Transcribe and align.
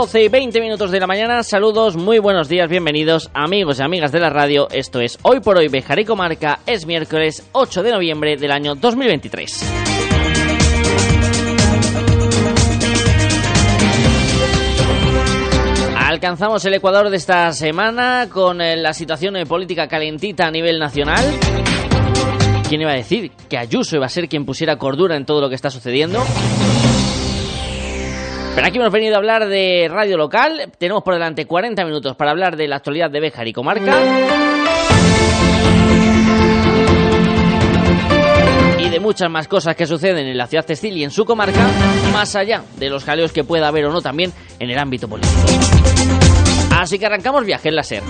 12 0.00 0.22
y 0.22 0.28
20 0.28 0.60
minutos 0.62 0.90
de 0.90 0.98
la 0.98 1.06
mañana, 1.06 1.42
saludos, 1.42 1.94
muy 1.94 2.18
buenos 2.18 2.48
días, 2.48 2.70
bienvenidos 2.70 3.28
amigos 3.34 3.78
y 3.78 3.82
amigas 3.82 4.10
de 4.10 4.18
la 4.18 4.30
radio, 4.30 4.66
esto 4.70 4.98
es 4.98 5.18
Hoy 5.20 5.40
por 5.40 5.58
Hoy 5.58 5.68
Bejar 5.68 5.98
y 5.98 6.06
Comarca, 6.06 6.60
es 6.64 6.86
miércoles 6.86 7.46
8 7.52 7.82
de 7.82 7.92
noviembre 7.92 8.38
del 8.38 8.50
año 8.50 8.74
2023. 8.76 9.62
Alcanzamos 15.98 16.64
el 16.64 16.72
Ecuador 16.72 17.10
de 17.10 17.18
esta 17.18 17.52
semana 17.52 18.26
con 18.32 18.62
eh, 18.62 18.78
la 18.78 18.94
situación 18.94 19.36
eh, 19.36 19.44
política 19.44 19.86
calentita 19.86 20.46
a 20.46 20.50
nivel 20.50 20.78
nacional. 20.78 21.22
¿Quién 22.70 22.80
iba 22.80 22.92
a 22.92 22.94
decir 22.94 23.32
que 23.50 23.58
Ayuso 23.58 23.96
iba 23.96 24.06
a 24.06 24.08
ser 24.08 24.30
quien 24.30 24.46
pusiera 24.46 24.76
cordura 24.76 25.14
en 25.14 25.26
todo 25.26 25.42
lo 25.42 25.50
que 25.50 25.56
está 25.56 25.68
sucediendo? 25.68 26.24
Pero 28.60 28.68
aquí 28.68 28.78
hemos 28.78 28.92
venido 28.92 29.14
a 29.14 29.16
hablar 29.16 29.48
de 29.48 29.88
radio 29.90 30.18
local. 30.18 30.70
Tenemos 30.76 31.02
por 31.02 31.14
delante 31.14 31.46
40 31.46 31.82
minutos 31.82 32.14
para 32.14 32.30
hablar 32.30 32.58
de 32.58 32.68
la 32.68 32.76
actualidad 32.76 33.10
de 33.10 33.18
Béjar 33.18 33.48
y 33.48 33.54
Comarca. 33.54 33.98
Y 38.78 38.90
de 38.90 39.00
muchas 39.00 39.30
más 39.30 39.48
cosas 39.48 39.74
que 39.74 39.86
suceden 39.86 40.26
en 40.26 40.36
la 40.36 40.46
ciudad 40.46 40.66
textil 40.66 40.94
y 40.94 41.04
en 41.04 41.10
su 41.10 41.24
comarca, 41.24 41.58
más 42.12 42.36
allá 42.36 42.62
de 42.76 42.90
los 42.90 43.02
jaleos 43.02 43.32
que 43.32 43.44
pueda 43.44 43.66
haber 43.66 43.86
o 43.86 43.92
no 43.92 44.02
también 44.02 44.30
en 44.58 44.68
el 44.68 44.78
ámbito 44.78 45.08
político. 45.08 45.40
Así 46.78 46.98
que 46.98 47.06
arrancamos 47.06 47.46
viaje 47.46 47.70
en 47.70 47.76
la 47.76 47.82
SER. 47.82 48.02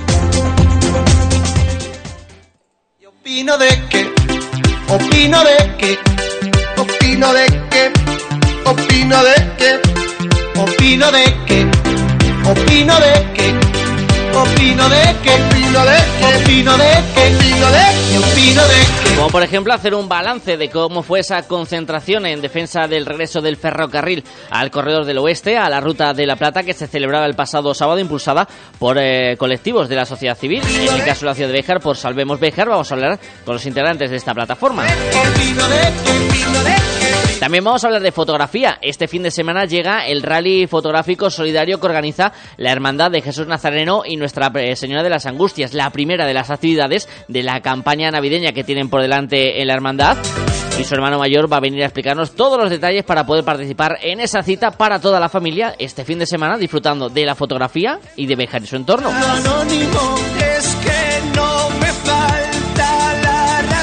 Opino 3.06 3.56
de 3.56 3.68
que, 3.88 4.12
opino 4.92 5.44
de 5.44 5.76
que, 5.78 5.98
opino 6.76 7.32
de 7.34 7.46
que, 7.70 7.92
opino 8.68 9.22
de 9.22 9.34
que. 9.56 10.09
Opino 10.60 11.10
de 11.10 11.24
que, 11.46 11.66
opino 12.44 12.94
de 13.00 13.32
que, 13.32 13.48
opino 14.36 14.88
de 14.90 15.16
que, 15.22 15.30
opino 15.30 15.84
de 15.84 15.96
que, 16.20 16.26
opino 16.26 16.76
de 16.76 16.84
que, 17.14 17.34
opino 17.34 17.70
de 17.70 17.78
que, 18.10 18.18
opino 18.18 18.62
de 18.68 18.74
que. 19.04 19.16
Como 19.16 19.28
por 19.28 19.42
ejemplo 19.42 19.72
hacer 19.72 19.94
un 19.94 20.06
balance 20.06 20.58
de 20.58 20.68
cómo 20.68 21.02
fue 21.02 21.20
esa 21.20 21.48
concentración 21.48 22.26
en 22.26 22.42
defensa 22.42 22.86
del 22.86 23.06
regreso 23.06 23.40
del 23.40 23.56
ferrocarril 23.56 24.22
al 24.50 24.70
corredor 24.70 25.06
del 25.06 25.16
oeste, 25.18 25.56
a 25.56 25.70
la 25.70 25.80
ruta 25.80 26.12
de 26.12 26.26
la 26.26 26.36
Plata 26.36 26.62
que 26.62 26.74
se 26.74 26.86
celebraba 26.86 27.24
el 27.24 27.34
pasado 27.34 27.72
sábado 27.72 27.98
impulsada 27.98 28.46
por 28.78 28.98
eh, 28.98 29.38
colectivos 29.38 29.88
de 29.88 29.96
la 29.96 30.04
sociedad 30.04 30.36
civil. 30.36 30.62
En 30.62 30.94
el 30.94 31.04
caso 31.04 31.20
de 31.20 31.26
la 31.26 31.34
ciudad 31.34 31.48
de 31.48 31.56
Béjar, 31.56 31.80
por 31.80 31.96
Salvemos 31.96 32.38
Béjar, 32.38 32.68
vamos 32.68 32.90
a 32.90 32.94
hablar 32.94 33.18
con 33.46 33.54
los 33.54 33.64
integrantes 33.64 34.10
de 34.10 34.16
esta 34.16 34.34
plataforma. 34.34 34.84
Opino 34.84 35.68
de 35.68 35.80
que, 36.04 36.10
opino 36.10 36.62
de 36.64 36.74
que. 36.74 36.99
También 37.40 37.64
vamos 37.64 37.82
a 37.82 37.86
hablar 37.86 38.02
de 38.02 38.12
fotografía. 38.12 38.76
Este 38.82 39.08
fin 39.08 39.22
de 39.22 39.30
semana 39.30 39.64
llega 39.64 40.06
el 40.06 40.22
rally 40.22 40.66
fotográfico 40.66 41.30
solidario 41.30 41.80
que 41.80 41.86
organiza 41.86 42.34
la 42.58 42.70
Hermandad 42.70 43.10
de 43.10 43.22
Jesús 43.22 43.46
Nazareno 43.46 44.02
y 44.04 44.18
Nuestra 44.18 44.52
eh, 44.56 44.76
Señora 44.76 45.02
de 45.02 45.08
las 45.08 45.24
Angustias, 45.24 45.72
la 45.72 45.88
primera 45.88 46.26
de 46.26 46.34
las 46.34 46.50
actividades 46.50 47.08
de 47.28 47.42
la 47.42 47.62
campaña 47.62 48.10
navideña 48.10 48.52
que 48.52 48.62
tienen 48.62 48.90
por 48.90 49.00
delante 49.00 49.62
en 49.62 49.68
la 49.68 49.72
Hermandad. 49.72 50.18
Y 50.78 50.84
su 50.84 50.94
hermano 50.94 51.18
mayor 51.18 51.50
va 51.50 51.56
a 51.56 51.60
venir 51.60 51.82
a 51.82 51.86
explicarnos 51.86 52.32
todos 52.32 52.58
los 52.58 52.68
detalles 52.68 53.04
para 53.04 53.24
poder 53.24 53.42
participar 53.42 53.96
en 54.02 54.20
esa 54.20 54.42
cita 54.42 54.72
para 54.72 55.00
toda 55.00 55.18
la 55.18 55.30
familia 55.30 55.74
este 55.78 56.04
fin 56.04 56.18
de 56.18 56.26
semana, 56.26 56.58
disfrutando 56.58 57.08
de 57.08 57.24
la 57.24 57.34
fotografía 57.34 58.00
y 58.16 58.26
de 58.26 58.36
viajar 58.36 58.60
en 58.60 58.66
su 58.66 58.76
entorno. 58.76 59.10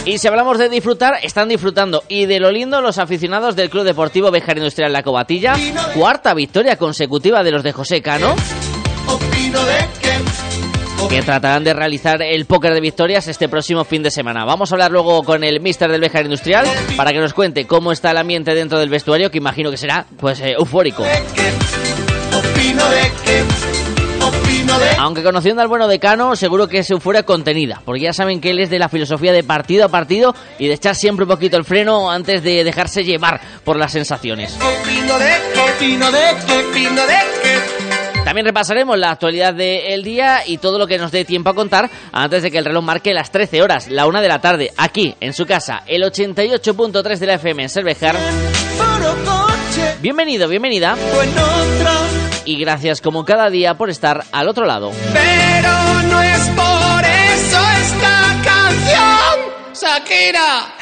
Y 0.07 0.19
si 0.19 0.28
hablamos 0.29 0.57
de 0.57 0.69
disfrutar, 0.69 1.16
están 1.22 1.50
disfrutando. 1.50 2.01
Y 2.07 2.28
de 2.28 2.40
lo 2.40 2.50
lindo, 2.50 2.79
los 2.79 2.97
aficionados 2.97 3.57
del 3.57 3.69
Club 3.69 3.84
Deportivo 3.84 4.31
Bejar 4.31 4.56
Industrial 4.57 4.94
La 4.94 5.03
Cobatilla. 5.03 5.53
Cuarta 5.94 6.34
victoria 6.34 6.78
consecutiva 6.78 7.44
de 7.44 7.51
los 7.51 7.62
de 7.62 7.73
José 7.73 8.01
Cano, 8.01 8.34
que 11.09 11.22
tratarán 11.23 11.66
de 11.66 11.73
realizar 11.73 12.22
el 12.22 12.45
póker 12.45 12.73
de 12.73 12.79
victorias 12.79 13.28
este 13.28 13.50
próximo 13.50 13.84
fin 13.84 14.01
de 14.01 14.09
semana. 14.09 14.45
Vamos 14.45 14.72
a 14.72 14.75
hablar 14.75 14.91
luego 14.91 15.23
con 15.23 15.44
el 15.44 15.59
mister 15.59 15.91
del 15.91 16.00
Bejar 16.00 16.24
Industrial 16.24 16.66
para 16.95 17.12
que 17.12 17.19
nos 17.19 17.34
cuente 17.34 17.68
cómo 17.68 17.91
está 17.91 18.12
el 18.12 18.18
ambiente 18.18 18.56
dentro 18.56 18.79
del 18.79 18.89
vestuario, 18.89 19.29
que 19.29 19.39
imagino 19.39 19.72
que 19.72 19.78
será 19.78 20.06
pues 20.18 20.39
eh, 20.39 20.56
eufórico. 20.57 21.03
Aunque 24.99 25.23
conociendo 25.23 25.61
al 25.61 25.67
bueno 25.67 25.88
de 25.88 25.99
Cano, 25.99 26.35
seguro 26.35 26.67
que 26.67 26.79
es 26.79 26.89
euforia 26.89 27.23
contenida, 27.23 27.81
porque 27.85 28.01
ya 28.01 28.13
saben 28.13 28.41
que 28.41 28.51
él 28.51 28.59
es 28.59 28.69
de 28.69 28.79
la 28.79 28.89
filosofía 28.89 29.31
de 29.31 29.43
partido 29.43 29.85
a 29.85 29.89
partido 29.89 30.35
y 30.59 30.67
de 30.67 30.73
echar 30.73 30.95
siempre 30.95 31.23
un 31.23 31.29
poquito 31.29 31.57
el 31.57 31.65
freno 31.65 32.11
antes 32.11 32.43
de 32.43 32.63
dejarse 32.63 33.03
llevar 33.03 33.39
por 33.63 33.77
las 33.77 33.91
sensaciones. 33.91 34.57
de 34.59 34.65
de 35.79 37.07
de. 37.07 38.23
También 38.23 38.45
repasaremos 38.45 38.97
la 38.97 39.11
actualidad 39.11 39.53
del 39.53 40.03
día 40.03 40.41
y 40.45 40.57
todo 40.57 40.77
lo 40.77 40.85
que 40.85 40.97
nos 40.97 41.11
dé 41.11 41.23
tiempo 41.23 41.49
a 41.49 41.55
contar 41.55 41.89
antes 42.11 42.44
de 42.44 42.51
que 42.51 42.57
el 42.57 42.65
reloj 42.65 42.83
marque 42.83 43.13
las 43.13 43.31
13 43.31 43.61
horas, 43.61 43.88
la 43.88 44.05
1 44.05 44.21
de 44.21 44.27
la 44.27 44.41
tarde, 44.41 44.73
aquí 44.75 45.15
en 45.21 45.31
su 45.31 45.45
casa, 45.45 45.83
el 45.88 46.03
88.3 46.03 47.17
de 47.19 47.25
la 47.25 47.35
FM 47.35 47.63
en 47.63 47.69
Cervejar. 47.69 48.17
Bienvenido, 50.01 50.49
bienvenida 50.49 50.97
y 52.47 52.58
gracias 52.58 53.02
como 53.02 53.25
cada 53.25 53.50
día 53.50 53.78
por 53.78 53.90
estar 53.90 54.24
al 54.31 54.47
otro 54.47 54.66
lado. 54.66 54.91
pero 55.13 56.03
no 56.09 56.22
es 56.22 56.50
por 56.50 57.03
eso 57.06 57.59
esta 57.81 58.41
canción. 58.44 59.74
Shakira. 59.74 60.74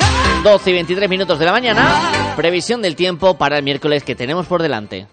12 0.43 0.69
y 0.69 0.73
23 0.73 1.09
minutos 1.09 1.39
de 1.39 1.45
la 1.45 1.51
mañana, 1.51 2.33
previsión 2.35 2.83
del 2.83 2.95
tiempo 2.95 3.37
para 3.37 3.57
el 3.57 3.63
miércoles 3.63 4.03
que 4.03 4.13
tenemos 4.13 4.45
por 4.45 4.61
delante. 4.61 5.07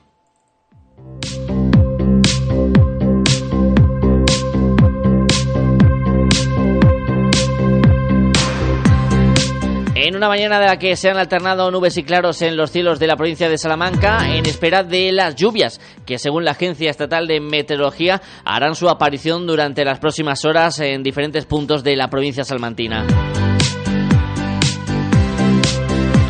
Una 10.23 10.29
mañana 10.29 10.61
de 10.61 10.67
la 10.67 10.79
que 10.79 10.95
se 10.95 11.11
han 11.11 11.17
alternado 11.17 11.69
nubes 11.73 11.97
y 11.97 12.05
claros 12.05 12.43
en 12.43 12.57
los 12.57 12.71
cielos 12.71 13.01
de 13.01 13.09
la 13.09 13.17
provincia 13.17 13.49
de 13.49 13.59
Salamanca, 13.59 14.33
en 14.33 14.47
espera 14.47 14.85
de 14.85 15.11
las 15.11 15.35
lluvias, 15.35 15.81
que 16.07 16.17
según 16.17 16.45
la 16.45 16.53
Agencia 16.53 16.91
Estatal 16.91 17.27
de 17.27 17.41
Meteorología 17.41 18.23
harán 18.45 18.77
su 18.77 18.89
aparición 18.89 19.49
durante 19.49 19.85
las 19.85 19.99
próximas 19.99 20.45
horas 20.45 20.79
en 20.79 21.03
diferentes 21.03 21.45
puntos 21.45 21.83
de 21.83 21.97
la 21.97 22.07
provincia 22.07 22.45
salmantina. 22.45 23.05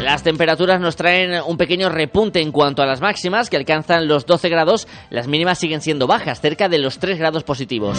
Las 0.02 0.22
temperaturas 0.22 0.80
nos 0.80 0.96
traen 0.96 1.42
un 1.46 1.58
pequeño 1.58 1.90
repunte 1.90 2.40
en 2.40 2.50
cuanto 2.50 2.80
a 2.80 2.86
las 2.86 3.02
máximas, 3.02 3.50
que 3.50 3.58
alcanzan 3.58 4.08
los 4.08 4.24
12 4.24 4.48
grados, 4.48 4.88
las 5.10 5.28
mínimas 5.28 5.58
siguen 5.58 5.82
siendo 5.82 6.06
bajas, 6.06 6.40
cerca 6.40 6.70
de 6.70 6.78
los 6.78 6.98
3 6.98 7.18
grados 7.18 7.44
positivos. 7.44 7.98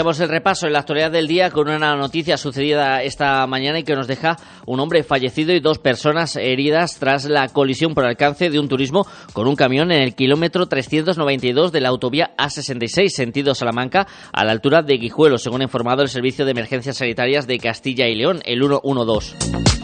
Iniciamos 0.00 0.20
el 0.20 0.30
repaso 0.30 0.66
en 0.66 0.72
la 0.72 0.78
actualidad 0.78 1.10
del 1.10 1.28
día 1.28 1.50
con 1.50 1.68
una 1.68 1.94
noticia 1.94 2.38
sucedida 2.38 3.02
esta 3.02 3.46
mañana 3.46 3.80
y 3.80 3.82
que 3.82 3.94
nos 3.94 4.06
deja 4.06 4.38
un 4.64 4.80
hombre 4.80 5.02
fallecido 5.02 5.52
y 5.52 5.60
dos 5.60 5.78
personas 5.78 6.36
heridas 6.36 6.98
tras 6.98 7.26
la 7.26 7.48
colisión 7.48 7.92
por 7.92 8.06
alcance 8.06 8.48
de 8.48 8.58
un 8.58 8.66
turismo 8.66 9.06
con 9.34 9.46
un 9.46 9.56
camión 9.56 9.92
en 9.92 10.00
el 10.00 10.14
kilómetro 10.14 10.64
392 10.68 11.70
de 11.70 11.80
la 11.82 11.90
autovía 11.90 12.30
A66 12.38 13.10
sentido 13.10 13.54
Salamanca 13.54 14.06
a 14.32 14.42
la 14.42 14.52
altura 14.52 14.80
de 14.80 14.96
Guijuelo, 14.96 15.36
según 15.36 15.60
ha 15.60 15.64
informado 15.64 16.00
el 16.00 16.08
Servicio 16.08 16.46
de 16.46 16.52
Emergencias 16.52 16.96
Sanitarias 16.96 17.46
de 17.46 17.58
Castilla 17.58 18.08
y 18.08 18.14
León, 18.14 18.40
el 18.46 18.62
112. 18.62 19.79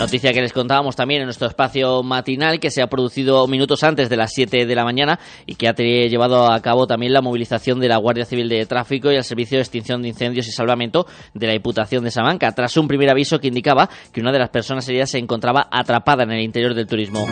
Noticia 0.00 0.32
que 0.32 0.40
les 0.40 0.54
contábamos 0.54 0.96
también 0.96 1.20
en 1.20 1.26
nuestro 1.26 1.46
espacio 1.46 2.02
matinal 2.02 2.58
que 2.58 2.70
se 2.70 2.80
ha 2.80 2.86
producido 2.86 3.46
minutos 3.46 3.84
antes 3.84 4.08
de 4.08 4.16
las 4.16 4.32
7 4.32 4.64
de 4.64 4.74
la 4.74 4.82
mañana 4.82 5.20
y 5.44 5.56
que 5.56 5.68
ha 5.68 5.74
llevado 5.74 6.50
a 6.50 6.58
cabo 6.62 6.86
también 6.86 7.12
la 7.12 7.20
movilización 7.20 7.80
de 7.80 7.88
la 7.88 7.98
Guardia 7.98 8.24
Civil 8.24 8.48
de 8.48 8.64
Tráfico 8.64 9.12
y 9.12 9.16
el 9.16 9.24
Servicio 9.24 9.58
de 9.58 9.62
Extinción 9.62 10.00
de 10.00 10.08
Incendios 10.08 10.48
y 10.48 10.52
Salvamento 10.52 11.06
de 11.34 11.48
la 11.48 11.52
Diputación 11.52 12.02
de 12.02 12.10
Salamanca, 12.10 12.50
tras 12.52 12.78
un 12.78 12.88
primer 12.88 13.10
aviso 13.10 13.40
que 13.40 13.48
indicaba 13.48 13.90
que 14.10 14.22
una 14.22 14.32
de 14.32 14.38
las 14.38 14.48
personas 14.48 14.88
heridas 14.88 15.10
se 15.10 15.18
encontraba 15.18 15.68
atrapada 15.70 16.22
en 16.22 16.30
el 16.30 16.40
interior 16.40 16.72
del 16.72 16.86
turismo. 16.86 17.26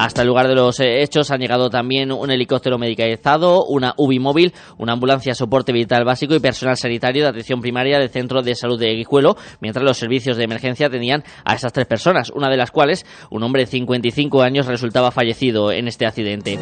Hasta 0.00 0.22
el 0.22 0.28
lugar 0.28 0.48
de 0.48 0.54
los 0.54 0.80
eh, 0.80 1.02
hechos 1.02 1.30
han 1.30 1.40
llegado 1.40 1.68
también 1.68 2.10
un 2.10 2.30
helicóptero 2.30 2.78
medicalizado, 2.78 3.66
una 3.66 3.92
UBI 3.98 4.18
móvil, 4.18 4.54
una 4.78 4.94
ambulancia 4.94 5.34
soporte 5.34 5.74
vital 5.74 6.06
básico 6.06 6.34
y 6.34 6.40
personal 6.40 6.78
sanitario 6.78 7.22
de 7.22 7.28
atención 7.28 7.60
primaria 7.60 7.98
del 7.98 8.08
Centro 8.08 8.40
de 8.40 8.54
Salud 8.54 8.80
de 8.80 8.94
Guijuelo, 8.94 9.36
mientras 9.60 9.84
los 9.84 9.98
servicios 9.98 10.38
de 10.38 10.44
emergencia 10.44 10.88
tenían 10.88 11.22
a 11.44 11.54
estas 11.54 11.74
tres 11.74 11.86
personas, 11.86 12.30
una 12.30 12.48
de 12.48 12.56
las 12.56 12.70
cuales, 12.70 13.04
un 13.28 13.42
hombre 13.42 13.64
de 13.64 13.66
55 13.66 14.40
años, 14.40 14.64
resultaba 14.64 15.10
fallecido 15.10 15.70
en 15.70 15.86
este 15.86 16.06
accidente. 16.06 16.58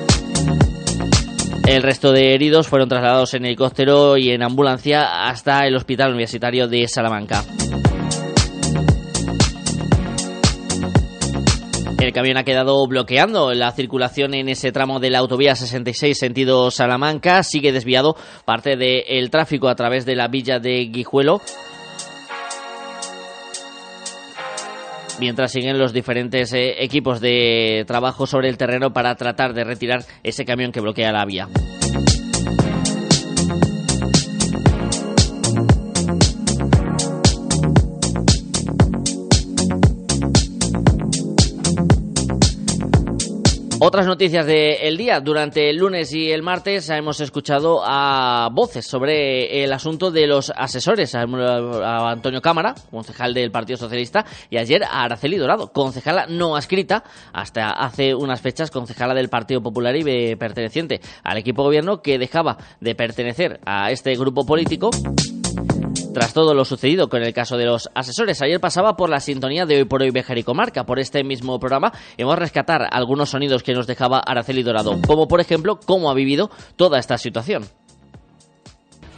El 1.64 1.84
resto 1.84 2.10
de 2.10 2.34
heridos 2.34 2.66
fueron 2.66 2.88
trasladados 2.88 3.34
en 3.34 3.44
helicóptero 3.44 4.16
y 4.16 4.30
en 4.30 4.42
ambulancia 4.42 5.28
hasta 5.28 5.64
el 5.64 5.76
Hospital 5.76 6.08
Universitario 6.08 6.66
de 6.66 6.88
Salamanca. 6.88 7.44
El 12.08 12.14
camión 12.14 12.38
ha 12.38 12.42
quedado 12.42 12.86
bloqueando 12.86 13.52
la 13.52 13.70
circulación 13.70 14.32
en 14.32 14.48
ese 14.48 14.72
tramo 14.72 14.98
de 14.98 15.10
la 15.10 15.18
autovía 15.18 15.54
66 15.54 16.18
sentido 16.18 16.70
Salamanca. 16.70 17.42
Sigue 17.42 17.70
desviado 17.70 18.16
parte 18.46 18.78
del 18.78 19.28
tráfico 19.28 19.68
a 19.68 19.74
través 19.74 20.06
de 20.06 20.16
la 20.16 20.26
villa 20.26 20.58
de 20.58 20.86
Guijuelo. 20.86 21.42
Mientras 25.20 25.52
siguen 25.52 25.78
los 25.78 25.92
diferentes 25.92 26.54
eh, 26.54 26.82
equipos 26.82 27.20
de 27.20 27.84
trabajo 27.86 28.26
sobre 28.26 28.48
el 28.48 28.56
terreno 28.56 28.90
para 28.94 29.14
tratar 29.14 29.52
de 29.52 29.64
retirar 29.64 30.02
ese 30.22 30.46
camión 30.46 30.72
que 30.72 30.80
bloquea 30.80 31.12
la 31.12 31.26
vía. 31.26 31.46
Otras 43.80 44.06
noticias 44.06 44.44
del 44.44 44.96
día. 44.96 45.20
Durante 45.20 45.70
el 45.70 45.76
lunes 45.76 46.12
y 46.12 46.32
el 46.32 46.42
martes 46.42 46.90
hemos 46.90 47.20
escuchado 47.20 47.80
a 47.84 48.48
voces 48.52 48.84
sobre 48.84 49.62
el 49.62 49.72
asunto 49.72 50.10
de 50.10 50.26
los 50.26 50.50
asesores. 50.50 51.14
A 51.14 52.10
Antonio 52.10 52.42
Cámara, 52.42 52.74
concejal 52.90 53.32
del 53.34 53.52
Partido 53.52 53.76
Socialista, 53.76 54.26
y 54.50 54.56
ayer 54.56 54.82
a 54.82 55.04
Araceli 55.04 55.36
Dorado, 55.36 55.72
concejala 55.72 56.26
no 56.26 56.56
adscrita, 56.56 57.04
hasta 57.32 57.70
hace 57.70 58.16
unas 58.16 58.40
fechas 58.40 58.72
concejala 58.72 59.14
del 59.14 59.28
Partido 59.28 59.62
Popular 59.62 59.94
y 59.94 60.34
perteneciente 60.34 61.00
al 61.22 61.38
equipo 61.38 61.62
gobierno 61.62 62.02
que 62.02 62.18
dejaba 62.18 62.58
de 62.80 62.96
pertenecer 62.96 63.60
a 63.64 63.92
este 63.92 64.14
grupo 64.16 64.44
político 64.44 64.90
tras 66.12 66.32
todo 66.32 66.54
lo 66.54 66.64
sucedido 66.64 67.08
con 67.08 67.22
el 67.22 67.32
caso 67.32 67.56
de 67.56 67.66
los 67.66 67.88
asesores, 67.94 68.40
ayer 68.42 68.60
pasaba 68.60 68.96
por 68.96 69.10
la 69.10 69.20
sintonía 69.20 69.66
de 69.66 69.76
Hoy 69.76 69.84
por 69.84 70.02
Hoy 70.02 70.10
Bejar 70.10 70.38
y 70.38 70.42
Comarca. 70.42 70.84
Por 70.84 70.98
este 70.98 71.24
mismo 71.24 71.58
programa 71.58 71.92
hemos 72.16 72.38
rescatar 72.38 72.88
algunos 72.90 73.30
sonidos 73.30 73.62
que 73.62 73.74
nos 73.74 73.86
dejaba 73.86 74.20
Araceli 74.20 74.62
Dorado, 74.62 75.00
como 75.06 75.28
por 75.28 75.40
ejemplo 75.40 75.78
cómo 75.84 76.10
ha 76.10 76.14
vivido 76.14 76.50
toda 76.76 76.98
esta 76.98 77.18
situación. 77.18 77.64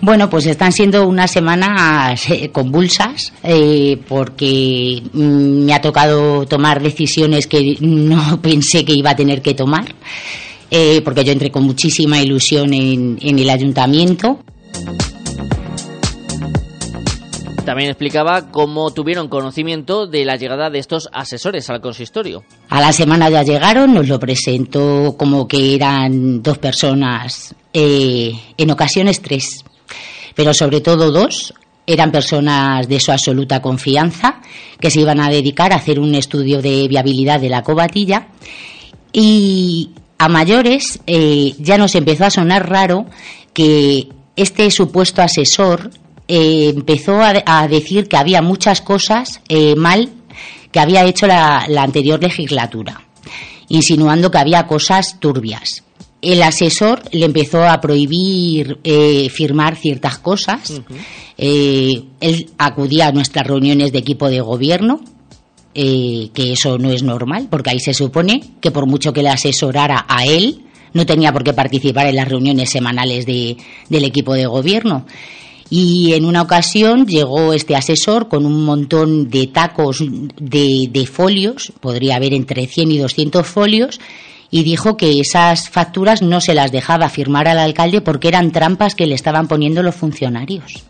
Bueno, 0.03 0.31
pues 0.31 0.47
están 0.47 0.73
siendo 0.73 1.07
unas 1.07 1.31
semanas 1.31 2.31
eh, 2.31 2.49
convulsas 2.51 3.35
eh, 3.43 3.99
porque 4.09 5.03
mm, 5.13 5.65
me 5.67 5.75
ha 5.75 5.83
tocado 5.83 6.47
tomar 6.47 6.83
decisiones 6.83 7.47
que 7.47 7.77
no 7.81 8.41
pensé 8.43 8.85
que 8.85 8.95
iba 8.95 9.11
a 9.11 9.17
tener 9.17 9.43
que 9.43 9.53
tomar, 9.53 9.95
eh, 10.71 11.03
porque 11.05 11.23
yo 11.23 11.33
entré 11.33 11.51
con 11.51 11.65
muchísima 11.65 12.19
ilusión 12.23 12.73
en, 12.73 13.19
en 13.21 13.39
el 13.39 13.51
ayuntamiento. 13.51 14.39
También 17.71 17.91
explicaba 17.91 18.51
cómo 18.51 18.91
tuvieron 18.91 19.29
conocimiento 19.29 20.09
de 20.09 20.25
la 20.25 20.35
llegada 20.35 20.71
de 20.71 20.81
estos 20.81 21.09
asesores 21.13 21.71
al 21.71 21.81
consistorio. 21.81 22.43
A 22.69 22.81
la 22.81 22.93
semana 22.93 23.31
ya 23.31 23.45
llegaron, 23.45 23.95
nos 23.95 24.09
lo 24.09 24.19
presentó 24.19 25.15
como 25.17 25.47
que 25.47 25.77
eran 25.77 26.43
dos 26.43 26.59
personas, 26.59 27.55
eh, 27.73 28.33
en 28.57 28.71
ocasiones 28.73 29.23
tres, 29.23 29.65
pero 30.35 30.53
sobre 30.53 30.81
todo 30.81 31.13
dos. 31.13 31.55
Eran 31.87 32.11
personas 32.11 32.89
de 32.89 32.99
su 32.99 33.13
absoluta 33.13 33.63
confianza 33.63 34.41
que 34.81 34.91
se 34.91 35.03
iban 35.03 35.21
a 35.21 35.31
dedicar 35.31 35.73
a 35.73 35.77
hacer 35.77 36.01
un 36.01 36.17
estudio 36.17 36.61
de 36.61 36.89
viabilidad 36.89 37.39
de 37.39 37.51
la 37.51 37.63
cobatilla 37.63 38.31
y 39.13 39.91
a 40.19 40.29
mayores 40.29 40.99
eh, 41.07 41.55
ya 41.61 41.79
nos 41.79 41.95
empezó 41.95 42.25
a 42.25 42.31
sonar 42.31 42.69
raro 42.69 43.07
que 43.55 44.09
este 44.35 44.73
supuesto 44.73 45.23
asesor 45.23 45.91
eh, 46.33 46.69
empezó 46.69 47.21
a, 47.21 47.67
decir 47.67 48.07
que 48.07 48.17
había 48.17 48.41
muchas 48.41 48.81
cosas 48.81 49.41
eh, 49.49 49.75
mal 49.75 50.11
que 50.71 50.79
había 50.79 51.05
hecho 51.05 51.27
la, 51.27 51.65
anterior 51.79 52.23
legislatura, 52.23 53.03
insinuando 53.67 54.31
que 54.31 54.39
había 54.39 54.69
cosas 54.69 55.19
turbias. 55.19 55.83
El 56.23 56.41
asesor 56.45 57.03
le 57.11 57.27
empezó 57.27 57.65
a 57.65 57.81
prohibir 57.81 58.79
eh, 58.85 59.29
firmar 59.29 59.75
ciertas 59.75 60.19
cosas. 60.19 60.81
él 61.37 62.51
acudía 62.59 63.09
a 63.09 63.13
nuestras 63.13 63.49
reuniones 63.49 63.91
de 63.91 63.99
equipo 63.99 64.31
de 64.31 64.41
gobierno, 64.41 65.01
que 65.75 66.31
eso 66.37 66.79
no 66.79 66.93
es 66.93 67.03
normal, 67.03 67.49
porque 67.51 67.71
ahí 67.71 67.81
se 67.81 67.93
supone 67.93 68.53
que 68.61 68.71
por 68.71 68.87
mucho 68.87 69.13
que 69.13 69.25
le 69.25 69.31
asesorara 69.31 70.07
a 70.09 70.25
él, 70.27 70.63
no 70.93 71.05
tenía 71.07 71.33
por 71.33 71.43
qué 71.43 71.55
participar 71.55 72.07
en 72.07 72.15
las 72.15 72.29
reuniones 72.29 72.71
semanales 72.71 73.27
de, 73.27 73.57
del 73.89 74.05
equipo 74.05 74.35
de 74.35 74.47
gobierno. 74.47 75.07
Y 75.71 76.15
en 76.15 76.25
una 76.25 76.43
ocasión 76.43 77.07
llegó 77.07 77.53
este 77.53 77.77
asesor 77.77 78.29
con 78.29 78.45
un 78.45 78.65
montón 78.65 79.31
de 79.31 79.47
tacos 79.47 80.03
de, 80.03 81.09
folios, 81.11 81.73
podría 81.81 82.17
haber 82.17 82.35
entre 82.35 82.67
100 82.67 82.91
y 82.91 82.99
200 82.99 83.47
folios, 83.47 84.01
y 84.51 84.65
dijo 84.65 84.97
que 84.97 85.21
esas 85.21 85.71
facturas 85.71 86.23
no 86.23 86.41
se 86.41 86.55
las 86.55 86.73
dejaba 86.73 87.09
firmar 87.09 87.47
al 87.47 87.61
alcalde 87.61 88.01
porque 88.01 88.27
eran 88.27 88.51
trampas 88.51 88.97
que 88.97 89.07
le 89.07 89.15
estaban 89.15 89.47
poniendo 89.47 89.85
los 89.85 89.95
funcionarios. 89.95 90.83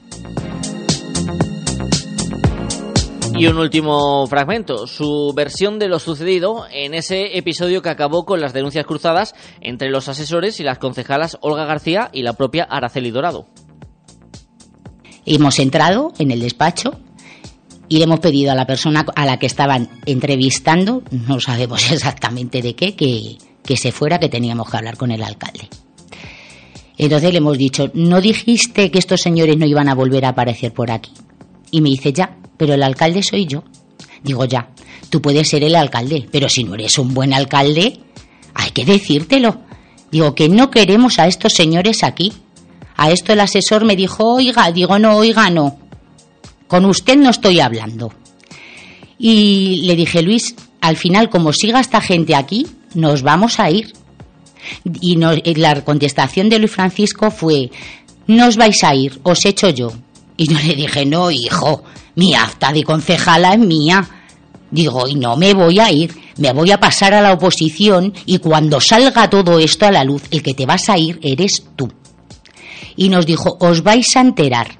Y 3.36 3.46
un 3.46 3.58
último 3.58 4.26
fragmento, 4.26 4.86
su 4.86 5.32
versión 5.34 5.78
de 5.78 5.88
lo 5.88 5.98
sucedido 5.98 6.64
en 6.70 6.94
ese 6.94 7.38
episodio 7.38 7.82
que 7.82 7.88
acabó 7.90 8.24
con 8.24 8.40
las 8.40 8.54
denuncias 8.54 8.86
cruzadas 8.86 9.34
entre 9.60 9.90
los 9.90 10.08
asesores 10.08 10.58
y 10.58 10.62
las 10.62 10.78
concejalas 10.78 11.38
Olga 11.42 11.64
García 11.66 12.08
y 12.12 12.22
la 12.22 12.32
propia 12.32 12.64
Araceli 12.64 13.10
Dorado. 13.10 13.46
Hemos 15.26 15.58
entrado 15.58 16.12
en 16.18 16.30
el 16.30 16.40
despacho 16.40 16.98
y 17.88 17.98
le 17.98 18.04
hemos 18.04 18.20
pedido 18.20 18.52
a 18.52 18.54
la 18.54 18.66
persona 18.66 19.04
a 19.14 19.26
la 19.26 19.38
que 19.38 19.46
estaban 19.46 19.88
entrevistando, 20.06 21.02
no 21.10 21.40
sabemos 21.40 21.90
exactamente 21.90 22.62
de 22.62 22.74
qué, 22.74 22.94
que, 22.94 23.36
que 23.64 23.76
se 23.76 23.92
fuera, 23.92 24.18
que 24.18 24.28
teníamos 24.28 24.70
que 24.70 24.76
hablar 24.76 24.96
con 24.96 25.10
el 25.10 25.22
alcalde. 25.22 25.68
Entonces 26.96 27.32
le 27.32 27.38
hemos 27.38 27.56
dicho, 27.56 27.90
¿no 27.94 28.20
dijiste 28.20 28.90
que 28.90 28.98
estos 28.98 29.22
señores 29.22 29.56
no 29.56 29.64
iban 29.64 29.88
a 29.88 29.94
volver 29.94 30.26
a 30.26 30.30
aparecer 30.30 30.72
por 30.72 30.90
aquí? 30.90 31.12
Y 31.70 31.80
me 31.80 31.88
dice, 31.88 32.12
ya, 32.12 32.36
pero 32.56 32.74
el 32.74 32.82
alcalde 32.82 33.22
soy 33.22 33.46
yo. 33.46 33.64
Digo, 34.22 34.44
ya, 34.44 34.68
tú 35.08 35.22
puedes 35.22 35.48
ser 35.48 35.64
el 35.64 35.76
alcalde, 35.76 36.28
pero 36.30 36.48
si 36.50 36.62
no 36.62 36.74
eres 36.74 36.98
un 36.98 37.14
buen 37.14 37.32
alcalde, 37.32 38.00
hay 38.52 38.70
que 38.72 38.84
decírtelo. 38.84 39.62
Digo, 40.12 40.34
que 40.34 40.48
no 40.48 40.70
queremos 40.70 41.18
a 41.18 41.26
estos 41.26 41.54
señores 41.54 42.02
aquí. 42.02 42.32
A 43.00 43.10
esto 43.10 43.32
el 43.32 43.40
asesor 43.40 43.86
me 43.86 43.96
dijo, 43.96 44.34
oiga, 44.34 44.70
digo, 44.72 44.98
no, 44.98 45.16
oiga, 45.16 45.48
no. 45.48 45.78
Con 46.68 46.84
usted 46.84 47.16
no 47.16 47.30
estoy 47.30 47.58
hablando. 47.58 48.12
Y 49.18 49.80
le 49.86 49.96
dije, 49.96 50.20
Luis, 50.20 50.54
al 50.82 50.98
final, 50.98 51.30
como 51.30 51.54
siga 51.54 51.80
esta 51.80 52.02
gente 52.02 52.34
aquí, 52.34 52.66
nos 52.92 53.22
vamos 53.22 53.58
a 53.58 53.70
ir. 53.70 53.94
Y, 54.84 55.16
la 55.16 55.82
contestación 55.82 56.50
de 56.50 56.58
Luis 56.58 56.72
Francisco 56.72 57.30
fue, 57.30 57.70
no 58.26 58.48
os 58.48 58.58
vais 58.58 58.84
a 58.84 58.94
ir, 58.94 59.18
os 59.22 59.46
echo 59.46 59.70
yo. 59.70 59.92
Y 60.36 60.48
yo 60.52 60.58
le 60.58 60.74
dije, 60.74 61.06
no, 61.06 61.30
hijo, 61.30 61.82
mi 62.16 62.34
acta 62.34 62.70
de 62.70 62.84
concejala 62.84 63.54
es 63.54 63.60
mía. 63.60 64.06
Digo, 64.70 65.08
y 65.08 65.14
no 65.14 65.38
me 65.38 65.54
voy 65.54 65.78
a 65.78 65.90
ir, 65.90 66.14
me 66.36 66.52
voy 66.52 66.70
a 66.70 66.78
pasar 66.78 67.14
a 67.14 67.22
la 67.22 67.32
oposición 67.32 68.12
y 68.26 68.40
cuando 68.40 68.78
salga 68.78 69.30
todo 69.30 69.58
esto 69.58 69.86
a 69.86 69.90
la 69.90 70.04
luz, 70.04 70.24
el 70.30 70.42
que 70.42 70.52
te 70.52 70.66
vas 70.66 70.90
a 70.90 70.98
ir 70.98 71.18
eres 71.22 71.64
tú. 71.76 71.90
Y 72.96 73.08
nos 73.08 73.26
dijo, 73.26 73.56
os 73.60 73.82
vais 73.82 74.16
a 74.16 74.20
enterar. 74.20 74.78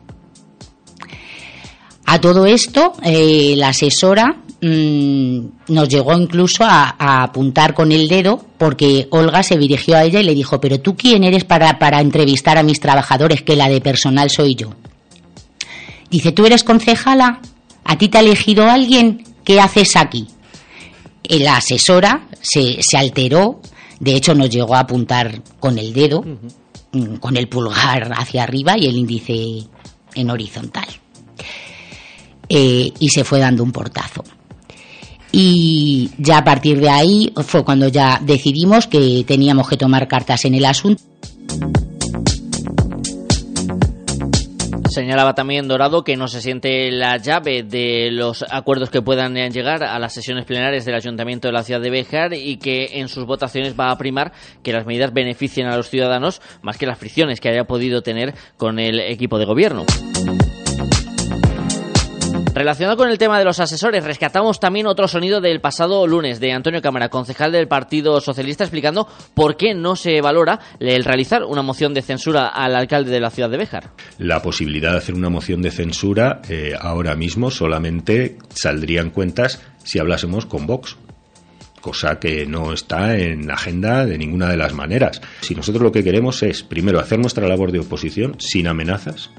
A 2.06 2.20
todo 2.20 2.46
esto, 2.46 2.92
eh, 3.04 3.54
la 3.56 3.68
asesora 3.68 4.36
mm, 4.60 5.38
nos 5.68 5.88
llegó 5.88 6.12
incluso 6.12 6.64
a, 6.64 7.22
apuntar 7.22 7.72
con 7.72 7.92
el 7.92 8.08
dedo 8.08 8.44
porque 8.58 9.06
Olga 9.10 9.42
se 9.42 9.56
dirigió 9.56 9.96
a 9.96 10.04
ella 10.04 10.20
y 10.20 10.24
le 10.24 10.34
dijo, 10.34 10.60
pero 10.60 10.80
tú 10.80 10.96
quién 10.96 11.22
eres 11.22 11.44
para, 11.44 11.78
para 11.78 12.00
entrevistar 12.00 12.58
a 12.58 12.62
mis 12.62 12.80
trabajadores, 12.80 13.42
que 13.42 13.56
la 13.56 13.68
de 13.68 13.80
personal 13.80 14.28
soy 14.28 14.56
yo. 14.56 14.74
Dice, 16.10 16.32
¿tú 16.32 16.46
eres 16.46 16.64
concejala? 16.64 17.40
¿A 17.84 17.96
ti 17.96 18.08
te 18.08 18.18
ha 18.18 18.20
elegido 18.20 18.68
alguien? 18.68 19.24
¿qué 19.44 19.60
haces 19.60 19.96
aquí? 19.96 20.28
Y 21.22 21.40
la 21.40 21.56
asesora 21.56 22.28
se, 22.40 22.82
se, 22.82 22.96
alteró, 22.96 23.60
de 23.98 24.14
hecho 24.14 24.34
nos 24.34 24.50
llegó 24.50 24.74
a 24.74 24.80
apuntar 24.80 25.42
con 25.58 25.78
el 25.78 25.92
dedo. 25.92 26.24
Con 27.20 27.36
el 27.36 27.48
pulgar 27.48 28.12
hacia 28.16 28.42
arriba 28.42 28.76
y 28.76 28.86
el 28.86 28.96
índice 28.96 29.64
en 30.14 30.30
horizontal. 30.30 30.86
Eh, 32.48 32.92
y 32.98 33.08
se 33.08 33.24
fue 33.24 33.38
dando 33.38 33.62
un 33.62 33.72
portazo. 33.72 34.24
Y 35.32 36.10
ya 36.18 36.38
a 36.38 36.44
partir 36.44 36.80
de 36.80 36.90
ahí 36.90 37.32
fue 37.46 37.64
cuando 37.64 37.88
ya 37.88 38.20
decidimos 38.20 38.88
que 38.88 39.24
teníamos 39.26 39.68
que 39.68 39.76
tomar 39.76 40.08
cartas 40.08 40.44
en 40.44 40.54
el 40.54 40.64
asunto. 40.64 41.02
Señalaba 44.90 45.34
también 45.34 45.68
Dorado 45.68 46.02
que 46.02 46.16
no 46.16 46.26
se 46.26 46.40
siente 46.40 46.90
la 46.90 47.16
llave 47.16 47.62
de 47.62 48.10
los 48.10 48.44
acuerdos 48.50 48.90
que 48.90 49.00
puedan 49.00 49.34
llegar 49.34 49.84
a 49.84 49.96
las 50.00 50.12
sesiones 50.12 50.46
plenarias 50.46 50.84
del 50.84 50.96
Ayuntamiento 50.96 51.46
de 51.46 51.52
la 51.52 51.62
ciudad 51.62 51.80
de 51.80 51.90
Béjar 51.90 52.34
y 52.34 52.56
que 52.56 52.98
en 52.98 53.06
sus 53.06 53.24
votaciones 53.24 53.78
va 53.78 53.92
a 53.92 53.98
primar 53.98 54.32
que 54.64 54.72
las 54.72 54.86
medidas 54.86 55.12
beneficien 55.12 55.68
a 55.68 55.76
los 55.76 55.88
ciudadanos 55.88 56.42
más 56.62 56.76
que 56.76 56.86
las 56.86 56.98
fricciones 56.98 57.40
que 57.40 57.48
haya 57.48 57.64
podido 57.64 58.02
tener 58.02 58.34
con 58.56 58.80
el 58.80 58.98
equipo 58.98 59.38
de 59.38 59.44
gobierno. 59.44 59.84
Relacionado 62.60 62.98
con 62.98 63.08
el 63.08 63.16
tema 63.16 63.38
de 63.38 63.46
los 63.46 63.58
asesores, 63.58 64.04
rescatamos 64.04 64.60
también 64.60 64.86
otro 64.86 65.08
sonido 65.08 65.40
del 65.40 65.62
pasado 65.62 66.06
lunes 66.06 66.40
de 66.40 66.52
Antonio 66.52 66.82
Cámara, 66.82 67.08
concejal 67.08 67.52
del 67.52 67.68
Partido 67.68 68.20
Socialista, 68.20 68.64
explicando 68.64 69.08
por 69.32 69.56
qué 69.56 69.72
no 69.72 69.96
se 69.96 70.20
valora 70.20 70.60
el 70.78 71.06
realizar 71.06 71.42
una 71.44 71.62
moción 71.62 71.94
de 71.94 72.02
censura 72.02 72.48
al 72.48 72.76
alcalde 72.76 73.12
de 73.12 73.20
la 73.20 73.30
ciudad 73.30 73.48
de 73.48 73.56
Béjar. 73.56 73.92
La 74.18 74.42
posibilidad 74.42 74.92
de 74.92 74.98
hacer 74.98 75.14
una 75.14 75.30
moción 75.30 75.62
de 75.62 75.70
censura 75.70 76.42
eh, 76.50 76.74
ahora 76.78 77.16
mismo 77.16 77.50
solamente 77.50 78.36
saldrían 78.50 79.08
cuentas 79.08 79.62
si 79.82 79.98
hablásemos 79.98 80.44
con 80.44 80.66
Vox 80.66 80.98
cosa 81.80 82.20
que 82.20 82.44
no 82.44 82.74
está 82.74 83.16
en 83.16 83.50
agenda 83.50 84.04
de 84.04 84.18
ninguna 84.18 84.50
de 84.50 84.58
las 84.58 84.74
maneras. 84.74 85.22
Si 85.40 85.54
nosotros 85.54 85.82
lo 85.82 85.92
que 85.92 86.04
queremos 86.04 86.42
es, 86.42 86.62
primero, 86.62 87.00
hacer 87.00 87.18
nuestra 87.18 87.48
labor 87.48 87.72
de 87.72 87.78
oposición 87.78 88.36
sin 88.38 88.66
amenazas, 88.66 89.30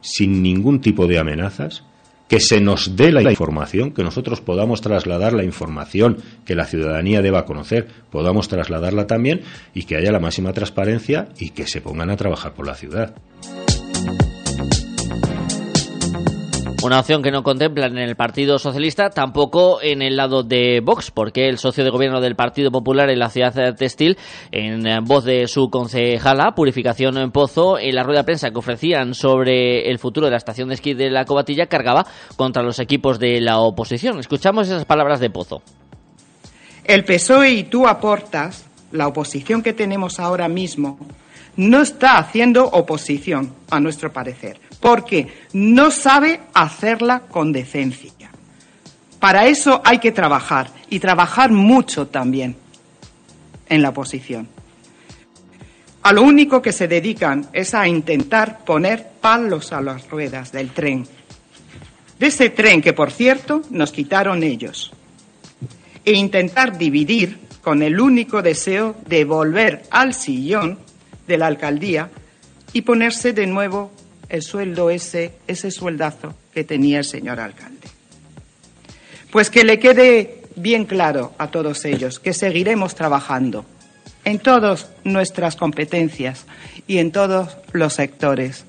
sin 0.00 0.42
ningún 0.42 0.80
tipo 0.80 1.06
de 1.06 1.20
amenazas, 1.20 1.84
que 2.32 2.40
se 2.40 2.62
nos 2.62 2.96
dé 2.96 3.12
la 3.12 3.30
información, 3.30 3.92
que 3.92 4.02
nosotros 4.02 4.40
podamos 4.40 4.80
trasladar 4.80 5.34
la 5.34 5.44
información 5.44 6.16
que 6.46 6.54
la 6.54 6.64
ciudadanía 6.64 7.20
deba 7.20 7.44
conocer, 7.44 7.88
podamos 8.10 8.48
trasladarla 8.48 9.06
también 9.06 9.42
y 9.74 9.82
que 9.82 9.96
haya 9.96 10.10
la 10.10 10.18
máxima 10.18 10.54
transparencia 10.54 11.28
y 11.38 11.50
que 11.50 11.66
se 11.66 11.82
pongan 11.82 12.08
a 12.08 12.16
trabajar 12.16 12.54
por 12.54 12.66
la 12.66 12.74
ciudad. 12.74 13.14
Una 16.82 16.98
opción 16.98 17.22
que 17.22 17.30
no 17.30 17.44
contemplan 17.44 17.96
en 17.96 18.08
el 18.08 18.16
Partido 18.16 18.58
Socialista, 18.58 19.08
tampoco 19.10 19.80
en 19.80 20.02
el 20.02 20.16
lado 20.16 20.42
de 20.42 20.80
Vox, 20.82 21.12
porque 21.12 21.48
el 21.48 21.58
socio 21.58 21.84
de 21.84 21.90
gobierno 21.90 22.20
del 22.20 22.34
Partido 22.34 22.72
Popular 22.72 23.08
en 23.08 23.20
la 23.20 23.28
ciudad 23.28 23.76
textil, 23.76 24.18
en 24.50 24.82
voz 25.04 25.24
de 25.24 25.46
su 25.46 25.70
concejala, 25.70 26.56
Purificación 26.56 27.18
en 27.18 27.30
Pozo, 27.30 27.78
en 27.78 27.94
la 27.94 28.02
rueda 28.02 28.22
de 28.22 28.24
prensa 28.24 28.50
que 28.50 28.58
ofrecían 28.58 29.14
sobre 29.14 29.88
el 29.90 30.00
futuro 30.00 30.26
de 30.26 30.32
la 30.32 30.38
estación 30.38 30.70
de 30.70 30.74
esquí 30.74 30.92
de 30.94 31.08
la 31.08 31.24
Cobatilla, 31.24 31.66
cargaba 31.66 32.04
contra 32.34 32.64
los 32.64 32.80
equipos 32.80 33.20
de 33.20 33.40
la 33.40 33.60
oposición. 33.60 34.18
Escuchamos 34.18 34.66
esas 34.66 34.84
palabras 34.84 35.20
de 35.20 35.30
Pozo. 35.30 35.62
El 36.82 37.04
PSOE 37.04 37.50
y 37.50 37.62
tú 37.62 37.86
aportas, 37.86 38.66
la 38.90 39.06
oposición 39.06 39.62
que 39.62 39.72
tenemos 39.72 40.18
ahora 40.18 40.48
mismo, 40.48 40.98
no 41.54 41.80
está 41.80 42.18
haciendo 42.18 42.64
oposición, 42.64 43.54
a 43.70 43.78
nuestro 43.78 44.12
parecer 44.12 44.71
porque 44.82 45.28
no 45.52 45.92
sabe 45.92 46.40
hacerla 46.52 47.20
con 47.20 47.52
decencia. 47.52 48.30
Para 49.20 49.46
eso 49.46 49.80
hay 49.84 49.98
que 49.98 50.10
trabajar 50.10 50.68
y 50.90 50.98
trabajar 50.98 51.52
mucho 51.52 52.08
también 52.08 52.56
en 53.68 53.80
la 53.80 53.90
oposición. 53.90 54.48
A 56.02 56.12
lo 56.12 56.22
único 56.22 56.60
que 56.60 56.72
se 56.72 56.88
dedican 56.88 57.46
es 57.52 57.74
a 57.74 57.86
intentar 57.86 58.64
poner 58.64 59.06
palos 59.20 59.72
a 59.72 59.80
las 59.80 60.10
ruedas 60.10 60.50
del 60.50 60.70
tren. 60.70 61.06
De 62.18 62.26
ese 62.26 62.50
tren 62.50 62.82
que, 62.82 62.92
por 62.92 63.12
cierto, 63.12 63.62
nos 63.70 63.92
quitaron 63.92 64.42
ellos. 64.42 64.92
E 66.04 66.12
intentar 66.12 66.76
dividir 66.76 67.38
con 67.62 67.84
el 67.84 68.00
único 68.00 68.42
deseo 68.42 68.96
de 69.06 69.24
volver 69.24 69.84
al 69.92 70.12
sillón 70.12 70.80
de 71.28 71.38
la 71.38 71.46
alcaldía 71.46 72.10
y 72.72 72.82
ponerse 72.82 73.32
de 73.32 73.46
nuevo 73.46 73.92
el 74.32 74.42
sueldo 74.42 74.88
ese, 74.88 75.32
ese 75.46 75.70
sueldazo 75.70 76.34
que 76.52 76.64
tenía 76.64 76.98
el 76.98 77.04
señor 77.04 77.38
alcalde. 77.38 77.86
Pues 79.30 79.50
que 79.50 79.62
le 79.62 79.78
quede 79.78 80.42
bien 80.56 80.86
claro 80.86 81.34
a 81.36 81.48
todos 81.48 81.84
ellos 81.84 82.18
que 82.18 82.32
seguiremos 82.32 82.94
trabajando 82.94 83.66
en 84.24 84.38
todas 84.38 84.88
nuestras 85.04 85.54
competencias 85.54 86.46
y 86.86 86.98
en 86.98 87.12
todos 87.12 87.58
los 87.72 87.92
sectores 87.92 88.64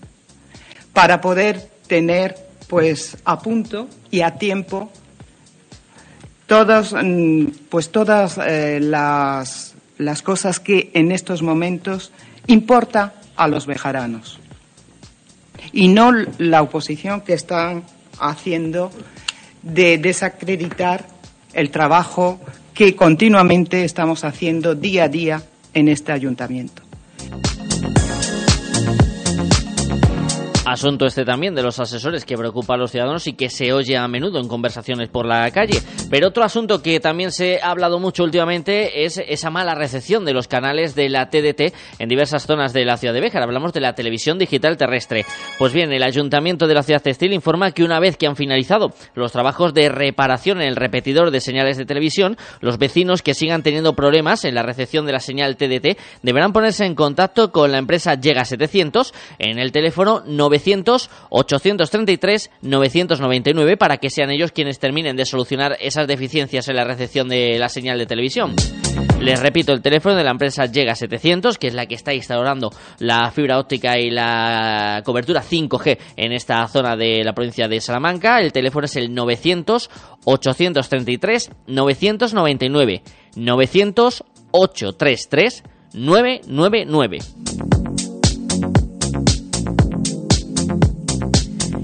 para 0.91 1.21
poder 1.21 1.69
tener 1.87 2.35
pues 2.67 3.17
a 3.23 3.39
punto 3.39 3.87
y 4.11 4.21
a 4.21 4.35
tiempo 4.35 4.91
todas 6.45 6.93
pues 7.69 7.89
todas 7.89 8.37
eh, 8.45 8.79
las, 8.81 9.75
las 9.97 10.21
cosas 10.21 10.59
que 10.59 10.91
en 10.93 11.11
estos 11.13 11.41
momentos 11.41 12.11
importa 12.47 13.13
a 13.35 13.47
los 13.47 13.65
bejaranos 13.65 14.39
y 15.71 15.87
no 15.87 16.11
la 16.37 16.61
oposición 16.61 17.21
que 17.21 17.33
están 17.33 17.83
haciendo 18.19 18.91
de 19.61 19.97
desacreditar 19.97 21.05
el 21.53 21.71
trabajo 21.71 22.39
que 22.73 22.95
continuamente 22.95 23.83
estamos 23.83 24.23
haciendo 24.23 24.75
día 24.75 25.05
a 25.05 25.07
día 25.07 25.43
en 25.73 25.87
este 25.87 26.11
ayuntamiento. 26.11 26.81
Asunto 30.65 31.05
este 31.05 31.25
también 31.25 31.55
de 31.55 31.61
los 31.61 31.77
asesores 31.81 32.23
que 32.23 32.37
preocupa 32.37 32.75
a 32.75 32.77
los 32.77 32.89
ciudadanos 32.89 33.27
y 33.27 33.33
que 33.33 33.49
se 33.49 33.73
oye 33.73 33.97
a 33.97 34.07
menudo 34.07 34.39
en 34.39 34.47
conversaciones 34.47 35.09
por 35.09 35.25
la 35.25 35.51
calle. 35.51 35.77
Pero 36.09 36.29
otro 36.29 36.41
asunto 36.41 36.81
que 36.81 37.01
también 37.01 37.33
se 37.33 37.59
ha 37.61 37.69
hablado 37.69 37.99
mucho 37.99 38.23
últimamente 38.23 39.03
es 39.03 39.21
esa 39.27 39.49
mala 39.49 39.75
recepción 39.75 40.23
de 40.23 40.31
los 40.31 40.47
canales 40.47 40.95
de 40.95 41.09
la 41.09 41.29
TDT 41.29 41.73
en 41.99 42.07
diversas 42.07 42.45
zonas 42.45 42.71
de 42.71 42.85
la 42.85 42.95
ciudad 42.95 43.13
de 43.13 43.19
Béjar. 43.19 43.43
Hablamos 43.43 43.73
de 43.73 43.81
la 43.81 43.93
televisión 43.93 44.39
digital 44.39 44.77
terrestre. 44.77 45.25
Pues 45.59 45.73
bien, 45.73 45.91
el 45.91 46.01
Ayuntamiento 46.01 46.65
de 46.65 46.75
la 46.75 46.83
ciudad 46.83 47.01
textil 47.01 47.33
informa 47.33 47.71
que 47.71 47.83
una 47.83 47.99
vez 47.99 48.15
que 48.15 48.27
han 48.27 48.37
finalizado 48.37 48.93
los 49.15 49.33
trabajos 49.33 49.73
de 49.73 49.89
reparación 49.89 50.61
en 50.61 50.69
el 50.69 50.77
repetidor 50.77 51.31
de 51.31 51.41
señales 51.41 51.75
de 51.75 51.85
televisión, 51.85 52.37
los 52.61 52.77
vecinos 52.77 53.21
que 53.21 53.33
sigan 53.33 53.63
teniendo 53.63 53.95
problemas 53.95 54.45
en 54.45 54.55
la 54.55 54.63
recepción 54.63 55.05
de 55.05 55.11
la 55.11 55.19
señal 55.19 55.57
TDT 55.57 55.97
deberán 56.21 56.53
ponerse 56.53 56.85
en 56.85 56.95
contacto 56.95 57.51
con 57.51 57.73
la 57.73 57.79
empresa 57.79 58.15
Llega 58.15 58.45
700 58.45 59.13
en 59.39 59.59
el 59.59 59.73
teléfono 59.73 60.21
900 60.53 61.09
833 61.29 62.51
999 62.61 63.77
para 63.77 63.97
que 63.97 64.09
sean 64.09 64.29
ellos 64.29 64.51
quienes 64.51 64.79
terminen 64.79 65.15
de 65.15 65.25
solucionar 65.25 65.77
esas 65.79 66.07
deficiencias 66.07 66.67
en 66.67 66.75
la 66.75 66.83
recepción 66.83 67.27
de 67.27 67.57
la 67.57 67.69
señal 67.69 67.97
de 67.97 68.05
televisión. 68.05 68.55
Les 69.19 69.39
repito, 69.39 69.73
el 69.73 69.81
teléfono 69.81 70.15
de 70.15 70.23
la 70.23 70.31
empresa 70.31 70.65
Llega 70.65 70.95
700, 70.95 71.57
que 71.57 71.67
es 71.67 71.73
la 71.73 71.85
que 71.85 71.95
está 71.95 72.13
instaurando 72.13 72.71
la 72.99 73.31
fibra 73.31 73.57
óptica 73.57 73.97
y 73.97 74.11
la 74.11 75.01
cobertura 75.03 75.41
5G 75.41 75.97
en 76.17 76.33
esta 76.33 76.67
zona 76.67 76.95
de 76.95 77.23
la 77.23 77.33
provincia 77.33 77.67
de 77.67 77.79
Salamanca. 77.81 78.39
El 78.39 78.51
teléfono 78.51 78.85
es 78.85 78.95
el 78.95 79.13
900 79.13 79.89
833 80.25 81.51
999. 81.67 83.01
900 83.35 84.23
833 84.51 85.63
999. 85.93 87.82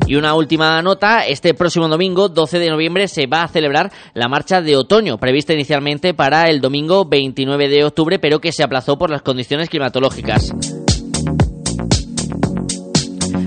Y 0.09 0.15
una 0.15 0.33
última 0.33 0.81
nota, 0.81 1.27
este 1.27 1.53
próximo 1.53 1.87
domingo, 1.87 2.29
12 2.29 2.57
de 2.57 2.71
noviembre, 2.71 3.07
se 3.07 3.27
va 3.27 3.43
a 3.43 3.47
celebrar 3.47 3.91
la 4.15 4.27
marcha 4.27 4.59
de 4.59 4.75
otoño, 4.75 5.19
prevista 5.19 5.53
inicialmente 5.53 6.15
para 6.15 6.49
el 6.49 6.61
domingo 6.61 7.05
29 7.05 7.69
de 7.69 7.83
octubre, 7.83 8.17
pero 8.17 8.39
que 8.39 8.51
se 8.51 8.63
aplazó 8.63 8.97
por 8.97 9.11
las 9.11 9.21
condiciones 9.21 9.69
climatológicas. 9.69 10.51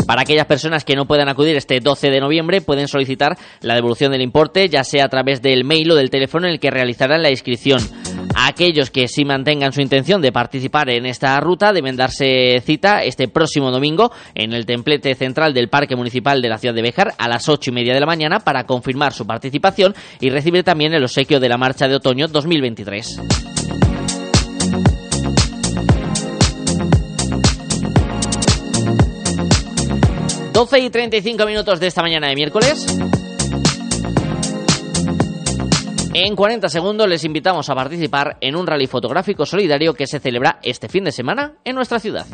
Para 0.07 0.23
aquellas 0.23 0.47
personas 0.47 0.85
que 0.85 0.95
no 0.95 1.07
puedan 1.07 1.29
acudir 1.29 1.57
este 1.57 1.81
12 1.81 2.11
de 2.11 2.21
noviembre, 2.21 2.61
pueden 2.61 2.87
solicitar 2.87 3.37
la 3.61 3.75
devolución 3.75 4.13
del 4.13 4.23
importe, 4.23 4.69
ya 4.69 4.85
sea 4.85 5.07
a 5.07 5.09
través 5.09 5.43
del 5.43 5.65
mail 5.65 5.91
o 5.91 5.97
del 5.97 6.11
teléfono 6.11 6.47
en 6.47 6.53
el 6.53 6.61
que 6.61 6.71
realizarán 6.71 7.23
la 7.23 7.31
inscripción. 7.31 7.81
Aquellos 8.35 8.91
que 8.91 9.09
sí 9.09 9.25
mantengan 9.25 9.73
su 9.73 9.81
intención 9.81 10.21
de 10.23 10.33
participar 10.33 10.91
en 10.91 11.07
esta 11.07 11.39
ruta 11.41 11.73
deben 11.73 11.97
darse 11.97 12.61
cita 12.65 13.03
este 13.03 13.29
próximo 13.29 13.71
domingo 13.71 14.13
en 14.35 14.53
el 14.53 14.67
templete 14.67 15.15
central 15.15 15.55
del 15.55 15.69
Parque 15.69 15.97
Municipal 15.97 16.41
de 16.41 16.49
la 16.49 16.59
ciudad 16.59 16.75
de 16.75 16.83
Béjar 16.83 17.15
a 17.19 17.29
las 17.29 17.49
ocho 17.49 17.71
y 17.71 17.75
media 17.75 17.95
de 17.95 18.01
la 18.01 18.07
mañana 18.07 18.41
para 18.41 18.65
confirmar 18.65 19.13
su 19.13 19.27
participación 19.27 19.95
y 20.21 20.31
recibir 20.31 20.65
también 20.65 20.95
el 20.95 21.05
obsequio 21.05 21.41
de 21.41 21.49
la 21.49 21.59
marcha 21.59 21.89
de 21.89 21.97
otoño 21.97 22.29
2023. 22.29 23.21
12 30.53 30.79
y 30.81 30.91
35 30.91 31.47
minutos 31.47 31.81
de 31.81 31.87
esta 31.87 32.03
mañana 32.03 32.29
de 32.29 32.35
miércoles. 32.35 32.87
En 36.15 36.37
40 36.37 36.69
segundos 36.69 37.09
les 37.09 37.25
invitamos 37.25 37.71
a 37.71 37.75
participar 37.75 38.37
en 38.43 38.55
un 38.55 38.67
rally 38.67 38.87
fotográfico 38.87 39.47
solidario 39.47 39.95
que 39.95 40.07
se 40.07 40.21
celebra 40.21 40.59
este 40.63 40.91
fin 40.91 41.05
de 41.05 41.13
semana 41.13 41.55
en 41.65 41.75
nuestra 41.75 41.99
ciudad. 42.01 42.27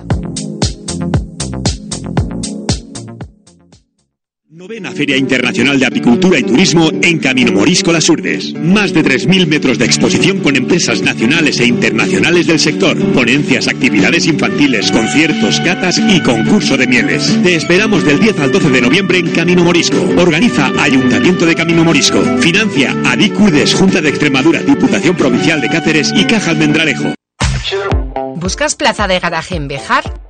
Novena 4.50 4.92
Feria 4.92 5.18
Internacional 5.18 5.78
de 5.78 5.84
Apicultura 5.84 6.38
y 6.38 6.42
Turismo 6.42 6.90
en 7.02 7.18
Camino 7.18 7.52
Morisco 7.52 7.92
Las 7.92 8.08
Urdes. 8.08 8.54
Más 8.54 8.94
de 8.94 9.04
3.000 9.04 9.46
metros 9.46 9.78
de 9.78 9.84
exposición 9.84 10.38
con 10.38 10.56
empresas 10.56 11.02
nacionales 11.02 11.60
e 11.60 11.66
internacionales 11.66 12.46
del 12.46 12.58
sector. 12.58 12.96
Ponencias, 13.12 13.68
actividades 13.68 14.26
infantiles, 14.26 14.90
conciertos, 14.90 15.60
catas 15.60 15.98
y 15.98 16.22
concurso 16.22 16.78
de 16.78 16.86
mieles. 16.86 17.42
Te 17.42 17.56
esperamos 17.56 18.06
del 18.06 18.20
10 18.20 18.40
al 18.40 18.50
12 18.50 18.70
de 18.70 18.80
noviembre 18.80 19.18
en 19.18 19.30
Camino 19.32 19.64
Morisco. 19.64 20.00
Organiza 20.16 20.72
Ayuntamiento 20.80 21.44
de 21.44 21.54
Camino 21.54 21.84
Morisco. 21.84 22.22
Financia 22.38 22.96
Adicurdes, 23.04 23.74
Junta 23.74 24.00
de 24.00 24.08
Extremadura, 24.08 24.62
Diputación 24.62 25.14
Provincial 25.14 25.60
de 25.60 25.68
Cáceres 25.68 26.10
y 26.16 26.24
Caja 26.24 26.52
Almendralejo. 26.52 27.12
¿Buscas 28.36 28.76
plaza 28.76 29.06
de 29.08 29.20
garaje 29.20 29.56
en 29.56 29.68
Bejar? 29.68 30.04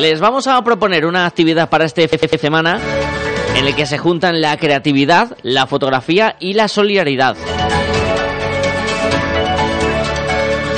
Les 0.00 0.18
vamos 0.18 0.46
a 0.46 0.64
proponer 0.64 1.04
una 1.04 1.26
actividad 1.26 1.68
para 1.68 1.84
este 1.84 2.08
semana 2.38 2.80
en 3.54 3.66
el 3.66 3.76
que 3.76 3.84
se 3.84 3.98
juntan 3.98 4.40
la 4.40 4.56
creatividad, 4.56 5.36
la 5.42 5.66
fotografía 5.66 6.36
y 6.40 6.54
la 6.54 6.68
solidaridad. 6.68 7.36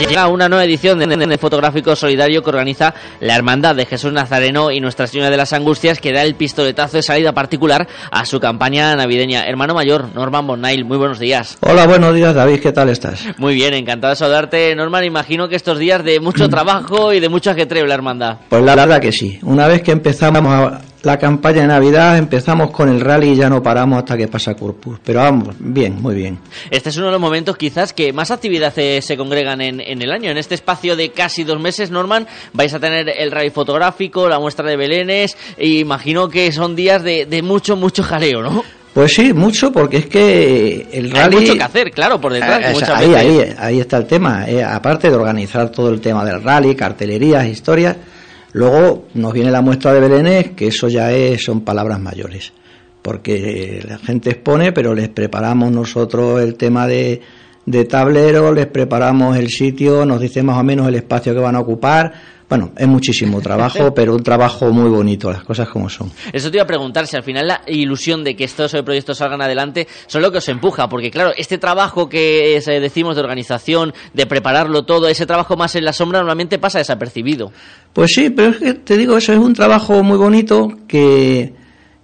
Llega 0.08 0.26
una 0.26 0.48
nueva 0.48 0.64
edición 0.64 0.98
de 0.98 1.38
fotográfico 1.38 1.94
solidario 1.94 2.42
que 2.42 2.50
organiza 2.50 2.92
la 3.20 3.36
Hermandad 3.36 3.76
de 3.76 3.86
Jesús 3.86 4.12
Nazareno 4.12 4.72
y 4.72 4.80
Nuestra 4.80 5.06
Señora 5.06 5.30
de 5.30 5.36
las 5.36 5.52
Angustias, 5.52 6.00
que 6.00 6.12
da 6.12 6.22
el 6.22 6.34
pistoletazo 6.34 6.96
de 6.96 7.02
salida 7.02 7.32
particular 7.32 7.86
a 8.10 8.26
su 8.26 8.40
campaña 8.40 8.96
navideña. 8.96 9.46
Hermano 9.46 9.74
mayor, 9.74 10.08
Norman 10.14 10.46
Bonail, 10.46 10.84
muy 10.84 10.98
buenos 10.98 11.20
días. 11.20 11.56
Hola, 11.60 11.86
buenos 11.86 12.14
días, 12.14 12.34
David, 12.34 12.60
¿qué 12.60 12.72
tal 12.72 12.88
estás? 12.88 13.24
Muy 13.38 13.54
bien, 13.54 13.74
encantado 13.74 14.10
de 14.10 14.16
saludarte, 14.16 14.74
Norman. 14.74 15.04
Imagino 15.04 15.48
que 15.48 15.54
estos 15.54 15.78
días 15.78 16.02
de 16.04 16.18
mucho 16.18 16.48
trabajo 16.50 17.12
y 17.12 17.20
de 17.20 17.28
mucho 17.28 17.50
ajetreo 17.50 17.86
la 17.86 17.94
hermandad. 17.94 18.38
Pues 18.48 18.62
la 18.64 18.74
verdad 18.74 19.00
que 19.00 19.12
sí. 19.12 19.38
Una 19.42 19.68
vez 19.68 19.82
que 19.82 19.92
empezamos 19.92 20.52
a 20.52 20.80
la 21.02 21.18
campaña 21.18 21.62
de 21.62 21.66
Navidad, 21.66 22.16
empezamos 22.16 22.70
con 22.70 22.88
el 22.88 23.00
rally 23.00 23.30
y 23.30 23.36
ya 23.36 23.48
no 23.48 23.62
paramos 23.62 23.98
hasta 23.98 24.16
que 24.16 24.28
pasa 24.28 24.54
Corpus. 24.54 24.98
Pero 25.04 25.20
vamos, 25.20 25.54
bien, 25.58 26.00
muy 26.00 26.14
bien. 26.14 26.38
Este 26.70 26.90
es 26.90 26.96
uno 26.96 27.06
de 27.06 27.12
los 27.12 27.20
momentos 27.20 27.56
quizás 27.56 27.92
que 27.92 28.12
más 28.12 28.30
actividades 28.30 29.04
se 29.04 29.16
congregan 29.16 29.60
en, 29.60 29.80
el 29.80 30.12
año. 30.12 30.30
En 30.30 30.38
este 30.38 30.54
espacio 30.54 30.94
de 30.94 31.10
casi 31.10 31.44
dos 31.44 31.60
meses, 31.60 31.90
Norman, 31.90 32.26
vais 32.52 32.72
a 32.72 32.78
tener 32.78 33.08
el 33.08 33.30
rally 33.30 33.50
fotográfico, 33.50 34.28
la 34.28 34.38
muestra 34.38 34.68
de 34.68 34.76
Belénes, 34.76 35.36
e 35.56 35.68
imagino 35.68 36.28
que 36.28 36.52
son 36.52 36.76
días 36.76 37.02
de, 37.02 37.42
mucho, 37.42 37.76
mucho 37.76 38.02
jaleo, 38.02 38.42
¿no? 38.42 38.64
Pues 38.94 39.14
sí, 39.14 39.32
mucho, 39.32 39.72
porque 39.72 39.96
es 39.96 40.06
que 40.06 40.86
el 40.92 41.10
rally... 41.10 41.36
Hay 41.36 41.42
mucho 41.42 41.54
que 41.54 41.62
hacer, 41.62 41.90
claro, 41.90 42.20
por 42.20 42.32
detrás. 42.32 42.78
Eh, 42.78 42.84
ahí, 42.94 43.14
ahí, 43.14 43.54
ahí, 43.58 43.80
está 43.80 43.96
el 43.96 44.06
tema. 44.06 44.46
Eh, 44.46 44.62
aparte 44.62 45.08
de 45.08 45.16
organizar 45.16 45.70
todo 45.70 45.88
el 45.88 46.00
tema 46.00 46.24
del 46.26 46.42
rally, 46.42 46.76
cartelerías, 46.76 47.46
historias 47.46 47.96
Luego 48.52 49.06
nos 49.14 49.32
viene 49.32 49.50
la 49.50 49.62
muestra 49.62 49.94
de 49.94 50.00
Belénes, 50.00 50.50
que 50.50 50.66
eso 50.66 50.88
ya 50.88 51.12
es, 51.12 51.42
son 51.42 51.62
palabras 51.62 51.98
mayores, 52.00 52.52
porque 53.00 53.82
la 53.88 53.98
gente 53.98 54.30
expone, 54.30 54.72
pero 54.72 54.94
les 54.94 55.08
preparamos 55.08 55.72
nosotros 55.72 56.40
el 56.42 56.54
tema 56.56 56.86
de, 56.86 57.22
de 57.64 57.84
tablero, 57.84 58.52
les 58.52 58.66
preparamos 58.66 59.36
el 59.36 59.48
sitio, 59.48 60.04
nos 60.04 60.20
dice 60.20 60.42
más 60.42 60.58
o 60.58 60.64
menos 60.64 60.88
el 60.88 60.96
espacio 60.96 61.32
que 61.32 61.40
van 61.40 61.56
a 61.56 61.60
ocupar. 61.60 62.12
Bueno, 62.48 62.72
es 62.76 62.86
muchísimo 62.86 63.40
trabajo, 63.40 63.94
pero 63.94 64.14
un 64.14 64.22
trabajo 64.22 64.70
muy 64.70 64.90
bonito, 64.90 65.30
las 65.32 65.44
cosas 65.44 65.68
como 65.68 65.88
son. 65.88 66.10
Eso 66.32 66.50
te 66.50 66.56
iba 66.58 66.64
a 66.64 66.66
preguntar, 66.66 67.06
si 67.06 67.16
al 67.16 67.22
final 67.22 67.48
la 67.48 67.62
ilusión 67.66 68.24
de 68.24 68.36
que 68.36 68.44
estos 68.44 68.72
proyectos 68.84 69.18
salgan 69.18 69.40
adelante 69.42 69.86
son 70.06 70.22
lo 70.22 70.30
que 70.30 70.38
os 70.38 70.48
empuja, 70.48 70.88
porque 70.88 71.10
claro, 71.10 71.32
este 71.36 71.58
trabajo 71.58 72.08
que 72.08 72.60
decimos 72.66 73.16
de 73.16 73.22
organización, 73.22 73.92
de 74.12 74.26
prepararlo 74.26 74.84
todo, 74.84 75.08
ese 75.08 75.26
trabajo 75.26 75.56
más 75.56 75.74
en 75.76 75.84
la 75.84 75.92
sombra 75.92 76.18
normalmente 76.20 76.58
pasa 76.58 76.78
desapercibido. 76.78 77.52
Pues 77.92 78.12
sí, 78.14 78.30
pero 78.30 78.50
es 78.50 78.56
que 78.56 78.74
te 78.74 78.96
digo, 78.96 79.16
eso 79.16 79.32
es 79.32 79.38
un 79.38 79.54
trabajo 79.54 80.02
muy 80.02 80.16
bonito 80.16 80.72
que, 80.86 81.52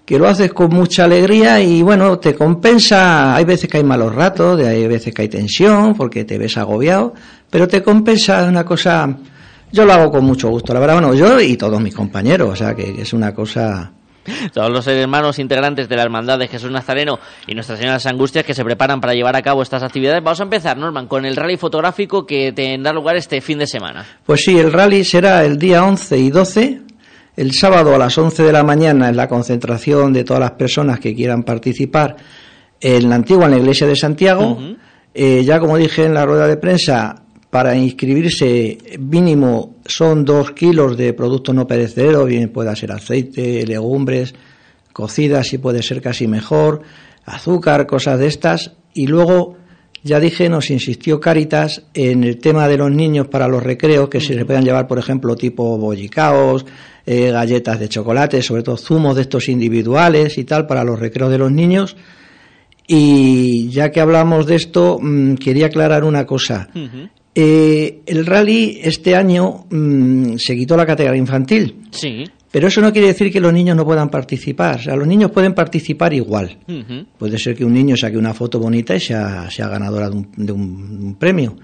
que 0.09 0.19
lo 0.19 0.27
haces 0.27 0.53
con 0.55 0.71
mucha 0.71 1.05
alegría 1.05 1.61
y 1.61 1.83
bueno, 1.83 2.19
te 2.19 2.35
compensa, 2.35 3.37
hay 3.37 3.45
veces 3.45 3.69
que 3.69 3.77
hay 3.77 3.85
malos 3.85 4.15
ratos, 4.15 4.59
hay 4.61 4.87
veces 4.87 5.13
que 5.13 5.21
hay 5.21 5.29
tensión 5.29 5.95
porque 5.95 6.25
te 6.25 6.39
ves 6.39 6.57
agobiado, 6.57 7.13
pero 7.51 7.69
te 7.69 7.83
compensa 7.83 8.45
una 8.45 8.65
cosa, 8.65 9.19
yo 9.73 9.85
lo 9.85 9.93
hago 9.93 10.11
con 10.11 10.25
mucho 10.25 10.49
gusto, 10.49 10.73
la 10.75 10.81
verdad, 10.81 11.01
bueno, 11.01 11.15
yo 11.15 11.41
y 11.41 11.57
todos 11.57 11.81
mis 11.81 11.95
compañeros, 11.95 12.51
o 12.51 12.57
sea 12.57 12.75
que 12.75 13.03
es 13.03 13.13
una 13.13 13.35
cosa 13.35 13.93
todos 14.53 14.71
los 14.71 14.87
hermanos 14.87 15.39
integrantes 15.39 15.89
de 15.89 15.97
la 15.97 16.03
Hermandad 16.03 16.39
de 16.39 16.49
Jesús 16.49 16.71
Nazareno 16.71 17.19
y 17.47 17.55
Nuestra 17.55 17.77
Señora 17.77 17.93
de 17.93 17.97
las 17.97 18.07
Angustias 18.07 18.45
que 18.45 18.55
se 18.55 18.65
preparan 18.65 19.01
para 19.01 19.15
llevar 19.15 19.37
a 19.37 19.43
cabo 19.43 19.63
estas 19.63 19.83
actividades. 19.83 20.23
Vamos 20.23 20.41
a 20.41 20.45
empezar, 20.45 20.77
Norman, 20.77 21.07
con 21.07 21.25
el 21.25 21.37
rally 21.37 21.57
fotográfico 21.57 22.27
que 22.27 22.53
tendrá 22.53 22.93
lugar 22.93 23.17
este 23.17 23.41
fin 23.41 23.59
de 23.59 23.67
semana. 23.67 24.05
Pues 24.25 24.45
sí, 24.45 24.59
el 24.59 24.73
rally 24.73 25.05
será 25.05 25.45
el 25.45 25.59
día 25.59 25.85
11 25.85 26.19
y 26.19 26.31
12. 26.31 26.81
El 27.37 27.53
sábado 27.53 27.95
a 27.95 27.99
las 27.99 28.19
11 28.19 28.43
de 28.43 28.53
la 28.53 28.65
mañana 28.65 29.11
es 29.11 29.17
la 29.17 29.29
concentración 29.29 30.13
de 30.13 30.25
todas 30.25 30.41
las 30.41 30.53
personas 30.53 30.99
que 30.99 31.15
quieran 31.15 31.45
participar 31.45 32.17
en 32.81 33.09
la 33.09 33.15
antigua 33.17 33.45
en 33.45 33.53
la 33.53 33.59
iglesia 33.59 33.87
de 33.87 33.97
Santiago. 33.97 34.59
Eh, 35.15 35.43
ya 35.45 35.59
como 35.59 35.77
dije 35.77 36.05
en 36.05 36.15
la 36.15 36.27
rueda 36.27 36.47
de 36.47 36.57
prensa, 36.57 37.23
para 37.51 37.77
inscribirse 37.77 38.79
mínimo 38.99 39.77
son 39.87 40.25
dos 40.25 40.53
kilos 40.53 40.97
de 40.97 41.15
productos 41.15 41.55
no 41.55 41.67
perecederos, 41.67 42.27
bien 42.27 42.51
pueda 42.51 42.77
ser 42.77 42.93
aceite, 42.93 43.67
legumbres, 43.67 44.35
cocidas 44.93 45.53
y 45.53 45.59
puede 45.59 45.83
ser 45.83 46.03
casi 46.03 46.27
mejor, 46.27 46.83
azúcar, 47.25 47.87
cosas 47.87 48.19
de 48.19 48.27
estas, 48.27 48.73
y 48.95 49.07
luego 49.07 49.57
ya 50.03 50.21
dije, 50.21 50.49
nos 50.49 50.71
insistió 50.71 51.21
Caritas 51.21 51.83
en 51.95 52.23
el 52.23 52.39
tema 52.39 52.69
de 52.69 52.77
los 52.77 52.91
niños 52.91 53.29
para 53.29 53.49
los 53.49 53.63
recreos, 53.63 54.09
que 54.09 54.21
se 54.21 54.35
les 54.35 54.45
puedan 54.45 54.65
llevar, 54.65 54.87
por 54.87 54.99
ejemplo, 54.99 55.35
tipo 55.37 55.77
bollicaos, 55.77 56.65
eh, 57.05 57.31
galletas 57.31 57.81
de 57.81 57.89
chocolate, 57.89 58.43
sobre 58.43 58.63
todo 58.63 58.77
zumos 58.77 59.17
de 59.17 59.23
estos 59.23 59.49
individuales 59.49 60.39
y 60.39 60.45
tal, 60.45 60.67
para 60.67 60.85
los 60.85 60.99
recreos 60.99 61.31
de 61.31 61.39
los 61.39 61.51
niños. 61.51 61.97
Y 62.87 63.69
ya 63.71 63.91
que 63.91 64.01
hablamos 64.01 64.47
de 64.47 64.57
esto, 64.57 64.99
mm, 65.01 65.35
quería 65.35 65.67
aclarar 65.67 66.05
una 66.05 66.25
cosa. 66.27 66.69
Eh, 67.41 68.01
el 68.07 68.27
rally 68.27 68.81
este 68.83 69.15
año 69.15 69.67
mm, 69.71 70.39
se 70.39 70.57
quitó 70.57 70.77
la 70.77 70.85
categoría 70.85 71.21
infantil. 71.21 71.83
Sí. 71.93 72.25
Pero 72.51 72.67
eso 72.67 72.81
no 72.81 72.93
quiere 72.93 73.07
decir 73.07 73.31
que 73.31 73.39
los 73.41 73.53
niños 73.53 73.77
no 73.77 73.85
puedan 73.85 74.09
participar. 74.09 74.81
O 74.81 74.83
sea, 74.83 74.97
los 74.97 75.07
niños 75.07 75.31
pueden 75.31 75.55
participar 75.55 76.13
igual. 76.15 76.59
Puede 77.17 77.39
ser 77.39 77.55
que 77.55 77.65
un 77.65 77.75
niño 77.75 77.97
saque 77.97 78.17
una 78.17 78.35
foto 78.35 78.59
bonita 78.59 78.97
y 78.97 79.01
sea, 79.01 79.49
sea 79.53 79.69
ganadora 79.69 80.11
de 80.11 80.17
un, 80.17 80.29
de 80.37 80.51
un- 80.53 80.99
un 81.05 81.15
premio. 81.17 81.55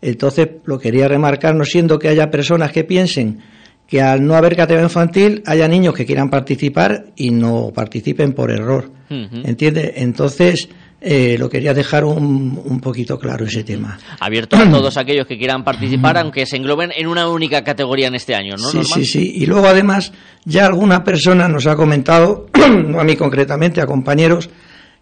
Entonces, 0.00 0.48
lo 0.64 0.76
quería 0.78 1.06
remarcar, 1.06 1.54
no 1.54 1.64
siendo 1.64 1.98
que 2.00 2.08
haya 2.08 2.28
personas 2.30 2.72
que 2.72 2.82
piensen 2.82 3.38
que 3.86 4.00
al 4.00 4.24
no 4.26 4.34
haber 4.34 4.56
categoría 4.56 4.86
infantil 4.86 5.42
haya 5.46 5.68
niños 5.68 5.94
que 5.94 6.04
quieran 6.06 6.30
participar 6.30 7.12
y 7.14 7.30
no 7.30 7.70
participen 7.72 8.32
por 8.32 8.50
error. 8.50 8.90
Ujú. 9.10 9.42
¿Entiendes? 9.44 9.92
Entonces, 9.96 10.68
eh, 11.04 11.36
lo 11.38 11.48
quería 11.50 11.74
dejar 11.74 12.04
un, 12.04 12.60
un 12.64 12.80
poquito 12.80 13.18
claro 13.18 13.44
ese 13.44 13.64
tema. 13.64 13.98
Abierto 14.20 14.56
a 14.56 14.70
todos 14.70 14.96
aquellos 14.96 15.26
que 15.26 15.36
quieran 15.36 15.64
participar, 15.64 16.16
aunque 16.18 16.46
se 16.46 16.56
engloben 16.56 16.92
en 16.96 17.08
una 17.08 17.28
única 17.28 17.64
categoría 17.64 18.06
en 18.08 18.14
este 18.14 18.34
año, 18.34 18.52
¿no, 18.56 18.68
sí, 18.70 18.76
Norman? 18.78 18.84
sí, 19.00 19.04
sí. 19.04 19.32
Y 19.36 19.46
luego, 19.46 19.66
además, 19.66 20.12
ya 20.44 20.66
alguna 20.66 21.02
persona 21.02 21.48
nos 21.48 21.66
ha 21.66 21.74
comentado, 21.76 22.46
no 22.86 23.00
a 23.00 23.04
mí 23.04 23.16
concretamente, 23.16 23.80
a 23.80 23.86
compañeros, 23.86 24.48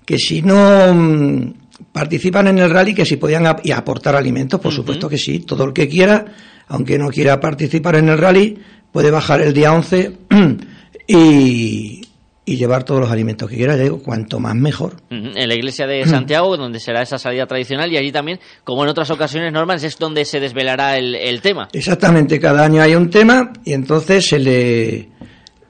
que 0.06 0.18
si 0.18 0.40
no 0.42 0.94
mm, 0.94 1.52
participan 1.92 2.48
en 2.48 2.58
el 2.58 2.70
rally, 2.70 2.94
que 2.94 3.04
si 3.04 3.16
podían 3.16 3.46
ap- 3.46 3.60
y 3.64 3.72
aportar 3.72 4.16
alimentos, 4.16 4.58
por 4.60 4.72
supuesto 4.72 5.08
que 5.08 5.18
sí. 5.18 5.40
Todo 5.40 5.64
el 5.64 5.72
que 5.74 5.86
quiera, 5.88 6.24
aunque 6.68 6.98
no 6.98 7.08
quiera 7.10 7.38
participar 7.40 7.96
en 7.96 8.08
el 8.08 8.16
rally, 8.18 8.58
puede 8.90 9.10
bajar 9.10 9.42
el 9.42 9.52
día 9.52 9.72
11 9.72 10.16
y, 11.06 11.99
y 12.50 12.56
llevar 12.56 12.82
todos 12.82 13.00
los 13.00 13.10
alimentos 13.12 13.48
que 13.48 13.56
quiera. 13.56 13.76
Ya 13.76 13.84
digo, 13.84 14.02
cuanto 14.02 14.40
más 14.40 14.56
mejor. 14.56 14.96
En 15.08 15.48
la 15.48 15.54
iglesia 15.54 15.86
de 15.86 16.04
Santiago, 16.04 16.56
donde 16.56 16.80
será 16.80 17.00
esa 17.00 17.16
salida 17.16 17.46
tradicional, 17.46 17.92
y 17.92 17.96
allí 17.96 18.10
también, 18.10 18.40
como 18.64 18.82
en 18.82 18.88
otras 18.88 19.08
ocasiones, 19.12 19.52
Norman, 19.52 19.78
es 19.80 19.96
donde 19.98 20.24
se 20.24 20.40
desvelará 20.40 20.98
el, 20.98 21.14
el 21.14 21.40
tema. 21.42 21.68
Exactamente, 21.72 22.40
cada 22.40 22.64
año 22.64 22.82
hay 22.82 22.96
un 22.96 23.08
tema 23.08 23.52
y 23.64 23.72
entonces 23.72 24.26
se 24.26 24.40
le 24.40 25.08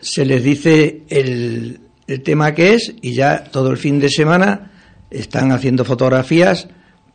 se 0.01 0.25
les 0.25 0.43
dice 0.43 1.03
el, 1.11 1.81
el 2.07 2.23
tema 2.23 2.55
que 2.55 2.73
es 2.73 2.95
y 3.03 3.13
ya 3.13 3.45
todo 3.45 3.71
el 3.71 3.77
fin 3.77 4.01
de 4.01 4.09
semana 4.09 4.71
están 5.11 5.53
haciendo 5.53 5.85
fotografías 5.85 6.67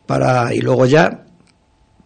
para 0.06 0.54
y 0.54 0.60
luego 0.60 0.86
ya 0.86 1.25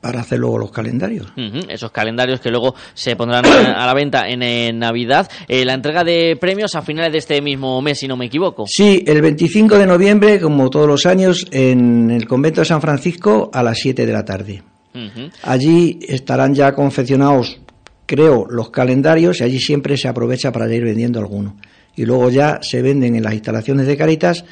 para 0.01 0.21
hacer 0.21 0.39
luego 0.39 0.59
los 0.59 0.71
calendarios. 0.71 1.27
Esos 1.69 1.91
calendarios 1.91 2.41
que 2.41 2.51
luego 2.51 2.75
se 2.95 3.17
pondrán 3.17 3.45
a 3.47 3.87
la 3.87 3.95
venta 3.95 4.29
en, 4.29 4.79
Navidad. 4.79 5.31
Eh, 5.47 5.65
la 5.65 5.75
entrega 5.75 6.05
de 6.05 6.37
premios 6.41 6.75
a 6.75 6.83
finales 6.83 7.13
de 7.13 7.19
este 7.19 7.43
mismo 7.43 7.81
mes, 7.83 7.99
si 7.99 8.09
no 8.09 8.17
me 8.17 8.27
equivoco. 8.27 8.65
Sí, 8.67 9.05
el 9.07 9.21
25 9.21 9.79
de 9.79 9.87
noviembre, 9.87 10.41
como 10.41 10.71
todos 10.71 10.87
los 10.87 11.07
años, 11.07 11.47
en 11.51 12.11
el 12.11 12.27
convento 12.27 12.63
de 12.63 12.65
San 12.65 12.81
Francisco 12.81 13.51
a 13.53 13.63
las 13.63 13.79
7 13.79 14.07
de 14.07 14.13
la 14.13 14.25
tarde. 14.25 14.63
Allí 15.43 16.01
estarán 16.03 16.53
ya 16.53 16.75
confeccionados, 16.75 17.61
creo, 18.07 18.47
los 18.49 18.71
calendarios 18.71 19.41
y 19.41 19.45
allí 19.45 19.61
siempre 19.61 19.97
se 19.97 20.09
aprovecha 20.09 20.51
para 20.51 20.73
ir 20.75 20.85
vendiendo 20.85 21.21
algunos. 21.21 21.55
Y 21.95 22.05
luego 22.05 22.31
ya 22.31 22.59
se 22.63 22.83
venden 22.83 23.15
en 23.15 23.23
las 23.23 23.35
instalaciones 23.35 23.87
de 23.87 23.97
Caritas 23.97 24.45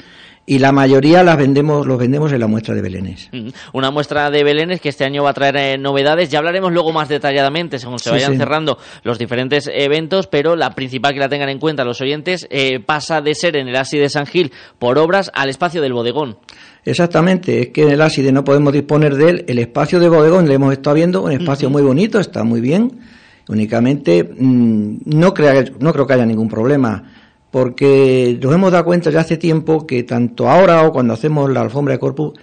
y 0.49 0.59
la 0.59 0.71
mayoría 0.71 1.23
las 1.23 1.37
vendemos, 1.37 1.85
los 1.85 1.97
vendemos 1.97 2.31
en 2.33 2.39
la 2.39 2.47
muestra 2.47 2.73
de 2.75 2.81
Belénes. 2.81 3.29
Ujú. 3.31 3.51
Una 3.73 3.91
muestra 3.91 4.29
de 4.31 4.43
Belénes 4.43 4.81
que 4.81 4.89
este 4.89 5.05
año 5.05 5.23
va 5.23 5.29
a 5.29 5.33
traer 5.33 5.55
eh, 5.57 5.77
novedades. 5.77 6.29
Ya 6.29 6.39
hablaremos 6.39 6.71
luego 6.73 6.91
más 6.91 7.07
detalladamente 7.07 7.79
según 7.79 7.99
se 7.99 8.09
vayan 8.09 8.31
sí. 8.33 8.37
cerrando 8.37 8.77
los 9.03 9.19
diferentes 9.19 9.69
eventos, 9.73 10.27
pero 10.27 10.55
la 10.55 10.71
principal 10.75 11.13
que 11.13 11.19
la 11.19 11.29
tengan 11.29 11.49
en 11.49 11.59
cuenta 11.59 11.83
los 11.85 12.01
oyentes 12.01 12.47
eh, 12.49 12.79
pasa 12.79 13.21
de 13.21 13.35
ser 13.35 13.55
en 13.57 13.67
el 13.67 13.75
ASI 13.75 13.97
de 13.99 14.09
San 14.09 14.25
Gil 14.25 14.51
por 14.79 14.97
obras 14.97 15.31
al 15.33 15.49
espacio 15.49 15.81
del 15.81 15.93
bodegón. 15.93 16.37
Exactamente, 16.85 17.61
es 17.61 17.67
que 17.69 17.83
en 17.83 17.89
el 17.91 18.01
ácido 18.01 18.31
no 18.31 18.43
podemos 18.43 18.73
disponer 18.73 19.15
de 19.15 19.29
él. 19.29 19.45
El 19.47 19.59
espacio 19.59 19.99
de 19.99 20.09
bodegón 20.09 20.47
le 20.47 20.55
hemos 20.55 20.71
estado 20.73 20.95
viendo, 20.95 21.21
un 21.23 21.31
espacio 21.31 21.69
muy 21.69 21.81
bonito, 21.83 22.19
está 22.19 22.43
muy 22.43 22.61
bien. 22.61 22.99
Únicamente 23.47 24.23
mm, 24.23 24.97
no, 25.05 25.33
crea- 25.33 25.65
no 25.79 25.91
creo 25.93 26.07
que 26.07 26.13
haya 26.13 26.25
ningún 26.25 26.47
problema, 26.49 27.03
porque 27.51 28.37
nos 28.41 28.53
hemos 28.53 28.71
dado 28.71 28.85
cuenta 28.85 29.09
ya 29.09 29.21
hace 29.21 29.37
tiempo 29.37 29.87
que 29.87 30.03
tanto 30.03 30.49
ahora 30.49 30.83
o 30.83 30.91
cuando 30.91 31.13
hacemos 31.13 31.49
la 31.49 31.61
alfombra 31.61 31.93
de 31.93 31.99
corpus, 31.99 32.33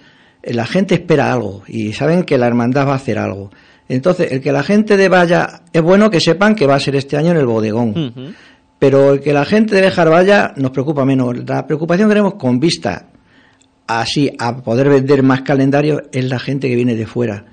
eh, 0.43 0.53
la 0.53 0.65
gente 0.65 0.95
espera 0.95 1.31
algo 1.31 1.63
y 1.67 1.93
saben 1.93 2.23
que 2.23 2.37
la 2.37 2.47
hermandad 2.47 2.87
va 2.87 2.93
a 2.93 2.97
hacer 2.97 3.17
algo. 3.17 3.49
Entonces, 3.89 4.31
el 4.33 4.41
que 4.41 4.51
la 4.51 4.63
gente 4.63 4.97
de 4.97 5.07
vaya, 5.07 5.61
es 5.71 5.81
bueno 5.81 6.09
que 6.09 6.19
sepan 6.19 6.55
que 6.55 6.67
va 6.67 6.75
a 6.75 6.79
ser 6.79 6.95
este 6.95 7.15
año 7.15 7.31
en 7.31 7.37
el 7.37 7.45
bodegón. 7.45 8.35
Pero 8.79 9.13
el 9.13 9.21
que 9.21 9.33
la 9.33 9.45
gente 9.45 9.75
de 9.75 9.81
Bejar 9.81 10.09
vaya 10.09 10.53
nos 10.57 10.71
preocupa 10.71 11.05
menos. 11.05 11.35
La 11.47 11.65
preocupación 11.65 12.09
que 12.09 12.13
tenemos 12.13 12.35
con 12.35 12.59
vista 12.59 13.07
así 13.87 14.29
a 14.37 14.57
poder 14.57 14.89
vender 14.89 15.23
más 15.23 15.41
calendarios 15.41 16.03
es 16.11 16.25
la 16.25 16.37
gente 16.37 16.67
que 16.67 16.75
viene 16.75 16.95
de 16.95 17.07
fuera. 17.07 17.45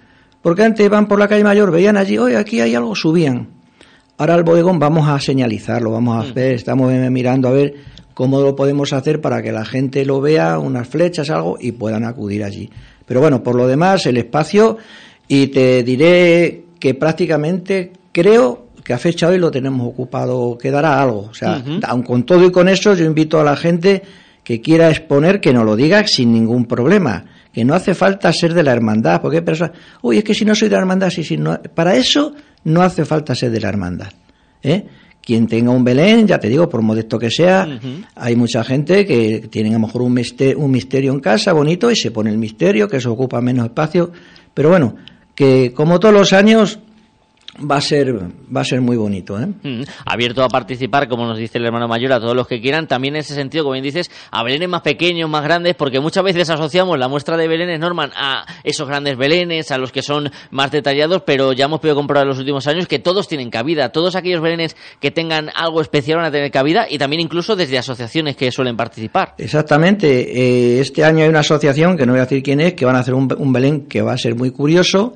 Porque 0.43 0.65
antes 0.65 0.91
van 0.91 1.07
por 1.07 1.19
la 1.19 1.29
calle 1.29 1.45
mayor, 1.45 1.71
veían 1.71 1.97
allí, 1.97 2.19
oye, 2.19 2.37
aquí 2.37 2.61
hay 2.61 2.75
algo, 2.75 2.95
subían. 2.95 3.49
Ahora 4.17 4.35
al 4.35 4.45
bodegón 4.45 4.79
vamos 4.79 5.09
a 5.09 5.19
señalizarlo, 5.19 5.91
vamos 5.91 6.25
a 6.25 6.33
ver, 6.33 6.55
estamos 6.55 6.93
eh, 6.93 7.11
mirando 7.11 7.49
a 7.49 7.53
ver 7.53 7.75
cómo 8.15 8.41
lo 8.41 8.55
podemos 8.55 8.93
hacer 8.93 9.21
para 9.21 9.43
que 9.43 9.51
la 9.51 9.65
gente 9.65 10.05
lo 10.05 10.21
vea, 10.21 10.59
unas 10.59 10.87
flechas, 10.87 11.31
algo, 11.31 11.57
y 11.61 11.73
puedan 11.73 12.05
acudir 12.05 12.45
allí. 12.45 12.71
Pero 13.07 13.21
bueno, 13.21 13.43
por 13.43 13.57
lo 13.57 13.67
demás, 13.67 14.07
el 14.07 14.17
espacio, 14.17 14.79
y 15.27 15.49
te 15.49 15.83
diré 15.83 16.65
que 16.79 16.95
prácticamente 16.95 17.93
creo 18.13 18.69
que 18.85 18.93
a 18.93 18.99
fecha 18.99 19.29
hoy 19.29 19.39
lo 19.39 19.51
tenemos 19.51 19.89
ocupado, 19.89 20.57
quedará 20.59 21.03
algo. 21.03 21.29
O 21.31 21.35
sea, 21.35 21.57
Ujú. 21.57 21.81
aun 21.83 22.03
con 22.03 22.23
todo 22.25 22.45
y 22.45 22.53
con 22.53 22.69
eso, 22.69 22.95
yo 22.95 23.05
invito 23.05 23.41
a 23.41 23.45
la 23.45 23.57
gente 23.57 24.03
que 24.45 24.61
quiera 24.61 24.91
exponer 24.91 25.41
que 25.41 25.53
nos 25.53 25.65
lo 25.65 25.75
diga 25.75 26.07
sin 26.07 26.33
ningún 26.33 26.67
problema. 26.67 27.25
Que 27.53 27.65
no 27.65 27.75
hace 27.75 27.95
falta 27.95 28.33
ser 28.33 28.53
de 28.53 28.63
la 28.63 28.73
hermandad, 28.73 29.21
porque 29.23 29.39
hay 29.39 29.43
personas, 29.45 29.73
uy, 30.03 30.19
es 30.19 30.25
que 30.25 30.35
si 30.35 30.45
no 30.45 30.55
soy 30.55 30.69
de 30.69 30.75
la 30.75 30.81
hermandad, 30.83 31.09
sí, 31.11 31.25
sí, 31.25 31.37
no. 31.37 31.59
Para 31.75 31.97
eso 31.97 32.35
no 32.65 32.83
hace 32.83 33.05
falta 33.05 33.35
ser 33.35 33.51
de 33.51 33.61
la 33.61 33.69
hermandad. 33.69 34.13
¿eh? 34.63 34.85
Quien 35.21 35.47
tenga 35.47 35.71
un 35.71 35.85
Belén, 35.85 36.27
ya 36.27 36.39
te 36.39 36.49
digo, 36.49 36.69
por 36.69 36.83
modesto 36.83 37.19
que 37.19 37.31
sea, 37.31 37.67
hay 38.15 38.37
mucha 38.37 38.63
gente 38.63 39.07
que 39.07 39.49
tiene 39.51 39.71
a 39.71 39.75
lo 39.75 39.81
mejor 39.81 40.03
un 40.03 40.13
misterio, 40.13 40.59
un 40.59 40.71
misterio 40.71 41.13
en 41.13 41.21
casa 41.21 41.53
bonito 41.53 41.91
y 41.91 41.97
se 41.97 42.11
pone 42.11 42.31
el 42.31 42.37
misterio, 42.37 42.89
que 42.89 42.99
eso 42.99 43.13
ocupa 43.13 43.41
menos 43.41 43.65
espacio. 43.67 44.13
Pero 44.53 44.69
bueno, 44.69 44.97
que 45.35 45.73
como 45.75 45.99
todos 45.99 46.15
los 46.15 46.33
años 46.35 46.79
va 47.59 47.77
a 47.77 47.81
ser, 47.81 48.15
va 48.55 48.61
a 48.61 48.65
ser 48.65 48.81
muy 48.81 48.97
bonito. 48.97 49.41
¿eh? 49.41 49.47
Mm, 49.63 49.83
Abierto 50.07 50.43
a 50.43 50.49
participar, 50.49 51.09
como 51.09 51.27
nos 51.27 51.39
dice 51.39 51.59
el 51.59 51.67
hermano 51.67 51.89
mayor, 51.89 52.13
a 52.13 52.21
todos 52.21 52.35
los 52.35 52.47
que 52.47 52.61
quieran. 52.61 52.87
También 52.87 53.15
en 53.17 53.21
ese 53.21 53.35
sentido, 53.35 53.65
como 53.65 53.73
bien 53.75 53.85
dices, 53.85 54.11
a 54.31 54.43
belenes 54.43 54.69
más 54.69 54.83
pequeños, 54.83 55.29
más 55.31 55.45
grandes, 55.45 55.75
porque 55.75 56.01
muchas 56.01 56.25
veces 56.25 56.51
asociamos 56.51 56.99
la 56.99 57.09
muestra 57.09 57.37
de 57.37 57.49
belenes, 57.49 57.79
Norman, 57.81 58.11
a 58.17 58.45
esos 58.65 58.89
grandes 58.89 59.17
belenes, 59.17 59.71
a 59.71 59.79
los 59.79 59.93
que 59.93 60.03
son 60.03 60.31
más 60.51 60.71
detallados, 60.71 61.23
pero 61.23 61.53
ya 61.53 61.67
hemos 61.67 61.81
podido 61.81 61.97
comprobar 61.97 62.25
en 62.25 62.29
los 62.29 62.39
últimos 62.39 62.67
años 62.67 62.87
que 62.87 62.99
todos 62.99 63.29
tienen 63.29 63.51
cabida. 63.51 63.91
Todos 63.91 64.17
aquellos 64.17 64.41
belenes 64.41 64.77
que 65.01 65.11
tengan 65.11 65.51
algo 65.55 65.81
especial 65.81 66.19
van 66.19 66.27
a 66.27 66.31
tener 66.31 66.51
cabida 66.51 66.87
y 66.89 66.99
también 66.99 67.21
incluso 67.21 67.57
desde 67.57 67.79
asociaciones 67.79 68.37
que 68.37 68.51
suelen 68.51 68.77
participar. 68.77 69.35
Exactamente. 69.39 70.77
eh, 70.77 70.81
este 70.81 71.05
año 71.05 71.23
hay 71.23 71.29
una 71.29 71.41
asociación, 71.41 71.97
que 71.97 72.07
no 72.07 72.13
voy 72.13 72.21
a 72.21 72.25
decir 72.25 72.43
quién 72.43 72.61
es, 72.61 72.75
que 72.75 72.85
van 72.85 72.97
a 72.97 73.01
hacer 73.01 73.15
un, 73.15 73.33
un 73.39 73.53
Belén 73.53 73.87
que 73.87 74.03
va 74.03 74.13
a 74.13 74.19
ser 74.19 74.35
muy 74.35 74.51
curioso. 74.51 75.15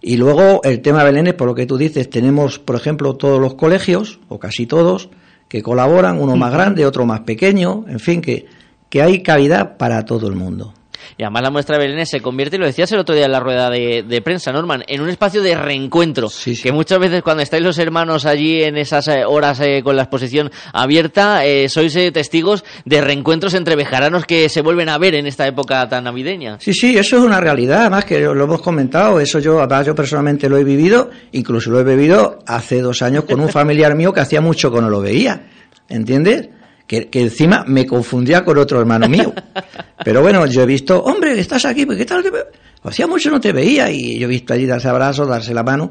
Y 0.00 0.16
luego 0.16 0.62
el 0.64 0.80
tema 0.80 1.04
Belénes, 1.04 1.34
por 1.34 1.48
lo 1.48 1.54
que 1.54 1.66
tú 1.66 1.76
dices, 1.76 2.08
tenemos, 2.08 2.58
por 2.58 2.76
ejemplo, 2.76 3.16
todos 3.16 3.40
los 3.40 3.54
colegios, 3.54 4.20
o 4.28 4.38
casi 4.38 4.66
todos, 4.66 5.10
que 5.48 5.62
colaboran, 5.62 6.20
uno 6.20 6.36
más 6.36 6.52
grande, 6.52 6.86
otro 6.86 7.06
más 7.06 7.20
pequeño, 7.20 7.84
en 7.88 7.98
fin, 7.98 8.20
que, 8.20 8.46
que 8.88 9.02
hay 9.02 9.22
cavidad 9.22 9.76
para 9.76 10.04
todo 10.04 10.28
el 10.28 10.36
mundo. 10.36 10.74
Y 11.16 11.22
además 11.22 11.42
la 11.42 11.50
muestra 11.50 11.76
de 11.76 11.84
Belénes 11.84 12.08
se 12.08 12.20
convierte, 12.20 12.56
y 12.56 12.58
lo 12.58 12.66
decías 12.66 12.90
el 12.92 12.98
otro 12.98 13.14
día 13.14 13.26
en 13.26 13.32
la 13.32 13.40
rueda 13.40 13.70
de, 13.70 14.04
de 14.06 14.22
prensa, 14.22 14.52
Norman, 14.52 14.84
en 14.86 15.00
un 15.00 15.08
espacio 15.08 15.42
de 15.42 15.54
reencuentro. 15.54 16.28
Que 16.62 16.72
muchas 16.72 16.98
veces 16.98 17.22
cuando 17.22 17.42
estáis 17.42 17.62
los 17.62 17.78
hermanos 17.78 18.26
allí 18.26 18.62
en 18.62 18.76
esas 18.76 19.08
eh, 19.08 19.24
horas 19.24 19.60
eh, 19.60 19.82
con 19.82 19.96
la 19.96 20.02
exposición 20.02 20.50
abierta, 20.72 21.44
eh, 21.44 21.68
sois 21.68 21.94
eh, 21.96 22.10
testigos 22.12 22.64
de 22.84 23.00
reencuentros 23.00 23.54
entre 23.54 23.76
bejaranos 23.76 24.24
que 24.24 24.48
se 24.48 24.62
vuelven 24.62 24.88
a 24.88 24.98
ver 24.98 25.14
en 25.14 25.26
esta 25.26 25.46
época 25.46 25.88
tan 25.88 26.04
navideña. 26.04 26.58
Sí, 26.60 26.72
sí, 26.72 26.96
eso 26.96 27.18
es 27.18 27.22
una 27.22 27.40
realidad, 27.40 27.80
además 27.82 28.04
que 28.04 28.20
lo 28.20 28.44
hemos 28.44 28.60
comentado, 28.60 29.20
eso 29.20 29.38
yo, 29.38 29.60
además 29.60 29.86
yo 29.86 29.94
personalmente 29.94 30.48
lo 30.48 30.56
he 30.56 30.64
vivido, 30.64 31.10
incluso 31.32 31.70
lo 31.70 31.80
he 31.80 31.84
vivido 31.84 32.40
hace 32.46 32.80
dos 32.80 33.02
años 33.02 33.24
con 33.24 33.40
un 33.40 33.48
familiar 33.48 33.94
mío 33.94 34.12
que 34.12 34.20
hacía 34.20 34.40
mucho 34.40 34.72
que 34.72 34.80
no 34.80 34.90
lo 34.90 35.00
veía, 35.00 35.46
¿entiendes? 35.88 36.48
Que, 36.88 37.08
que 37.08 37.20
encima 37.20 37.64
me 37.66 37.86
confundía 37.86 38.44
con 38.44 38.58
otro 38.58 38.80
hermano 38.80 39.08
mío. 39.08 39.32
Pero 40.04 40.22
bueno, 40.22 40.44
yo 40.46 40.62
he 40.62 40.66
visto, 40.66 41.00
hombre, 41.04 41.38
estás 41.38 41.64
aquí, 41.66 41.86
pues, 41.86 41.98
¿qué 41.98 42.04
tal? 42.04 42.24
me-?" 42.24 42.38
Hacía 42.82 43.06
mucho 43.06 43.30
no 43.30 43.40
te 43.40 43.52
veía 43.52 43.90
y 43.90 44.18
yo 44.18 44.26
he 44.26 44.30
visto 44.30 44.54
allí 44.54 44.64
darse 44.66 44.88
abrazos, 44.88 45.28
darse 45.28 45.52
la 45.52 45.62
mano 45.62 45.90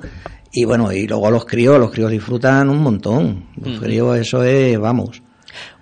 y 0.52 0.66
bueno, 0.66 0.92
y 0.92 1.08
luego 1.08 1.30
los 1.30 1.46
críos, 1.46 1.80
los 1.80 1.92
críos 1.92 2.10
disfrutan 2.10 2.70
un 2.70 2.80
montón. 2.80 3.46
Los 3.62 3.76
Ujú. 3.76 3.86
críos, 3.86 4.18
eso 4.18 4.44
es, 4.44 4.80
vamos. 4.80 5.22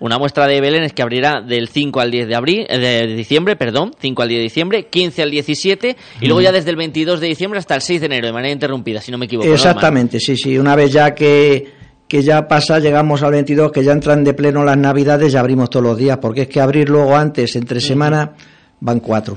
Una 0.00 0.18
muestra 0.18 0.46
de 0.46 0.60
Belén 0.60 0.84
es 0.84 0.92
que 0.92 1.02
abrirá 1.02 1.40
del 1.40 1.68
5 1.68 2.00
al 2.00 2.10
10 2.10 2.28
de 2.28 2.34
abril, 2.34 2.66
eh, 2.68 2.78
de 2.78 3.14
diciembre, 3.14 3.56
perdón, 3.56 3.92
5 3.98 4.22
al 4.22 4.28
10 4.28 4.38
de 4.38 4.42
diciembre, 4.42 4.86
15 4.88 5.22
al 5.22 5.30
17 5.30 5.96
y 6.20 6.26
luego 6.26 6.40
ya 6.40 6.52
desde 6.52 6.70
el 6.70 6.76
22 6.76 7.20
de 7.20 7.26
diciembre 7.26 7.58
hasta 7.58 7.74
el 7.74 7.82
6 7.82 8.00
de 8.00 8.06
enero, 8.06 8.26
de 8.26 8.32
manera 8.32 8.52
interrumpida, 8.52 9.00
si 9.00 9.12
no 9.12 9.18
me 9.18 9.26
equivoco. 9.26 9.48
¿no, 9.48 9.54
Exactamente, 9.54 10.18
sí, 10.18 10.36
sí. 10.36 10.58
Una 10.58 10.76
vez 10.76 10.92
ya 10.92 11.14
que, 11.14 11.75
que 12.08 12.22
ya 12.22 12.46
pasa, 12.46 12.78
llegamos 12.78 13.22
al 13.22 13.32
22, 13.32 13.72
que 13.72 13.82
ya 13.82 13.92
entran 13.92 14.22
de 14.22 14.34
pleno 14.34 14.64
las 14.64 14.76
navidades, 14.76 15.32
ya 15.32 15.40
abrimos 15.40 15.70
todos 15.70 15.84
los 15.84 15.96
días, 15.96 16.18
porque 16.18 16.42
es 16.42 16.48
que 16.48 16.60
abrir 16.60 16.88
luego 16.88 17.16
antes, 17.16 17.56
entre 17.56 17.80
semana, 17.80 18.32
van 18.80 19.00
cuatro, 19.00 19.36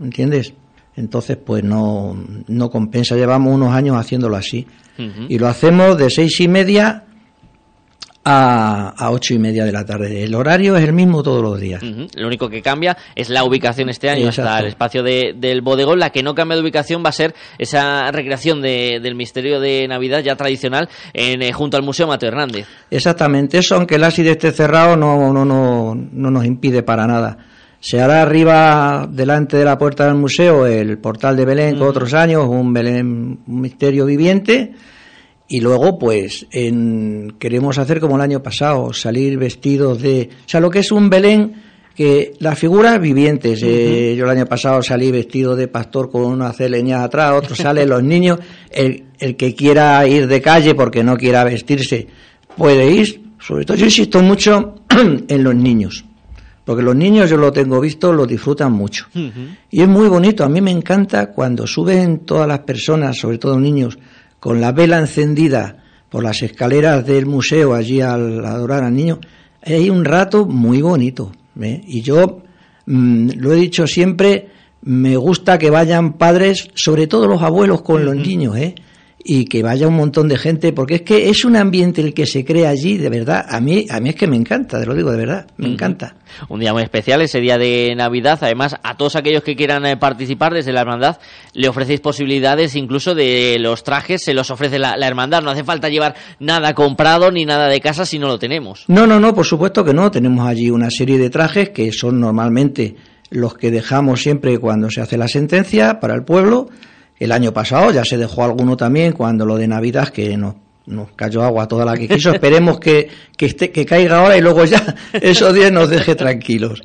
¿entiendes? 0.00 0.52
Entonces, 0.96 1.38
pues 1.38 1.64
no, 1.64 2.16
no 2.46 2.70
compensa. 2.70 3.16
Llevamos 3.16 3.54
unos 3.54 3.72
años 3.72 3.96
haciéndolo 3.96 4.36
así. 4.36 4.66
Y 5.30 5.38
lo 5.38 5.48
hacemos 5.48 5.96
de 5.96 6.10
seis 6.10 6.38
y 6.42 6.48
media 6.48 7.04
a, 8.24 8.90
a 8.96 9.10
ocho 9.10 9.32
y 9.34 9.38
media 9.38 9.64
de 9.64 9.72
la 9.72 9.84
tarde. 9.84 10.22
El 10.22 10.34
horario 10.34 10.76
es 10.76 10.84
el 10.84 10.92
mismo 10.92 11.22
todos 11.22 11.42
los 11.42 11.58
días. 11.58 11.82
Lo 11.82 12.26
único 12.26 12.48
que 12.50 12.60
cambia 12.62 12.96
es 13.14 13.30
la 13.30 13.44
ubicación 13.44 13.88
este 13.88 14.10
año 14.10 14.28
hasta 14.28 14.58
el 14.60 14.66
espacio 14.66 15.02
de- 15.02 15.34
del 15.36 15.62
bodegón. 15.62 15.98
La 15.98 16.10
que 16.10 16.22
no 16.22 16.34
cambia 16.34 16.56
de 16.56 16.62
ubicación 16.62 17.02
va 17.04 17.08
a 17.08 17.12
ser 17.12 17.34
esa 17.58 18.10
recreación 18.12 18.60
de- 18.60 19.00
del 19.02 19.14
misterio 19.14 19.58
de 19.60 19.86
Navidad 19.88 20.20
ya 20.22 20.36
tradicional 20.36 20.88
en, 21.14 21.40
eh, 21.42 21.52
junto 21.52 21.76
al 21.76 21.82
Museo 21.82 22.06
Mateo 22.06 22.28
Hernández. 22.28 22.66
Exactamente, 22.90 23.58
eso 23.58 23.74
aunque 23.76 23.94
el 23.94 24.04
ácido 24.04 24.30
esté 24.30 24.52
cerrado 24.52 24.96
no, 24.96 25.32
no, 25.32 25.44
no, 25.44 25.94
no 25.94 26.30
nos 26.30 26.44
impide 26.44 26.82
para 26.82 27.06
nada. 27.06 27.38
Se 27.82 27.98
hará 28.02 28.20
arriba, 28.20 29.08
delante 29.10 29.56
de 29.56 29.64
la 29.64 29.78
puerta 29.78 30.04
del 30.04 30.16
museo, 30.16 30.66
el 30.66 30.98
portal 30.98 31.34
de 31.38 31.46
Belén, 31.46 31.78
con 31.78 31.88
otros 31.88 32.12
años, 32.12 32.44
un 32.46 32.74
Belén, 32.74 33.40
un 33.46 33.60
misterio 33.62 34.04
viviente. 34.04 34.74
Y 35.52 35.60
luego, 35.60 35.98
pues, 35.98 36.46
en- 36.52 37.34
queremos 37.40 37.76
hacer 37.78 37.98
como 37.98 38.14
el 38.14 38.22
año 38.22 38.40
pasado, 38.40 38.92
salir 38.92 39.36
vestidos 39.36 40.00
de... 40.00 40.30
O 40.46 40.48
sea, 40.48 40.60
lo 40.60 40.70
que 40.70 40.78
es 40.78 40.92
un 40.92 41.10
Belén, 41.10 41.54
que 41.96 42.34
las 42.38 42.56
figuras 42.56 43.00
vivientes. 43.00 43.60
eh, 43.64 44.14
yo 44.16 44.24
el 44.26 44.30
año 44.30 44.46
pasado 44.46 44.80
salí 44.80 45.10
vestido 45.10 45.56
de 45.56 45.66
pastor 45.66 46.08
con 46.08 46.22
una 46.22 46.52
celeña 46.52 47.02
atrás, 47.02 47.32
otro 47.36 47.54
sale, 47.56 47.84
los 47.84 48.00
niños. 48.02 48.38
El, 48.70 49.06
el 49.18 49.34
que 49.36 49.56
quiera 49.56 50.06
ir 50.06 50.28
de 50.28 50.40
calle 50.40 50.76
porque 50.76 51.02
no 51.02 51.16
quiera 51.16 51.42
vestirse, 51.42 52.06
puede 52.56 52.88
ir. 52.88 53.20
Sobre 53.40 53.64
todo, 53.64 53.76
yo 53.76 53.86
insisto 53.86 54.22
mucho 54.22 54.76
en 55.28 55.42
los 55.42 55.54
niños. 55.56 56.04
Porque 56.64 56.82
los 56.84 56.94
niños, 56.94 57.28
yo 57.28 57.36
lo 57.36 57.50
tengo 57.50 57.80
visto, 57.80 58.12
lo 58.12 58.24
disfrutan 58.24 58.70
mucho. 58.70 59.06
Y 59.70 59.80
es 59.82 59.88
muy 59.88 60.06
bonito, 60.06 60.44
a 60.44 60.48
mí 60.48 60.60
me 60.60 60.70
encanta 60.70 61.32
cuando 61.32 61.66
suben 61.66 62.20
todas 62.20 62.46
las 62.46 62.60
personas, 62.60 63.18
sobre 63.18 63.38
todo 63.38 63.58
niños, 63.58 63.98
con 64.40 64.60
la 64.60 64.72
vela 64.72 64.98
encendida 64.98 65.76
por 66.08 66.24
las 66.24 66.42
escaleras 66.42 67.06
del 67.06 67.26
museo 67.26 67.74
allí 67.74 68.00
al 68.00 68.44
adorar 68.44 68.82
al 68.82 68.94
niño. 68.94 69.20
Hay 69.62 69.90
un 69.90 70.04
rato 70.04 70.46
muy 70.46 70.82
bonito. 70.82 71.30
¿eh? 71.60 71.82
Y 71.86 72.02
yo 72.02 72.42
mm, 72.86 73.30
lo 73.36 73.52
he 73.52 73.56
dicho 73.56 73.86
siempre, 73.86 74.48
me 74.82 75.16
gusta 75.16 75.58
que 75.58 75.70
vayan 75.70 76.14
padres, 76.14 76.68
sobre 76.74 77.06
todo 77.06 77.26
los 77.26 77.42
abuelos 77.42 77.82
con 77.82 78.04
los 78.04 78.16
niños, 78.16 78.56
¿eh? 78.56 78.74
Y 79.22 79.44
que 79.44 79.62
vaya 79.62 79.86
un 79.86 79.96
montón 79.96 80.28
de 80.28 80.38
gente, 80.38 80.72
porque 80.72 80.96
es 80.96 81.02
que 81.02 81.28
es 81.28 81.44
un 81.44 81.56
ambiente 81.56 82.00
el 82.00 82.14
que 82.14 82.26
se 82.26 82.44
crea 82.44 82.70
allí, 82.70 82.96
de 82.96 83.10
verdad, 83.10 83.44
a 83.48 83.60
mí, 83.60 83.86
a 83.90 84.00
mí 84.00 84.08
es 84.08 84.14
que 84.14 84.26
me 84.26 84.36
encanta, 84.36 84.80
te 84.80 84.86
lo 84.86 84.94
digo 84.94 85.10
de 85.10 85.18
verdad, 85.18 85.46
me 85.58 85.68
encanta. 85.68 86.14
Un 86.48 86.60
día 86.60 86.72
muy 86.72 86.82
especial, 86.82 87.20
ese 87.20 87.40
día 87.40 87.58
de 87.58 87.92
Navidad. 87.96 88.38
Además, 88.40 88.76
a 88.82 88.96
todos 88.96 89.16
aquellos 89.16 89.42
que 89.42 89.56
quieran 89.56 89.84
eh, 89.84 89.96
participar 89.96 90.54
desde 90.54 90.72
la 90.72 90.80
hermandad, 90.80 91.18
le 91.52 91.68
ofrecéis 91.68 92.00
posibilidades 92.00 92.76
incluso 92.76 93.14
de 93.14 93.58
los 93.58 93.84
trajes, 93.84 94.22
se 94.22 94.32
los 94.32 94.50
ofrece 94.50 94.78
la, 94.78 94.96
la 94.96 95.06
hermandad. 95.06 95.42
No 95.42 95.50
hace 95.50 95.64
falta 95.64 95.88
llevar 95.88 96.14
nada 96.38 96.72
comprado 96.74 97.30
ni 97.30 97.44
nada 97.44 97.68
de 97.68 97.80
casa 97.80 98.06
si 98.06 98.18
no 98.18 98.28
lo 98.28 98.38
tenemos. 98.38 98.84
No, 98.88 99.06
no, 99.06 99.20
no, 99.20 99.34
por 99.34 99.44
supuesto 99.44 99.84
que 99.84 99.92
no. 99.92 100.10
Tenemos 100.10 100.46
allí 100.46 100.70
una 100.70 100.90
serie 100.90 101.18
de 101.18 101.30
trajes 101.30 101.70
que 101.70 101.92
son 101.92 102.20
normalmente 102.20 102.96
los 103.30 103.54
que 103.54 103.70
dejamos 103.70 104.22
siempre 104.22 104.58
cuando 104.58 104.90
se 104.90 105.00
hace 105.00 105.18
la 105.18 105.28
sentencia 105.28 106.00
para 106.00 106.14
el 106.14 106.24
pueblo. 106.24 106.68
El 107.20 107.30
año 107.32 107.52
pasado 107.52 107.92
ya 107.92 108.04
se 108.04 108.16
dejó 108.16 108.42
alguno 108.42 108.76
también 108.76 109.12
cuando 109.12 109.46
lo 109.46 109.56
de 109.56 109.68
Navidad 109.68 110.08
que 110.08 110.36
nos, 110.36 110.56
nos 110.86 111.12
cayó 111.12 111.44
agua 111.44 111.68
toda 111.68 111.84
la 111.84 111.96
que 111.96 112.08
quiso. 112.08 112.30
Esperemos 112.34 112.80
que, 112.80 113.08
que, 113.36 113.46
esté, 113.46 113.70
que 113.70 113.86
caiga 113.86 114.18
ahora 114.20 114.36
y 114.36 114.40
luego 114.40 114.64
ya 114.64 114.96
esos 115.12 115.54
días 115.54 115.70
nos 115.70 115.88
deje 115.90 116.16
tranquilos. 116.16 116.82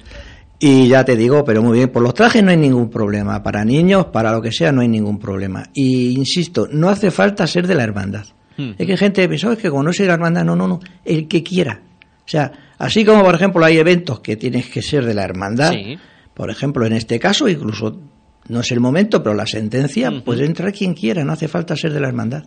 Y 0.60 0.88
ya 0.88 1.04
te 1.04 1.15
digo, 1.17 1.43
pero 1.43 1.62
muy 1.63 1.78
bien, 1.78 1.89
por 1.89 2.02
los 2.04 2.13
trajes 2.13 2.43
no 2.43 2.52
hay 2.52 2.58
ningún 2.58 2.89
problema. 2.89 3.41
Para 3.43 3.65
niños, 3.65 4.06
para 4.06 4.32
lo 4.32 4.41
que 4.41 4.52
sea, 4.52 4.71
no 4.71 4.82
hay 4.82 4.88
ningún 4.88 5.19
problema. 5.19 5.69
Y 5.74 6.17
insisto, 6.17 6.67
no 6.71 6.89
hace 6.89 7.12
falta 7.12 7.48
ser 7.48 7.65
de 7.67 7.76
la 7.76 7.84
hermandad. 7.84 8.26
Es 8.58 8.88
que 8.88 8.95
gente 8.95 9.28
piensa, 9.28 9.50
"Oh, 9.50 9.52
es 9.52 9.60
que 9.60 9.69
como 9.69 9.84
no 9.84 9.91
soy 9.91 10.04
de 10.04 10.08
la 10.10 10.13
hermandad, 10.13 10.45
no, 10.45 10.56
no, 10.56 10.65
no, 10.65 10.80
el 11.04 11.28
que 11.28 11.43
quiera. 11.43 11.82
O 12.19 12.28
sea, 12.28 12.52
así 12.78 13.04
como 13.04 13.21
por 13.21 13.36
ejemplo 13.36 13.63
hay 13.65 13.78
eventos 13.78 14.21
que 14.21 14.38
tienes 14.38 14.69
que 14.69 14.82
ser 14.82 15.06
de 15.06 15.13
la 15.13 15.24
hermandad, 15.26 15.71
Sí. 15.74 15.98
por 16.34 16.50
ejemplo 16.50 16.86
en 16.86 16.93
este 16.93 17.19
caso, 17.19 17.50
incluso 17.50 18.00
no 18.48 18.60
es 18.60 18.72
el 18.72 18.80
momento, 18.80 19.24
pero 19.24 19.36
la 19.36 19.48
sentencia, 19.48 20.12
pues 20.24 20.40
entra 20.40 20.72
quien 20.72 20.94
quiera, 20.94 21.24
no 21.24 21.34
hace 21.34 21.48
falta 21.48 21.76
ser 21.76 21.94
de 21.94 22.00
la 22.00 22.08
hermandad. 22.08 22.44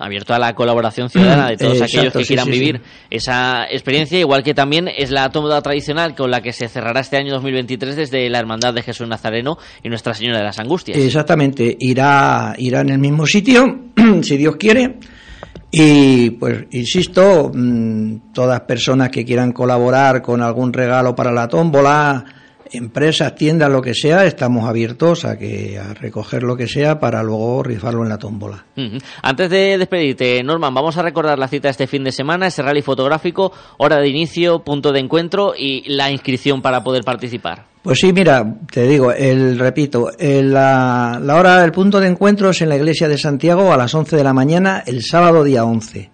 Abierto 0.00 0.32
a 0.32 0.38
la 0.38 0.54
colaboración 0.54 1.10
ciudadana 1.10 1.50
de 1.50 1.58
todos 1.58 1.74
Eh, 1.74 1.84
aquellos 1.84 1.94
exacto, 2.04 2.18
que 2.20 2.24
quieran 2.24 2.46
sí, 2.46 2.50
vivir 2.52 2.80
sí. 2.82 3.06
esa 3.10 3.66
experiencia, 3.70 4.18
igual 4.18 4.42
que 4.42 4.54
también 4.54 4.88
es 4.88 5.10
la 5.10 5.28
tómbola 5.28 5.60
tradicional 5.60 6.14
con 6.14 6.30
la 6.30 6.40
que 6.40 6.54
se 6.54 6.68
cerrará 6.68 7.00
este 7.00 7.18
año 7.18 7.34
2023 7.34 7.94
desde 7.94 8.30
la 8.30 8.38
Hermandad 8.38 8.72
de 8.72 8.82
Jesús 8.82 9.06
Nazareno 9.06 9.58
y 9.82 9.90
Nuestra 9.90 10.14
Señora 10.14 10.38
de 10.38 10.44
las 10.44 10.58
Angustias. 10.58 10.96
Exactamente, 10.96 11.76
irá, 11.78 12.54
irá 12.56 12.80
en 12.80 12.88
el 12.88 12.98
mismo 12.98 13.26
sitio, 13.26 13.90
si 14.22 14.36
Dios 14.38 14.56
quiere. 14.56 14.96
Y 15.70 16.30
pues, 16.30 16.64
insisto, 16.70 17.50
mm, 17.54 18.32
todas 18.32 18.60
personas 18.62 19.10
que 19.10 19.24
quieran 19.26 19.52
colaborar 19.52 20.22
con 20.22 20.40
algún 20.40 20.72
regalo 20.72 21.14
para 21.14 21.30
la 21.30 21.46
tómbola, 21.46 22.24
empresas, 22.72 23.34
tiendas, 23.34 23.70
lo 23.70 23.80
que 23.82 23.94
sea, 23.94 24.24
estamos 24.26 24.68
abiertos 24.68 25.24
a 25.24 25.38
que 25.38 25.78
a 25.78 25.94
recoger 25.94 26.42
lo 26.42 26.56
que 26.56 26.66
sea 26.68 26.98
para 27.00 27.22
luego 27.22 27.62
rifarlo 27.62 28.02
en 28.02 28.08
la 28.08 28.18
tómbola. 28.18 28.64
Antes 29.22 29.50
de 29.50 29.78
despedirte, 29.78 30.42
Norman, 30.42 30.72
vamos 30.74 30.96
a 30.96 31.02
recordar 31.02 31.38
la 31.38 31.48
cita 31.48 31.68
este 31.68 31.86
fin 31.86 32.04
de 32.04 32.12
semana, 32.12 32.46
ese 32.46 32.62
rally 32.62 32.82
fotográfico, 32.82 33.52
hora 33.78 33.96
de 33.98 34.08
inicio, 34.08 34.60
punto 34.60 34.92
de 34.92 35.00
encuentro 35.00 35.54
y 35.56 35.82
la 35.92 36.10
inscripción 36.10 36.60
para 36.62 36.82
poder 36.82 37.04
participar. 37.04 37.66
Pues 37.82 38.00
sí, 38.00 38.12
mira, 38.12 38.44
te 38.70 38.86
digo, 38.86 39.12
el, 39.12 39.58
repito, 39.58 40.10
el- 40.18 40.52
la, 40.52 41.18
la 41.22 41.36
hora 41.36 41.60
del 41.62 41.72
punto 41.72 42.00
de 42.00 42.08
encuentro 42.08 42.50
es 42.50 42.60
en 42.60 42.68
la 42.68 42.76
iglesia 42.76 43.08
de 43.08 43.16
Santiago 43.16 43.72
a 43.72 43.76
las 43.76 43.94
11 43.94 44.16
de 44.16 44.24
la 44.24 44.32
mañana, 44.32 44.82
el 44.86 45.02
sábado 45.04 45.44
día 45.44 45.64
11. 45.64 46.10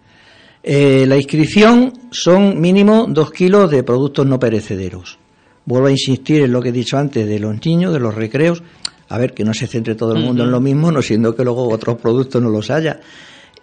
Eh, 0.63 1.05
la 1.07 1.17
inscripción 1.17 1.93
son 2.11 2.61
mínimo 2.61 3.07
dos 3.09 3.31
kilos 3.31 3.71
de 3.71 3.83
productos 3.83 4.25
no 4.27 4.39
perecederos. 4.39 5.19
Vuelvo 5.67 5.87
a 5.87 5.91
insistir 5.91 6.43
en 6.43 6.53
lo 6.53 6.61
que 6.61 6.69
he 6.69 6.73
dicho 6.73 6.99
antes 6.99 7.27
de 7.27 7.39
los 7.39 7.65
niños, 7.65 7.93
de 7.93 8.01
los 8.01 8.15
recreos. 8.15 8.63
A 9.09 9.19
ver, 9.19 9.35
que 9.35 9.45
no 9.45 9.55
se 9.55 9.67
centre 9.67 9.95
todo 9.95 10.15
el 10.15 10.23
mundo 10.23 10.45
en 10.45 10.51
lo 10.51 10.61
mismo, 10.61 10.91
no 10.91 11.03
siendo 11.03 11.35
que 11.35 11.45
luego 11.45 11.69
otros 11.69 11.97
productos 11.99 12.43
no 12.43 12.51
los 12.51 12.71
haya. 12.71 13.01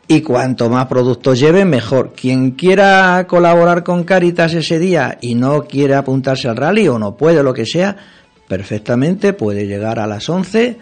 Y 0.08 0.22
cuanto 0.22 0.70
más 0.70 0.88
productos 0.88 1.40
lleven, 1.40 1.70
mejor. 1.70 2.14
Quien 2.14 2.52
quiera 2.52 3.26
colaborar 3.28 3.84
con 3.84 4.04
Caritas 4.04 4.54
ese 4.54 4.78
día 4.78 5.18
y 5.22 5.36
no 5.36 5.64
quiere 5.64 5.96
apuntarse 5.96 6.48
al 6.48 6.58
rally 6.58 6.88
o 6.88 7.00
no 7.00 7.16
puede, 7.16 7.44
lo 7.44 7.54
que 7.54 7.66
sea, 7.66 7.96
perfectamente 8.48 9.34
puede 9.34 9.66
llegar 9.66 10.00
a 10.00 10.08
las 10.08 10.28
11, 10.28 10.78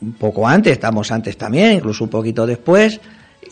un 0.00 0.12
poco 0.14 0.48
antes, 0.48 0.72
estamos 0.72 1.12
antes 1.12 1.36
también, 1.36 1.72
incluso 1.72 2.04
un 2.04 2.10
poquito 2.10 2.46
después, 2.46 3.00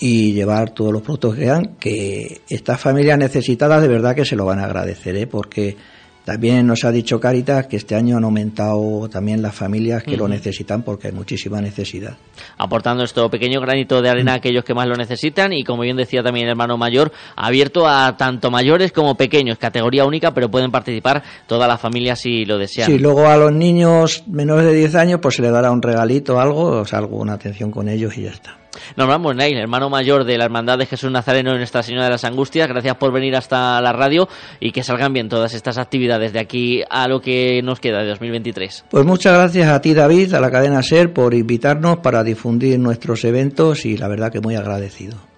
y 0.00 0.32
llevar 0.32 0.70
todos 0.70 0.92
los 0.92 1.02
productos 1.02 1.34
que 1.34 1.42
quedan, 1.42 1.76
que 1.78 2.40
estas 2.48 2.80
familias 2.80 3.18
necesitadas 3.18 3.82
de 3.82 3.88
verdad 3.88 4.16
que 4.16 4.24
se 4.24 4.34
lo 4.34 4.44
van 4.44 4.58
a 4.58 4.64
agradecer, 4.64 5.14
¿eh? 5.16 5.26
porque 5.26 5.76
también 6.24 6.66
nos 6.66 6.84
ha 6.84 6.92
dicho 6.92 7.18
Caritas 7.18 7.66
que 7.66 7.76
este 7.76 7.94
año 7.94 8.16
han 8.16 8.24
aumentado 8.24 9.08
también 9.08 9.42
las 9.42 9.54
familias 9.54 10.02
que 10.02 10.16
lo 10.16 10.28
necesitan 10.28 10.82
porque 10.82 11.08
hay 11.08 11.12
muchísima 11.12 11.60
necesidad. 11.60 12.16
aportando 12.58 13.02
esto 13.02 13.28
pequeño 13.28 13.60
granito 13.60 14.00
de 14.00 14.08
arena 14.08 14.32
a 14.32 14.36
aquellos 14.36 14.64
que 14.64 14.74
más 14.74 14.86
lo 14.86 14.94
necesitan 14.94 15.52
y 15.52 15.64
como 15.64 15.82
bien 15.82 15.96
decía 15.96 16.22
también 16.22 16.46
el 16.46 16.50
hermano 16.50 16.76
mayor, 16.76 17.12
abierto 17.36 17.88
a 17.88 18.16
tanto 18.16 18.50
mayores 18.50 18.92
como 18.92 19.16
pequeños, 19.16 19.58
categoría 19.58 20.04
única, 20.04 20.32
pero 20.32 20.50
pueden 20.50 20.70
participar 20.70 21.22
todas 21.46 21.68
las 21.68 21.80
familias 21.80 22.20
si 22.20 22.44
lo 22.44 22.58
desean. 22.58 22.90
Sí, 22.90 22.98
luego 22.98 23.26
a 23.26 23.36
los 23.36 23.52
niños 23.52 24.24
menores 24.26 24.64
de 24.66 24.74
10 24.74 24.94
años 24.94 25.20
pues 25.20 25.36
se 25.36 25.42
le 25.42 25.50
dará 25.50 25.70
un 25.70 25.82
regalito, 25.82 26.40
algo, 26.40 26.80
o 26.80 26.84
sea, 26.84 27.00
alguna 27.00 27.34
atención 27.34 27.70
con 27.70 27.88
ellos 27.88 28.16
y 28.16 28.22
ya 28.22 28.30
está. 28.30 28.61
Norman 28.96 29.20
Mornay, 29.20 29.52
hermano 29.54 29.90
mayor 29.90 30.24
de 30.24 30.38
la 30.38 30.44
Hermandad 30.44 30.78
de 30.78 30.86
Jesús 30.86 31.10
Nazareno 31.10 31.54
y 31.54 31.58
Nuestra 31.58 31.82
Señora 31.82 32.04
de 32.04 32.10
las 32.10 32.24
Angustias, 32.24 32.68
gracias 32.68 32.96
por 32.96 33.12
venir 33.12 33.36
hasta 33.36 33.80
la 33.80 33.92
radio 33.92 34.28
y 34.60 34.72
que 34.72 34.82
salgan 34.82 35.12
bien 35.12 35.28
todas 35.28 35.54
estas 35.54 35.78
actividades 35.78 36.32
de 36.32 36.40
aquí 36.40 36.82
a 36.88 37.08
lo 37.08 37.20
que 37.20 37.60
nos 37.62 37.80
queda 37.80 38.02
de 38.02 38.08
2023. 38.08 38.84
Pues 38.90 39.04
muchas 39.04 39.34
gracias 39.34 39.68
a 39.68 39.80
ti 39.80 39.94
David, 39.94 40.34
a 40.34 40.40
la 40.40 40.50
cadena 40.50 40.82
SER 40.82 41.12
por 41.12 41.34
invitarnos 41.34 41.98
para 41.98 42.22
difundir 42.22 42.78
nuestros 42.78 43.24
eventos 43.24 43.84
y 43.84 43.96
la 43.96 44.08
verdad 44.08 44.30
que 44.30 44.40
muy 44.40 44.56
agradecido. 44.56 45.31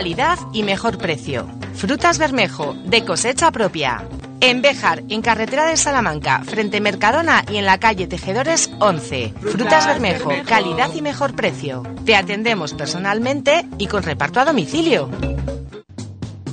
Calidad 0.00 0.38
y 0.54 0.62
mejor 0.62 0.96
precio. 0.96 1.46
Frutas 1.74 2.18
Bermejo, 2.18 2.74
de 2.86 3.04
cosecha 3.04 3.52
propia. 3.52 4.08
En 4.40 4.62
Béjar, 4.62 5.02
en 5.10 5.20
carretera 5.20 5.66
de 5.66 5.76
Salamanca, 5.76 6.42
frente 6.42 6.80
Mercadona 6.80 7.44
y 7.52 7.58
en 7.58 7.66
la 7.66 7.78
calle 7.78 8.06
Tejedores 8.06 8.70
11. 8.78 9.34
Frutas 9.42 9.86
Bermejo, 9.86 10.32
calidad 10.46 10.94
y 10.94 11.02
mejor 11.02 11.34
precio. 11.34 11.82
Te 12.06 12.16
atendemos 12.16 12.72
personalmente 12.72 13.66
y 13.76 13.88
con 13.88 14.02
reparto 14.02 14.40
a 14.40 14.46
domicilio. 14.46 15.10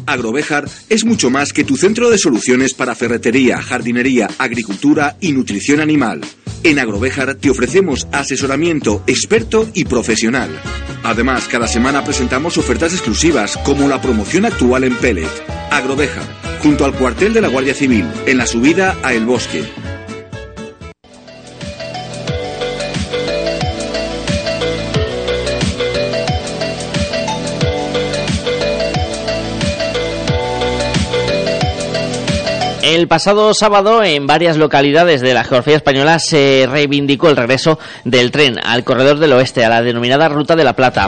Agrovejar 0.05 0.65
es 0.89 1.05
mucho 1.05 1.29
más 1.29 1.53
que 1.53 1.63
tu 1.63 1.77
centro 1.77 2.09
de 2.09 2.17
soluciones 2.17 2.73
para 2.73 2.95
ferretería, 2.95 3.61
jardinería, 3.61 4.27
agricultura 4.39 5.15
y 5.21 5.31
nutrición 5.31 5.79
animal. 5.79 6.19
En 6.63 6.79
Agrovejar 6.79 7.35
te 7.35 7.49
ofrecemos 7.49 8.07
asesoramiento 8.11 9.03
experto 9.07 9.67
y 9.73 9.85
profesional. 9.85 10.49
Además, 11.03 11.47
cada 11.47 11.67
semana 11.67 12.03
presentamos 12.03 12.57
ofertas 12.57 12.93
exclusivas 12.93 13.57
como 13.57 13.87
la 13.87 14.01
promoción 14.01 14.45
actual 14.45 14.83
en 14.83 14.95
Pellet. 14.95 15.29
Agrovejar, 15.71 16.25
junto 16.61 16.85
al 16.85 16.93
cuartel 16.93 17.33
de 17.33 17.41
la 17.41 17.47
Guardia 17.47 17.73
Civil, 17.73 18.05
en 18.25 18.37
la 18.37 18.45
subida 18.45 18.97
a 19.03 19.13
El 19.13 19.25
Bosque. 19.25 19.63
El 32.97 33.07
pasado 33.07 33.53
sábado 33.53 34.03
en 34.03 34.25
varias 34.25 34.57
localidades 34.57 35.21
de 35.21 35.35
la 35.35 35.43
geografía 35.43 35.75
española 35.75 36.17
se 36.17 36.65
reivindicó 36.67 37.29
el 37.29 37.37
regreso 37.37 37.77
del 38.05 38.31
tren 38.31 38.57
al 38.63 38.83
corredor 38.83 39.19
del 39.19 39.33
oeste, 39.33 39.63
a 39.63 39.69
la 39.69 39.83
denominada 39.83 40.29
Ruta 40.29 40.55
de 40.55 40.63
la 40.63 40.73
Plata. 40.73 41.07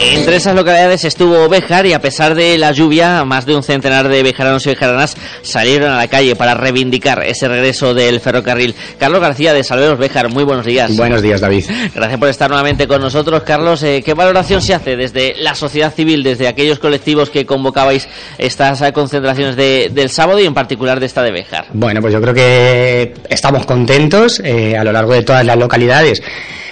Entre 0.00 0.36
esas 0.36 0.54
localidades 0.54 1.04
estuvo 1.04 1.48
Béjar 1.48 1.84
y 1.86 1.92
a 1.92 2.00
pesar 2.00 2.34
de 2.34 2.56
la 2.56 2.70
lluvia, 2.72 3.24
más 3.24 3.46
de 3.46 3.56
un 3.56 3.62
centenar 3.64 4.08
de 4.08 4.22
bejaranos 4.22 4.64
y 4.66 4.70
bejaranas 4.70 5.16
salieron 5.42 5.90
a 5.90 5.96
la 5.96 6.06
calle 6.08 6.36
para 6.36 6.54
reivindicar 6.54 7.24
ese 7.24 7.48
regreso 7.48 7.94
del 7.94 8.20
ferrocarril. 8.20 8.74
Carlos 8.98 9.20
García 9.20 9.52
de 9.52 9.64
Salveros 9.64 9.98
Béjar, 9.98 10.28
muy 10.30 10.44
buenos 10.44 10.64
días. 10.64 10.96
Buenos 10.96 11.20
días, 11.20 11.40
David. 11.40 11.64
Gracias 11.94 12.18
por 12.18 12.28
estar 12.28 12.48
nuevamente 12.48 12.86
con 12.86 13.00
nosotros. 13.00 13.42
Carlos, 13.42 13.82
eh, 13.82 14.02
¿qué 14.04 14.14
valoración 14.14 14.62
se 14.62 14.72
hace 14.74 14.96
desde 14.96 15.34
la 15.40 15.54
sociedad 15.54 15.92
civil, 15.92 16.22
desde 16.22 16.46
aquellos 16.46 16.78
colectivos 16.78 17.28
que 17.30 17.44
convocabais 17.44 18.08
estas 18.38 18.80
concentraciones 18.92 19.56
de- 19.56 19.90
del 19.92 20.10
sábado 20.10 20.38
y 20.40 20.46
en 20.46 20.54
particular 20.54 21.00
de 21.00 21.06
esta 21.06 21.22
de 21.22 21.32
Béjar? 21.32 21.66
Bueno, 21.72 22.00
pues 22.00 22.12
yo 22.12 22.20
creo 22.20 22.34
que 22.34 23.14
estamos 23.28 23.66
contentos 23.66 24.40
eh, 24.44 24.76
a 24.76 24.84
lo 24.84 24.92
largo 24.92 25.12
de 25.14 25.22
todas 25.22 25.44
las 25.44 25.56
localidades. 25.56 26.22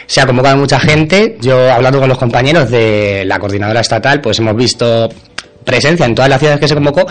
Se 0.07 0.21
ha 0.21 0.27
convocado 0.27 0.57
mucha 0.57 0.79
gente. 0.79 1.37
Yo, 1.41 1.71
hablando 1.73 2.01
con 2.01 2.09
los 2.09 2.19
compañeros 2.19 2.71
de 2.71 3.25
la 3.27 3.39
coordinadora 3.39 3.81
estatal, 3.81 4.21
pues 4.21 4.39
hemos 4.39 4.57
visto 4.57 5.09
presencia 5.65 6.07
en 6.07 6.15
todas 6.15 6.31
las 6.31 6.39
ciudades 6.39 6.61
que 6.61 6.69
se 6.69 6.75
convocó. 6.75 7.07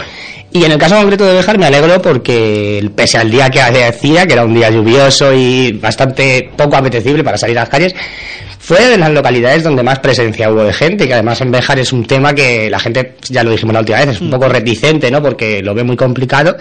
Y 0.51 0.63
en 0.63 0.71
el 0.71 0.77
caso 0.77 0.95
concreto 0.95 1.25
de 1.25 1.33
Béjar 1.33 1.57
me 1.57 1.65
alegro 1.65 2.01
porque, 2.01 2.89
pese 2.95 3.17
al 3.17 3.29
día 3.29 3.49
que 3.49 3.61
decía, 3.61 4.25
que 4.25 4.33
era 4.33 4.45
un 4.45 4.53
día 4.53 4.69
lluvioso 4.69 5.33
y 5.33 5.73
bastante 5.73 6.49
poco 6.55 6.77
apetecible 6.77 7.23
para 7.23 7.37
salir 7.37 7.57
a 7.57 7.61
las 7.61 7.69
calles, 7.69 7.93
fue 8.57 8.83
de 8.87 8.97
las 8.97 9.11
localidades 9.11 9.63
donde 9.63 9.83
más 9.83 9.99
presencia 9.99 10.49
hubo 10.49 10.63
de 10.63 10.73
gente, 10.73 11.07
que 11.07 11.13
además 11.13 11.41
en 11.41 11.51
Béjar 11.51 11.77
es 11.77 11.91
un 11.91 12.05
tema 12.05 12.33
que 12.33 12.69
la 12.69 12.79
gente, 12.79 13.15
ya 13.29 13.43
lo 13.43 13.51
dijimos 13.51 13.73
la 13.73 13.81
última 13.81 13.99
vez, 13.99 14.09
es 14.09 14.21
un 14.21 14.31
poco 14.31 14.47
reticente, 14.47 15.11
¿no? 15.11 15.21
Porque 15.21 15.61
lo 15.61 15.75
ve 15.75 15.83
muy 15.83 15.97
complicado. 15.97 16.55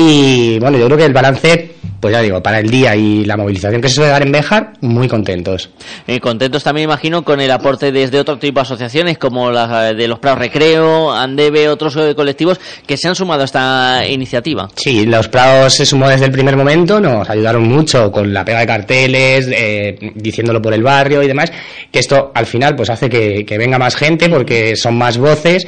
Y 0.00 0.60
bueno, 0.60 0.78
yo 0.78 0.86
creo 0.86 0.96
que 0.96 1.06
el 1.06 1.12
balance, 1.12 1.72
pues 1.98 2.12
ya 2.12 2.22
digo, 2.22 2.40
para 2.40 2.60
el 2.60 2.70
día 2.70 2.94
y 2.94 3.24
la 3.24 3.36
movilización 3.36 3.82
que 3.82 3.88
se 3.88 3.96
suele 3.96 4.12
dar 4.12 4.22
en 4.22 4.30
Béjar, 4.30 4.74
muy 4.80 5.08
contentos. 5.08 5.70
Eh, 6.06 6.20
contentos 6.20 6.62
también, 6.62 6.84
imagino, 6.88 7.24
con 7.24 7.40
el 7.40 7.50
aporte 7.50 7.90
desde 7.90 8.20
otro 8.20 8.38
tipo 8.38 8.60
de 8.60 8.62
asociaciones 8.62 9.18
como 9.18 9.50
las 9.50 9.96
de 9.96 10.06
los 10.06 10.20
Prados 10.20 10.38
Recreo, 10.38 11.12
Andeve, 11.12 11.68
otros 11.68 11.98
colectivos 12.14 12.60
que 12.86 12.96
se 12.96 13.08
han 13.08 13.16
sumado 13.16 13.42
a 13.42 13.46
esta 13.46 14.06
iniciativa. 14.08 14.68
Sí, 14.76 15.04
los 15.04 15.26
Prados 15.26 15.74
se 15.74 15.84
sumó 15.84 16.08
desde 16.08 16.26
el 16.26 16.30
primer 16.30 16.56
momento, 16.56 17.00
nos 17.00 17.28
ayudaron 17.28 17.64
mucho 17.64 18.12
con 18.12 18.32
la 18.32 18.44
pega 18.44 18.60
de 18.60 18.66
carteles, 18.68 19.48
eh, 19.50 20.12
diciéndolo 20.14 20.62
por 20.62 20.74
el 20.74 20.84
barrio 20.84 21.24
y 21.24 21.26
demás, 21.26 21.50
que 21.90 21.98
esto 21.98 22.30
al 22.36 22.46
final 22.46 22.76
pues 22.76 22.88
hace 22.88 23.10
que, 23.10 23.44
que 23.44 23.58
venga 23.58 23.80
más 23.80 23.96
gente 23.96 24.28
porque 24.28 24.76
son 24.76 24.96
más 24.96 25.18
voces 25.18 25.66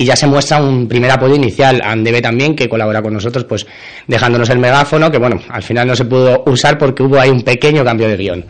y 0.00 0.04
ya 0.04 0.14
se 0.16 0.26
muestra 0.28 0.62
un 0.62 0.86
primer 0.88 1.10
apoyo 1.10 1.34
inicial. 1.34 1.80
Andeve 1.84 2.22
también, 2.22 2.54
que 2.54 2.68
colabora 2.68 3.02
con 3.02 3.12
nosotros, 3.12 3.44
pues 3.44 3.66
dejándonos 4.06 4.48
el 4.50 4.58
megáfono, 4.58 5.10
que 5.10 5.18
bueno, 5.18 5.40
al 5.48 5.62
final 5.62 5.88
no 5.88 5.96
se 5.96 6.04
pudo 6.04 6.44
usar 6.46 6.78
porque 6.78 7.02
hubo 7.02 7.18
ahí 7.18 7.30
un 7.30 7.42
pequeño 7.42 7.84
cambio 7.84 8.08
de 8.08 8.16
guion. 8.16 8.44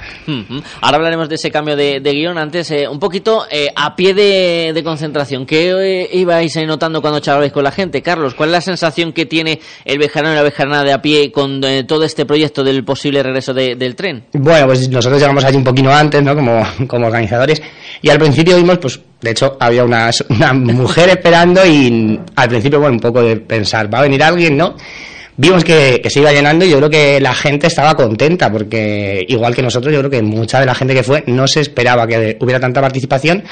Ahora 0.83 0.97
hablaremos 0.99 1.29
de 1.29 1.37
ese 1.37 1.51
cambio 1.51 1.75
de, 1.75 2.01
de 2.01 2.13
guion. 2.13 2.37
Antes, 2.39 2.71
eh, 2.71 2.87
un 2.87 2.99
poquito 2.99 3.45
eh, 3.51 3.69
a 3.75 3.97
pie 3.97 4.13
de, 4.15 4.73
de 4.75 4.85
concentración. 4.85 5.47
¿Qué 5.47 5.71
eh, 6.03 6.09
ibais 6.19 6.55
notando 6.67 7.01
cuando 7.01 7.21
charlabais 7.21 7.53
con 7.53 7.65
la 7.65 7.73
gente? 7.73 8.03
Carlos, 8.03 8.35
¿cuál 8.35 8.51
es 8.51 8.53
la 8.53 8.61
sensación 8.61 9.13
que 9.13 9.25
tiene 9.27 9.59
el 9.85 9.99
bejarano 9.99 10.35
y 10.35 10.37
la 10.37 10.43
bejarana 10.43 10.85
de 10.85 10.93
a 10.93 11.01
pie 11.01 11.33
con 11.33 11.65
eh, 11.65 11.85
todo 11.85 12.05
este 12.05 12.27
proyecto 12.27 12.63
del 12.63 12.85
posible 12.85 13.23
regreso 13.23 13.55
de- 13.55 13.75
del 13.75 13.97
tren? 13.97 14.25
Bueno, 14.35 14.67
pues 14.67 14.89
nosotros 14.91 15.21
llegamos 15.21 15.45
allí 15.45 15.57
un 15.57 15.65
poquito 15.65 15.91
antes, 15.91 16.23
¿no? 16.23 16.35
Como, 16.35 16.63
como 16.87 17.07
organizadores. 17.07 17.63
Y 18.03 18.11
al 18.11 18.19
principio 18.19 18.57
vimos, 18.57 18.79
pues, 18.79 19.01
de 19.21 19.31
hecho, 19.31 19.57
había 19.61 19.85
una, 19.85 20.11
una 20.29 20.53
mujer 20.53 21.09
esperando 21.11 21.65
y 21.67 22.21
al 22.37 22.49
principio, 22.49 22.81
bueno, 22.81 22.95
un 22.95 23.01
poco 23.01 23.23
de 23.23 23.37
pensar, 23.37 23.93
¿va 23.93 23.99
a 23.99 24.03
venir 24.03 24.23
alguien, 24.23 24.57
no? 24.57 24.77
Vimos 25.37 25.63
que, 25.63 26.01
que 26.03 26.11
se 26.11 26.19
iba 26.19 26.33
llenando 26.33 26.65
y 26.65 26.71
yo 26.71 26.79
creo 26.79 26.91
que 26.91 27.21
la 27.21 27.33
gente 27.33 27.69
estaba 27.69 27.95
contenta 27.95 28.51
porque, 28.51 29.25
igual 29.29 29.55
que 29.55 29.63
nosotros, 29.63 29.93
yo 29.93 30.01
creo 30.01 30.11
que 30.11 30.23
mucha 30.23 30.59
de 30.59 30.67
la 30.67 30.75
gente 30.75 30.95
que 30.95 31.05
fue 31.05 31.23
no 31.29 31.47
se 31.47 31.61
esperaba 31.61 32.07
que 32.09 32.37
hubiera 32.41 32.59
tanta 32.59 32.81
participación. 32.81 33.45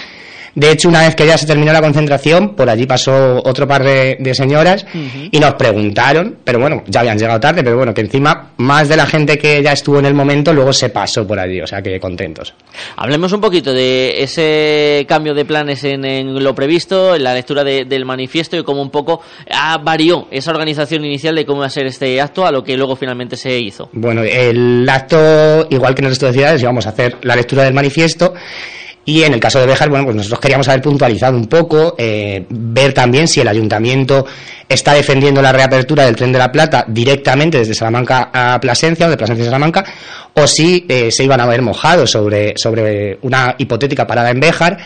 De 0.57 0.71
hecho, 0.73 0.89
una 0.89 1.03
vez 1.03 1.15
que 1.15 1.27
ya 1.27 1.37
se 1.39 1.47
terminó 1.47 1.71
la 1.73 1.81
concentración, 1.83 2.57
por 2.57 2.69
allí 2.69 2.87
pasó 2.87 3.43
otro 3.45 3.69
par 3.69 3.85
de, 3.85 4.17
de 4.19 4.35
señoras 4.35 4.85
y 5.31 5.39
nos 5.39 5.55
preguntaron, 5.55 6.39
pero 6.43 6.59
bueno, 6.59 6.83
ya 6.87 7.01
habían 7.01 7.19
llegado 7.19 7.39
tarde, 7.39 7.63
pero 7.63 7.77
bueno, 7.77 7.93
que 7.93 8.01
encima 8.01 8.53
más 8.57 8.89
de 8.89 8.97
la 8.97 9.05
gente 9.07 9.37
que 9.37 9.63
ya 9.63 9.73
estuvo 9.73 9.99
en 9.99 10.07
el 10.07 10.15
momento 10.15 10.55
luego 10.55 10.73
se 10.73 10.89
pasó 10.89 11.27
por 11.27 11.39
allí, 11.39 11.61
o 11.61 11.67
sea 11.67 11.83
que 11.83 12.01
contentos. 12.01 12.55
Hablemos 12.97 13.33
un 13.33 13.41
poquito 13.43 13.75
de 13.75 14.23
ese 14.23 15.05
cambio 15.07 15.35
de 15.35 15.45
planes 15.45 15.85
en, 15.85 16.05
en 16.07 16.43
lo 16.43 16.55
previsto, 16.55 17.15
en 17.15 17.23
la 17.25 17.35
lectura 17.35 17.63
de- 17.63 17.85
del 17.85 18.07
manifiesto 18.07 18.57
y 18.57 18.65
cómo 18.65 18.81
un 18.81 18.91
poco 18.91 19.21
ah, 19.51 19.79
varió 19.85 20.27
esa 20.31 20.51
organización 20.53 21.05
inicial 21.05 21.35
de 21.37 21.45
cómo 21.45 21.59
iba 21.59 21.67
a 21.67 21.71
ser 21.71 21.85
este 21.87 22.19
acto 22.21 22.47
a 22.47 22.51
lo 22.51 22.65
que 22.65 22.79
luego 22.79 22.97
finalmente 22.97 23.37
se 23.37 23.59
hizo. 23.59 23.91
Bueno, 23.93 24.23
el 24.23 24.89
acto, 24.89 25.67
igual 25.69 25.95
que 25.95 26.01
en 26.01 26.07
el 26.07 26.11
resto 26.13 26.27
de 26.27 26.33
ciudades, 26.33 26.63
íbamos 26.63 26.87
a 26.87 26.91
hacer 26.91 27.19
la 27.23 27.37
lectura 27.37 27.65
del 27.65 27.75
manifiesto. 27.75 28.33
Y 29.09 29.23
en 29.23 29.35
el 29.35 29.41
caso 29.41 29.61
de 29.61 29.67
Béjar, 29.67 29.89
bueno, 29.89 30.05
pues 30.05 30.17
nosotros 30.17 30.41
queríamos 30.41 30.67
haber 30.67 30.83
puntualizado 30.83 31.37
un 31.37 31.47
poco, 31.47 31.95
eh, 31.97 32.45
ver 32.51 32.93
también 32.93 33.29
si 33.29 33.41
el 33.41 33.47
ayuntamiento 33.47 34.27
está 34.69 34.95
defendiendo 34.95 35.41
la 35.41 35.53
reapertura 35.53 36.05
del 36.05 36.17
tren 36.17 36.33
de 36.33 36.41
la 36.41 36.51
Plata 36.51 36.85
directamente 36.89 37.59
desde 37.59 37.73
Salamanca 37.73 38.31
a 38.33 38.61
Plasencia 38.61 39.07
o 39.07 39.11
de 39.11 39.17
Plasencia 39.17 39.45
a 39.45 39.47
Salamanca, 39.47 39.85
o 40.35 40.47
si 40.49 40.85
eh, 40.89 41.13
se 41.13 41.23
iban 41.23 41.41
a 41.41 41.47
ver 41.47 41.63
mojados 41.63 42.11
sobre, 42.11 42.55
sobre 42.57 43.21
una 43.23 43.55
hipotética 43.59 44.09
parada 44.09 44.31
en 44.31 44.41
Béjar. 44.41 44.77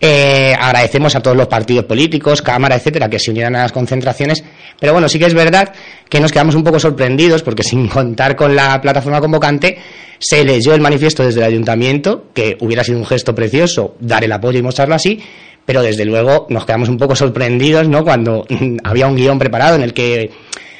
Eh, 0.00 0.54
agradecemos 0.58 1.16
a 1.16 1.20
todos 1.20 1.36
los 1.36 1.48
partidos 1.48 1.84
políticos, 1.84 2.40
Cámara, 2.40 2.76
etcétera, 2.76 3.10
que 3.10 3.18
se 3.18 3.30
unieran 3.30 3.56
a 3.56 3.62
las 3.62 3.72
concentraciones. 3.72 4.44
Pero 4.78 4.92
bueno, 4.92 5.08
sí 5.08 5.18
que 5.18 5.26
es 5.26 5.34
verdad 5.34 5.72
que 6.08 6.20
nos 6.20 6.30
quedamos 6.30 6.54
un 6.54 6.62
poco 6.62 6.78
sorprendidos 6.78 7.42
porque 7.42 7.62
sin 7.64 7.88
contar 7.88 8.36
con 8.36 8.54
la 8.54 8.80
plataforma 8.80 9.20
convocante, 9.20 9.78
se 10.18 10.44
leyó 10.44 10.74
el 10.74 10.80
manifiesto 10.80 11.24
desde 11.24 11.40
el 11.40 11.46
ayuntamiento, 11.46 12.26
que 12.32 12.56
hubiera 12.60 12.84
sido 12.84 12.98
un 12.98 13.06
gesto 13.06 13.34
precioso 13.34 13.96
dar 14.00 14.22
el 14.24 14.32
apoyo 14.32 14.58
y 14.58 14.62
mostrarlo 14.62 14.94
así, 14.94 15.20
pero 15.64 15.82
desde 15.82 16.04
luego 16.04 16.46
nos 16.48 16.64
quedamos 16.64 16.88
un 16.88 16.96
poco 16.96 17.16
sorprendidos, 17.16 17.88
¿no? 17.88 18.04
Cuando 18.04 18.46
había 18.84 19.06
un 19.06 19.16
guion 19.16 19.38
preparado 19.38 19.76
en 19.76 19.82
el 19.82 19.92
que 19.92 20.30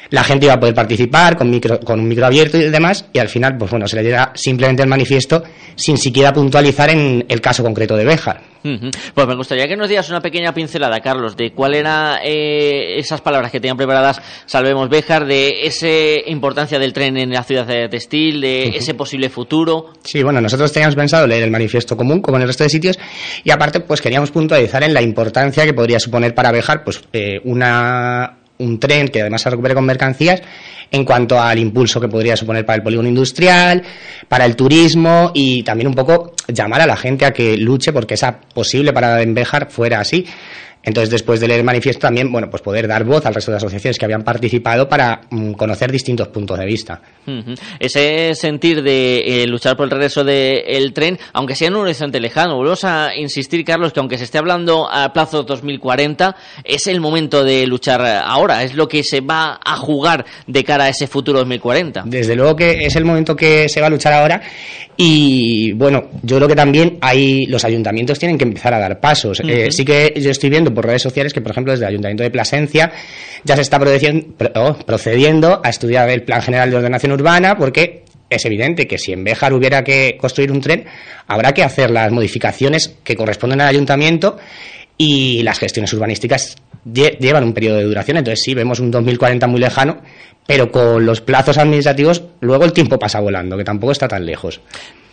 la 0.09 0.23
gente 0.23 0.45
iba 0.45 0.55
a 0.55 0.59
poder 0.59 0.75
participar 0.75 1.37
con, 1.37 1.49
micro, 1.49 1.79
con 1.79 1.99
un 1.99 2.07
micro 2.07 2.25
abierto 2.25 2.57
y 2.57 2.69
demás, 2.69 3.05
y 3.13 3.19
al 3.19 3.29
final, 3.29 3.57
pues 3.57 3.71
bueno, 3.71 3.87
se 3.87 3.95
leyera 3.95 4.31
simplemente 4.35 4.83
el 4.83 4.89
manifiesto 4.89 5.43
sin 5.75 5.97
siquiera 5.97 6.33
puntualizar 6.33 6.89
en 6.89 7.25
el 7.27 7.41
caso 7.41 7.63
concreto 7.63 7.95
de 7.95 8.05
Béjar. 8.05 8.41
Pues 8.61 9.27
me 9.27 9.35
gustaría 9.35 9.67
que 9.67 9.77
nos 9.77 9.87
dieras 9.87 10.09
una 10.09 10.19
pequeña 10.19 10.53
pincelada, 10.53 10.99
Carlos, 10.99 11.37
de 11.37 11.51
cuál 11.51 11.75
eran 11.75 12.19
esas 12.23 13.21
palabras 13.21 13.51
que 13.51 13.59
tenían 13.59 13.77
preparadas 13.77 14.21
Salvemos 14.45 14.89
Béjar, 14.89 15.25
de 15.25 15.65
esa 15.65 15.87
importancia 16.29 16.77
del 16.77 16.91
tren 16.91 17.17
en 17.17 17.31
la 17.31 17.43
ciudad 17.43 17.65
de 17.65 17.87
textil, 17.87 18.41
de 18.41 18.69
ese 18.69 18.95
posible 18.95 19.29
futuro. 19.29 19.93
Sí, 20.03 20.23
bueno, 20.23 20.41
nosotros 20.41 20.73
teníamos 20.73 20.95
pensado 20.95 21.25
leer 21.25 21.43
el 21.43 21.51
manifiesto 21.51 21.95
común, 21.95 22.21
como 22.21 22.37
en 22.37 22.41
el 22.41 22.47
resto 22.49 22.65
de 22.65 22.69
sitios, 22.69 22.99
y 23.43 23.51
aparte, 23.51 23.79
pues 23.79 24.01
queríamos 24.01 24.31
puntualizar 24.31 24.83
en 24.83 24.93
la 24.93 25.01
importancia 25.01 25.63
que 25.65 25.73
podría 25.73 25.99
suponer 25.99 26.35
para 26.35 26.51
Béjar, 26.51 26.83
pues 26.83 27.01
eh, 27.13 27.39
una 27.45 28.38
un 28.59 28.79
tren 28.79 29.07
que 29.09 29.21
además 29.21 29.41
se 29.41 29.49
recupere 29.49 29.73
con 29.73 29.85
mercancías 29.85 30.41
en 30.91 31.05
cuanto 31.05 31.39
al 31.39 31.59
impulso 31.59 31.99
que 31.99 32.07
podría 32.07 32.35
suponer 32.35 32.65
para 32.65 32.77
el 32.77 32.83
polígono 32.83 33.07
industrial, 33.07 33.83
para 34.27 34.45
el 34.45 34.55
turismo 34.55 35.31
y 35.33 35.63
también 35.63 35.87
un 35.87 35.93
poco 35.93 36.33
llamar 36.47 36.81
a 36.81 36.87
la 36.87 36.95
gente 36.95 37.25
a 37.25 37.31
que 37.31 37.57
luche 37.57 37.93
porque 37.93 38.15
esa 38.15 38.39
posible 38.39 38.93
parada 38.93 39.21
en 39.21 39.33
Béjar 39.33 39.69
fuera 39.69 39.99
así. 39.99 40.25
Entonces, 40.81 41.09
después 41.09 41.39
de 41.39 41.47
leer 41.47 41.59
el 41.59 41.65
manifiesto, 41.65 42.01
también, 42.01 42.31
bueno, 42.31 42.49
pues 42.49 42.61
poder 42.61 42.87
dar 42.87 43.03
voz 43.03 43.25
al 43.25 43.33
resto 43.35 43.51
de 43.51 43.57
asociaciones 43.57 43.97
que 43.97 44.05
habían 44.05 44.23
participado 44.23 44.87
para 44.87 45.21
mm, 45.29 45.51
conocer 45.53 45.91
distintos 45.91 46.29
puntos 46.29 46.57
de 46.57 46.65
vista. 46.65 47.01
Ese 47.79 48.33
sentir 48.33 48.81
de 48.81 49.43
eh, 49.43 49.47
luchar 49.47 49.77
por 49.77 49.85
el 49.85 49.91
regreso 49.91 50.23
del 50.23 50.93
tren, 50.93 51.19
aunque 51.33 51.53
sea 51.53 51.67
en 51.67 51.75
un 51.75 51.81
horizonte 51.81 52.19
lejano, 52.19 52.55
volvemos 52.55 52.83
a 52.85 53.15
insistir, 53.15 53.63
Carlos, 53.63 53.93
que 53.93 53.99
aunque 53.99 54.17
se 54.17 54.23
esté 54.23 54.39
hablando 54.39 54.89
a 54.89 55.13
plazo 55.13 55.43
2040, 55.43 56.35
es 56.63 56.87
el 56.87 56.99
momento 57.01 57.43
de 57.43 57.67
luchar 57.67 58.01
ahora, 58.01 58.63
es 58.63 58.73
lo 58.73 58.87
que 58.87 59.03
se 59.03 59.21
va 59.21 59.59
a 59.63 59.75
jugar 59.75 60.25
de 60.47 60.63
cara 60.63 60.85
a 60.85 60.89
ese 60.89 61.05
futuro 61.05 61.39
2040. 61.39 62.03
Desde 62.05 62.35
luego 62.35 62.55
que 62.55 62.85
es 62.85 62.95
el 62.95 63.05
momento 63.05 63.35
que 63.35 63.69
se 63.69 63.79
va 63.79 63.87
a 63.87 63.89
luchar 63.91 64.13
ahora 64.13 64.41
y 65.01 65.71
bueno, 65.73 66.09
yo 66.23 66.35
creo 66.35 66.47
que 66.49 66.55
también 66.55 66.97
hay 66.99 67.45
los 67.45 67.63
ayuntamientos 67.63 68.19
tienen 68.19 68.37
que 68.37 68.43
empezar 68.43 68.73
a 68.73 68.79
dar 68.79 68.99
pasos. 68.99 69.39
Eh, 69.39 69.71
sí 69.71 69.85
que 69.85 70.13
yo 70.17 70.29
estoy 70.29 70.49
viendo 70.49 70.68
por 70.73 70.85
redes 70.85 71.01
sociales 71.01 71.33
que, 71.33 71.41
por 71.41 71.51
ejemplo, 71.51 71.71
desde 71.71 71.85
el 71.85 71.89
Ayuntamiento 71.89 72.23
de 72.23 72.31
Plasencia 72.31 72.91
ya 73.43 73.55
se 73.55 73.61
está 73.61 73.79
pro- 73.79 74.77
procediendo 74.85 75.61
a 75.63 75.69
estudiar 75.69 76.09
el 76.09 76.23
Plan 76.23 76.41
General 76.41 76.69
de 76.69 76.77
Ordenación 76.77 77.11
Urbana 77.11 77.57
porque 77.57 78.03
es 78.29 78.45
evidente 78.45 78.87
que 78.87 78.97
si 78.97 79.11
en 79.13 79.23
Béjar 79.23 79.53
hubiera 79.53 79.83
que 79.83 80.17
construir 80.19 80.51
un 80.51 80.61
tren, 80.61 80.85
habrá 81.27 81.53
que 81.53 81.63
hacer 81.63 81.89
las 81.89 82.11
modificaciones 82.11 82.95
que 83.03 83.15
corresponden 83.15 83.61
al 83.61 83.67
ayuntamiento 83.67 84.37
y 84.97 85.41
las 85.43 85.57
gestiones 85.59 85.91
urbanísticas 85.93 86.55
lle- 86.85 87.17
llevan 87.19 87.43
un 87.43 87.53
periodo 87.53 87.77
de 87.77 87.83
duración. 87.85 88.17
Entonces 88.17 88.43
sí, 88.43 88.53
vemos 88.53 88.79
un 88.79 88.91
2040 88.91 89.47
muy 89.47 89.59
lejano, 89.59 90.01
pero 90.45 90.71
con 90.71 91.05
los 91.05 91.21
plazos 91.21 91.57
administrativos 91.57 92.23
luego 92.41 92.65
el 92.65 92.73
tiempo 92.73 92.99
pasa 92.99 93.19
volando, 93.19 93.57
que 93.57 93.63
tampoco 93.63 93.91
está 93.93 94.07
tan 94.07 94.25
lejos. 94.25 94.61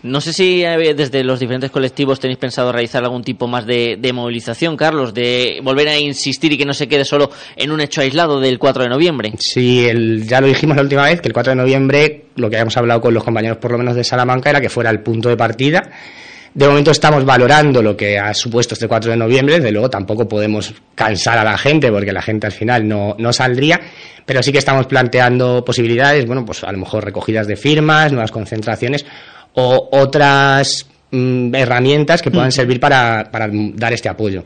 No 0.07 0.21
sé 0.21 0.33
si 0.33 0.63
eh, 0.65 0.95
desde 0.95 1.25
los 1.25 1.41
diferentes 1.41 1.71
colectivos 1.71 2.21
tenéis 2.21 2.39
pensado 2.39 2.71
realizar 2.71 3.03
algún 3.03 3.25
tipo 3.25 3.49
más 3.49 3.67
de, 3.67 3.99
movilización, 4.15 4.77
Carlos, 4.77 5.13
de 5.13 5.61
volver 5.63 5.89
a 5.89 5.99
insistir 5.99 6.53
y 6.53 6.59
que 6.59 6.65
no 6.65 6.73
se 6.73 6.87
quede 6.87 7.05
solo 7.05 7.31
en 7.57 7.73
un 7.73 7.81
hecho 7.81 8.01
aislado 8.01 8.41
del 8.41 8.59
4 8.59 8.85
de 8.85 8.89
noviembre. 8.89 9.33
Sí, 9.39 9.87
el, 9.87 10.27
ya 10.27 10.41
lo 10.41 10.47
dijimos 10.47 10.77
la 10.77 10.83
última 10.83 11.05
vez, 11.05 11.21
que 11.21 11.29
el 11.29 11.35
4 11.35 11.51
de 11.51 11.57
noviembre, 11.57 12.27
lo 12.37 12.49
que 12.49 12.57
habíamos 12.57 12.77
hablado 12.77 13.01
con 13.01 13.13
los 13.13 13.25
compañeros 13.25 13.59
por 13.59 13.73
lo 13.73 13.79
menos 13.79 13.97
de 13.97 14.05
Salamanca, 14.05 14.51
era 14.51 14.61
que 14.61 14.69
fuera 14.69 14.91
el 14.91 15.01
punto 15.01 15.29
de 15.29 15.37
partida. 15.37 15.91
De 16.55 16.67
momento 16.67 16.91
estamos 16.91 17.23
valorando 17.27 17.83
lo 17.83 17.95
que 17.95 18.19
ha 18.19 18.33
supuesto 18.33 18.73
este 18.73 18.89
4 18.89 19.11
de 19.11 19.17
noviembre, 19.19 19.57
desde 19.57 19.73
luego 19.73 19.91
tampoco 19.91 20.27
podemos 20.27 20.73
cansar 20.95 21.37
a 21.37 21.45
la 21.45 21.59
gente 21.59 21.91
porque 21.93 22.13
la 22.13 22.23
gente 22.23 22.47
al 22.47 22.53
final 22.53 22.89
no, 22.89 23.15
no 23.19 23.31
saldría, 23.35 23.79
pero 24.25 24.43
sí 24.43 24.53
que 24.53 24.59
estamos 24.59 24.87
planteando 24.87 25.63
posibilidades, 25.63 26.25
bueno, 26.25 26.47
pues 26.47 26.65
a 26.65 26.73
lo 26.73 26.79
mejor 26.79 27.05
recogidas 27.05 27.47
de 27.47 27.57
firmas, 27.57 28.11
nuevas 28.11 28.31
concentraciones 28.31 29.05
o 29.57 29.89
otras 29.91 30.87
mm, 31.11 31.55
herramientas 31.55 32.23
que 32.23 32.31
puedan 32.31 32.49
Mm. 32.49 32.53
servir 32.61 32.81
para, 32.81 33.29
para 33.31 33.49
dar 33.51 33.93
este 33.93 34.09
apoyo. 34.09 34.45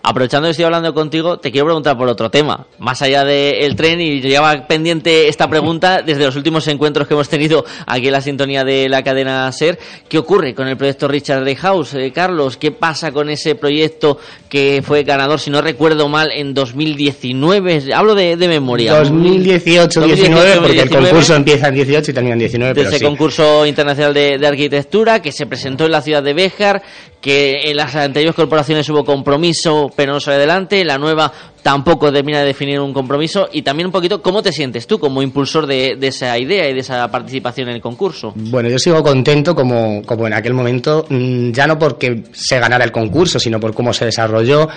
Aprovechando 0.00 0.46
que 0.46 0.52
estoy 0.52 0.64
hablando 0.64 0.94
contigo, 0.94 1.38
te 1.38 1.50
quiero 1.50 1.66
preguntar 1.66 1.98
por 1.98 2.08
otro 2.08 2.30
tema. 2.30 2.66
Más 2.78 3.02
allá 3.02 3.24
del 3.24 3.74
tren, 3.74 4.00
y 4.00 4.20
llevaba 4.20 4.66
pendiente 4.66 5.28
esta 5.28 5.50
pregunta 5.50 6.02
desde 6.02 6.24
los 6.24 6.36
últimos 6.36 6.68
encuentros 6.68 7.08
que 7.08 7.14
hemos 7.14 7.28
tenido 7.28 7.64
aquí 7.84 8.06
en 8.06 8.12
la 8.12 8.20
sintonía 8.20 8.64
de 8.64 8.88
la 8.88 9.02
cadena 9.02 9.50
SER. 9.50 9.76
¿Qué 10.08 10.16
ocurre 10.16 10.54
con 10.54 10.68
el 10.68 10.76
proyecto 10.76 11.08
Richard 11.08 11.44
Day 11.44 11.56
House? 11.56 11.94
Eh, 11.94 12.12
Carlos, 12.14 12.56
¿qué 12.56 12.70
pasa 12.70 13.10
con 13.10 13.28
ese 13.28 13.56
proyecto 13.56 14.18
que 14.48 14.82
fue 14.86 15.02
ganador, 15.02 15.40
si 15.40 15.50
no 15.50 15.60
recuerdo 15.60 16.08
mal, 16.08 16.30
en 16.32 16.54
2019? 16.54 17.92
Hablo 17.92 18.14
de, 18.14 18.36
de 18.36 18.48
memoria. 18.48 19.02
2018-19, 19.02 19.90
porque 19.90 20.82
el 20.82 20.88
2019. 20.88 21.08
concurso 21.08 21.34
empieza 21.34 21.68
en 21.68 21.74
18 21.74 22.10
y 22.10 22.14
termina 22.14 22.32
en 22.34 22.38
19, 22.38 22.68
de 22.68 22.74
pero 22.74 22.88
ese 22.88 22.98
sí. 23.00 23.04
concurso 23.04 23.66
internacional 23.66 24.14
de, 24.14 24.38
de 24.38 24.46
arquitectura 24.46 25.20
que 25.20 25.32
se 25.32 25.46
presentó 25.46 25.86
en 25.86 25.92
la 25.92 26.02
ciudad 26.02 26.22
de 26.22 26.34
Béjar, 26.34 26.82
que 27.20 27.70
en 27.70 27.76
las 27.76 27.94
anteriores 27.96 28.36
corporaciones 28.36 28.88
hubo 28.90 29.04
compromiso, 29.04 29.90
pero 29.96 30.12
no 30.12 30.20
sale 30.20 30.36
adelante, 30.36 30.84
la 30.84 30.98
nueva 30.98 31.32
tampoco 31.62 32.12
termina 32.12 32.40
de 32.40 32.46
definir 32.46 32.80
un 32.80 32.92
compromiso, 32.92 33.48
y 33.52 33.62
también 33.62 33.86
un 33.86 33.92
poquito 33.92 34.22
cómo 34.22 34.42
te 34.42 34.52
sientes 34.52 34.86
tú 34.86 34.98
como 34.98 35.20
impulsor 35.20 35.66
de, 35.66 35.98
esa 36.00 36.38
idea 36.38 36.68
y 36.68 36.74
de 36.74 36.80
esa 36.80 37.10
participación 37.10 37.68
en 37.68 37.76
el 37.76 37.80
concurso. 37.80 38.32
Bueno, 38.36 38.68
yo 38.68 38.78
sigo 38.78 39.02
contento 39.02 39.54
como, 39.54 40.02
como 40.02 40.26
en 40.26 40.34
aquel 40.34 40.54
momento, 40.54 41.04
mm, 41.08 41.50
ya 41.50 41.66
no 41.66 41.78
porque 41.78 42.24
se 42.32 42.58
ganara 42.60 42.84
el 42.84 42.92
concurso, 42.92 43.38
sino 43.38 43.58
por 43.58 43.74
cómo 43.74 43.92
se 43.92 44.04
desarrolló, 44.04 44.68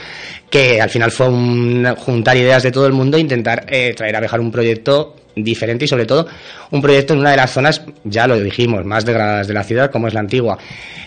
que 0.49 0.81
al 0.81 0.89
final 0.89 1.11
fue 1.11 1.29
un 1.29 1.87
juntar 1.97 2.35
ideas 2.35 2.63
de 2.63 2.71
todo 2.71 2.87
el 2.87 2.93
mundo 2.93 3.17
e 3.17 3.21
intentar 3.21 3.65
eh, 3.69 3.93
traer 3.95 4.15
a 4.15 4.19
Bejar 4.19 4.39
un 4.39 4.51
proyecto 4.51 5.20
diferente 5.35 5.85
y 5.85 5.87
sobre 5.87 6.05
todo 6.05 6.27
un 6.71 6.81
proyecto 6.81 7.13
en 7.13 7.19
una 7.19 7.31
de 7.31 7.37
las 7.37 7.51
zonas, 7.51 7.81
ya 8.03 8.27
lo 8.27 8.39
dijimos, 8.39 8.85
más 8.85 9.05
degradadas 9.05 9.47
de 9.47 9.53
la 9.53 9.63
ciudad, 9.63 9.91
como 9.91 10.07
es 10.07 10.13
la 10.13 10.19
antigua. 10.19 10.57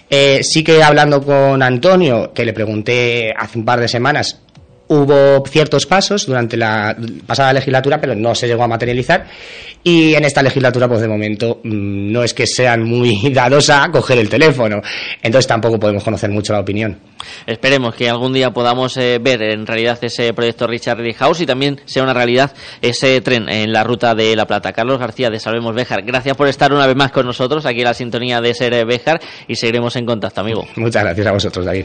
Eh, 0.09 0.41
sí 0.43 0.63
que 0.63 0.83
hablando 0.83 1.23
con 1.23 1.63
Antonio, 1.63 2.33
que 2.33 2.45
le 2.45 2.53
pregunté 2.53 3.33
hace 3.37 3.59
un 3.59 3.65
par 3.65 3.81
de 3.81 3.89
semanas, 3.89 4.41
hubo 4.89 5.45
ciertos 5.47 5.87
pasos 5.87 6.27
durante 6.27 6.57
la 6.57 6.97
pasada 7.27 7.53
legislatura, 7.53 8.01
pero 8.01 8.15
no 8.15 8.35
se 8.35 8.47
llegó 8.47 8.65
a 8.65 8.69
materializar. 8.69 9.27
Y 9.87 10.15
en 10.15 10.25
esta 10.25 10.43
legislatura, 10.43 10.89
pues 10.89 11.03
de 11.03 11.09
momento, 11.09 11.61
mm, 11.63 12.11
no 12.11 12.23
es 12.25 12.33
que 12.33 12.47
sean 12.47 12.83
muy 12.83 13.31
dados 13.33 13.69
a 13.69 13.91
coger 13.91 14.19
el 14.19 14.29
teléfono. 14.29 14.81
Entonces 15.23 15.47
tampoco 15.47 15.79
podemos 15.79 16.03
conocer 16.03 16.31
mucho 16.31 16.55
la 16.55 16.61
opinión. 16.61 16.99
Esperemos 17.47 17.95
que 17.95 18.09
algún 18.09 18.33
día 18.33 18.51
podamos 18.51 18.97
eh, 18.97 19.19
ver 19.21 19.43
en 19.43 19.67
realidad 19.67 19.99
ese 20.03 20.33
proyecto 20.33 20.67
Richard 20.67 21.01
Lee 21.01 21.13
House 21.13 21.41
y 21.41 21.47
también 21.47 21.81
sea 21.85 22.03
una 22.03 22.15
realidad 22.15 22.53
ese 22.81 23.21
tren 23.21 23.49
en 23.49 23.73
la 23.73 23.85
ruta 23.85 24.15
de 24.15 24.35
La 24.37 24.47
Plata. 24.47 24.73
Carlos 24.73 24.99
García 24.99 25.29
de 25.29 25.39
Salvemos 25.39 25.75
Béjar, 25.75 26.03
gracias 26.03 26.37
por 26.37 26.49
estar 26.49 26.73
una 26.73 26.87
vez 26.87 26.97
más 26.97 27.13
con 27.13 27.27
nosotros 27.27 27.67
aquí 27.67 27.81
en 27.81 27.85
la 27.85 27.95
sintonía 27.95 28.41
de 28.41 28.55
Ser 28.55 28.87
Béjar 28.87 29.21
y 29.49 29.57
seguiremos 29.57 29.97
en 29.97 30.07
contacto, 30.07 30.41
amigo. 30.41 30.67
Muchas 30.77 31.05
gracias 31.05 31.27
a 31.27 31.33
vosotros, 31.33 31.65
David. 31.65 31.85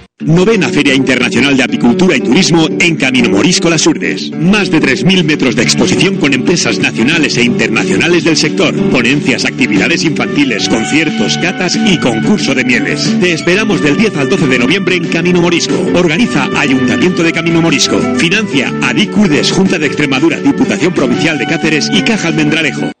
Novena 0.23 0.69
Feria 0.69 0.93
Internacional 0.93 1.57
de 1.57 1.63
Apicultura 1.63 2.15
y 2.15 2.21
Turismo 2.21 2.67
en 2.79 2.95
Camino 2.95 3.29
Morisco 3.29 3.69
Las 3.69 3.85
Urdes. 3.87 4.31
Más 4.31 4.69
de 4.69 4.79
3.000 4.79 5.23
metros 5.23 5.55
de 5.55 5.63
exposición 5.63 6.17
con 6.17 6.33
empresas 6.33 6.79
nacionales 6.79 7.37
e 7.37 7.43
internacionales 7.43 8.23
del 8.23 8.37
sector. 8.37 8.75
Ponencias, 8.89 9.45
actividades 9.45 10.03
infantiles, 10.03 10.69
conciertos, 10.69 11.37
catas 11.37 11.77
y 11.85 11.97
concurso 11.97 12.53
de 12.53 12.63
mieles. 12.63 13.19
Te 13.19 13.33
esperamos 13.33 13.81
del 13.81 13.97
10 13.97 14.17
al 14.17 14.29
12 14.29 14.47
de 14.47 14.59
noviembre 14.59 14.95
en 14.95 15.07
Camino 15.07 15.41
Morisco. 15.41 15.75
Organiza 15.95 16.49
Ayuntamiento 16.55 17.23
de 17.23 17.31
Camino 17.31 17.61
Morisco. 17.61 17.99
Financia 18.17 18.71
Adicurdes, 18.83 19.51
Junta 19.51 19.79
de 19.79 19.87
Extremadura, 19.87 20.39
Diputación 20.39 20.93
Provincial 20.93 21.37
de 21.37 21.47
Cáceres 21.47 21.89
y 21.91 22.01
Caja 22.03 22.27
Almendralejo. 22.27 22.91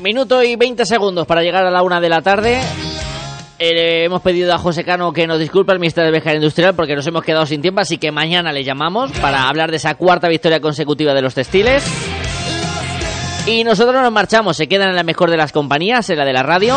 Minuto 0.00 0.42
y 0.42 0.56
20 0.56 0.86
segundos 0.86 1.26
para 1.26 1.42
llegar 1.42 1.64
a 1.64 1.70
la 1.70 1.82
una 1.82 2.00
de 2.00 2.08
la 2.08 2.22
tarde. 2.22 2.60
Eh, 3.58 4.04
hemos 4.04 4.22
pedido 4.22 4.54
a 4.54 4.58
José 4.58 4.84
Cano 4.84 5.12
que 5.12 5.26
nos 5.26 5.38
disculpe 5.38 5.72
al 5.72 5.78
ministro 5.78 6.02
de 6.02 6.10
Pesca 6.10 6.34
Industrial 6.34 6.74
porque 6.74 6.96
nos 6.96 7.06
hemos 7.06 7.22
quedado 7.22 7.44
sin 7.44 7.60
tiempo, 7.60 7.82
así 7.82 7.98
que 7.98 8.10
mañana 8.10 8.52
le 8.52 8.64
llamamos 8.64 9.12
para 9.20 9.46
hablar 9.48 9.70
de 9.70 9.76
esa 9.76 9.96
cuarta 9.96 10.28
victoria 10.28 10.60
consecutiva 10.60 11.12
de 11.12 11.20
los 11.20 11.34
textiles. 11.34 11.84
Y 13.46 13.62
nosotros 13.64 14.00
nos 14.00 14.10
marchamos, 14.10 14.56
se 14.56 14.66
quedan 14.66 14.88
en 14.88 14.96
la 14.96 15.02
mejor 15.02 15.30
de 15.30 15.36
las 15.36 15.52
compañías, 15.52 16.08
en 16.08 16.16
la 16.16 16.24
de 16.24 16.32
la 16.32 16.42
radio, 16.42 16.76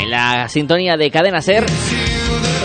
en 0.00 0.10
la 0.10 0.48
sintonía 0.48 0.96
de 0.96 1.10
Cadena 1.10 1.42
Ser. 1.42 1.66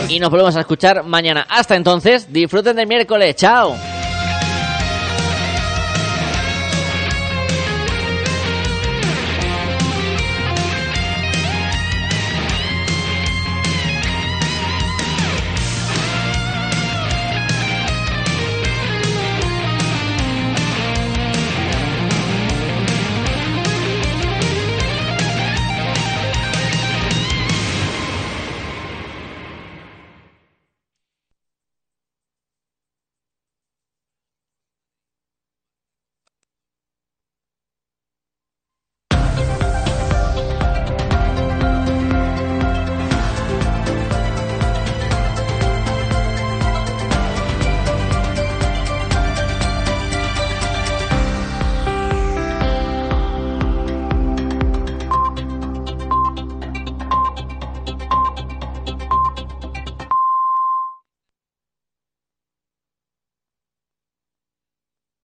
Y 0.07 0.19
nos 0.19 0.29
volvemos 0.29 0.55
a 0.55 0.61
escuchar 0.61 1.03
mañana. 1.03 1.45
Hasta 1.49 1.75
entonces, 1.75 2.31
disfruten 2.31 2.77
del 2.77 2.87
miércoles. 2.87 3.35
Chao. 3.35 3.75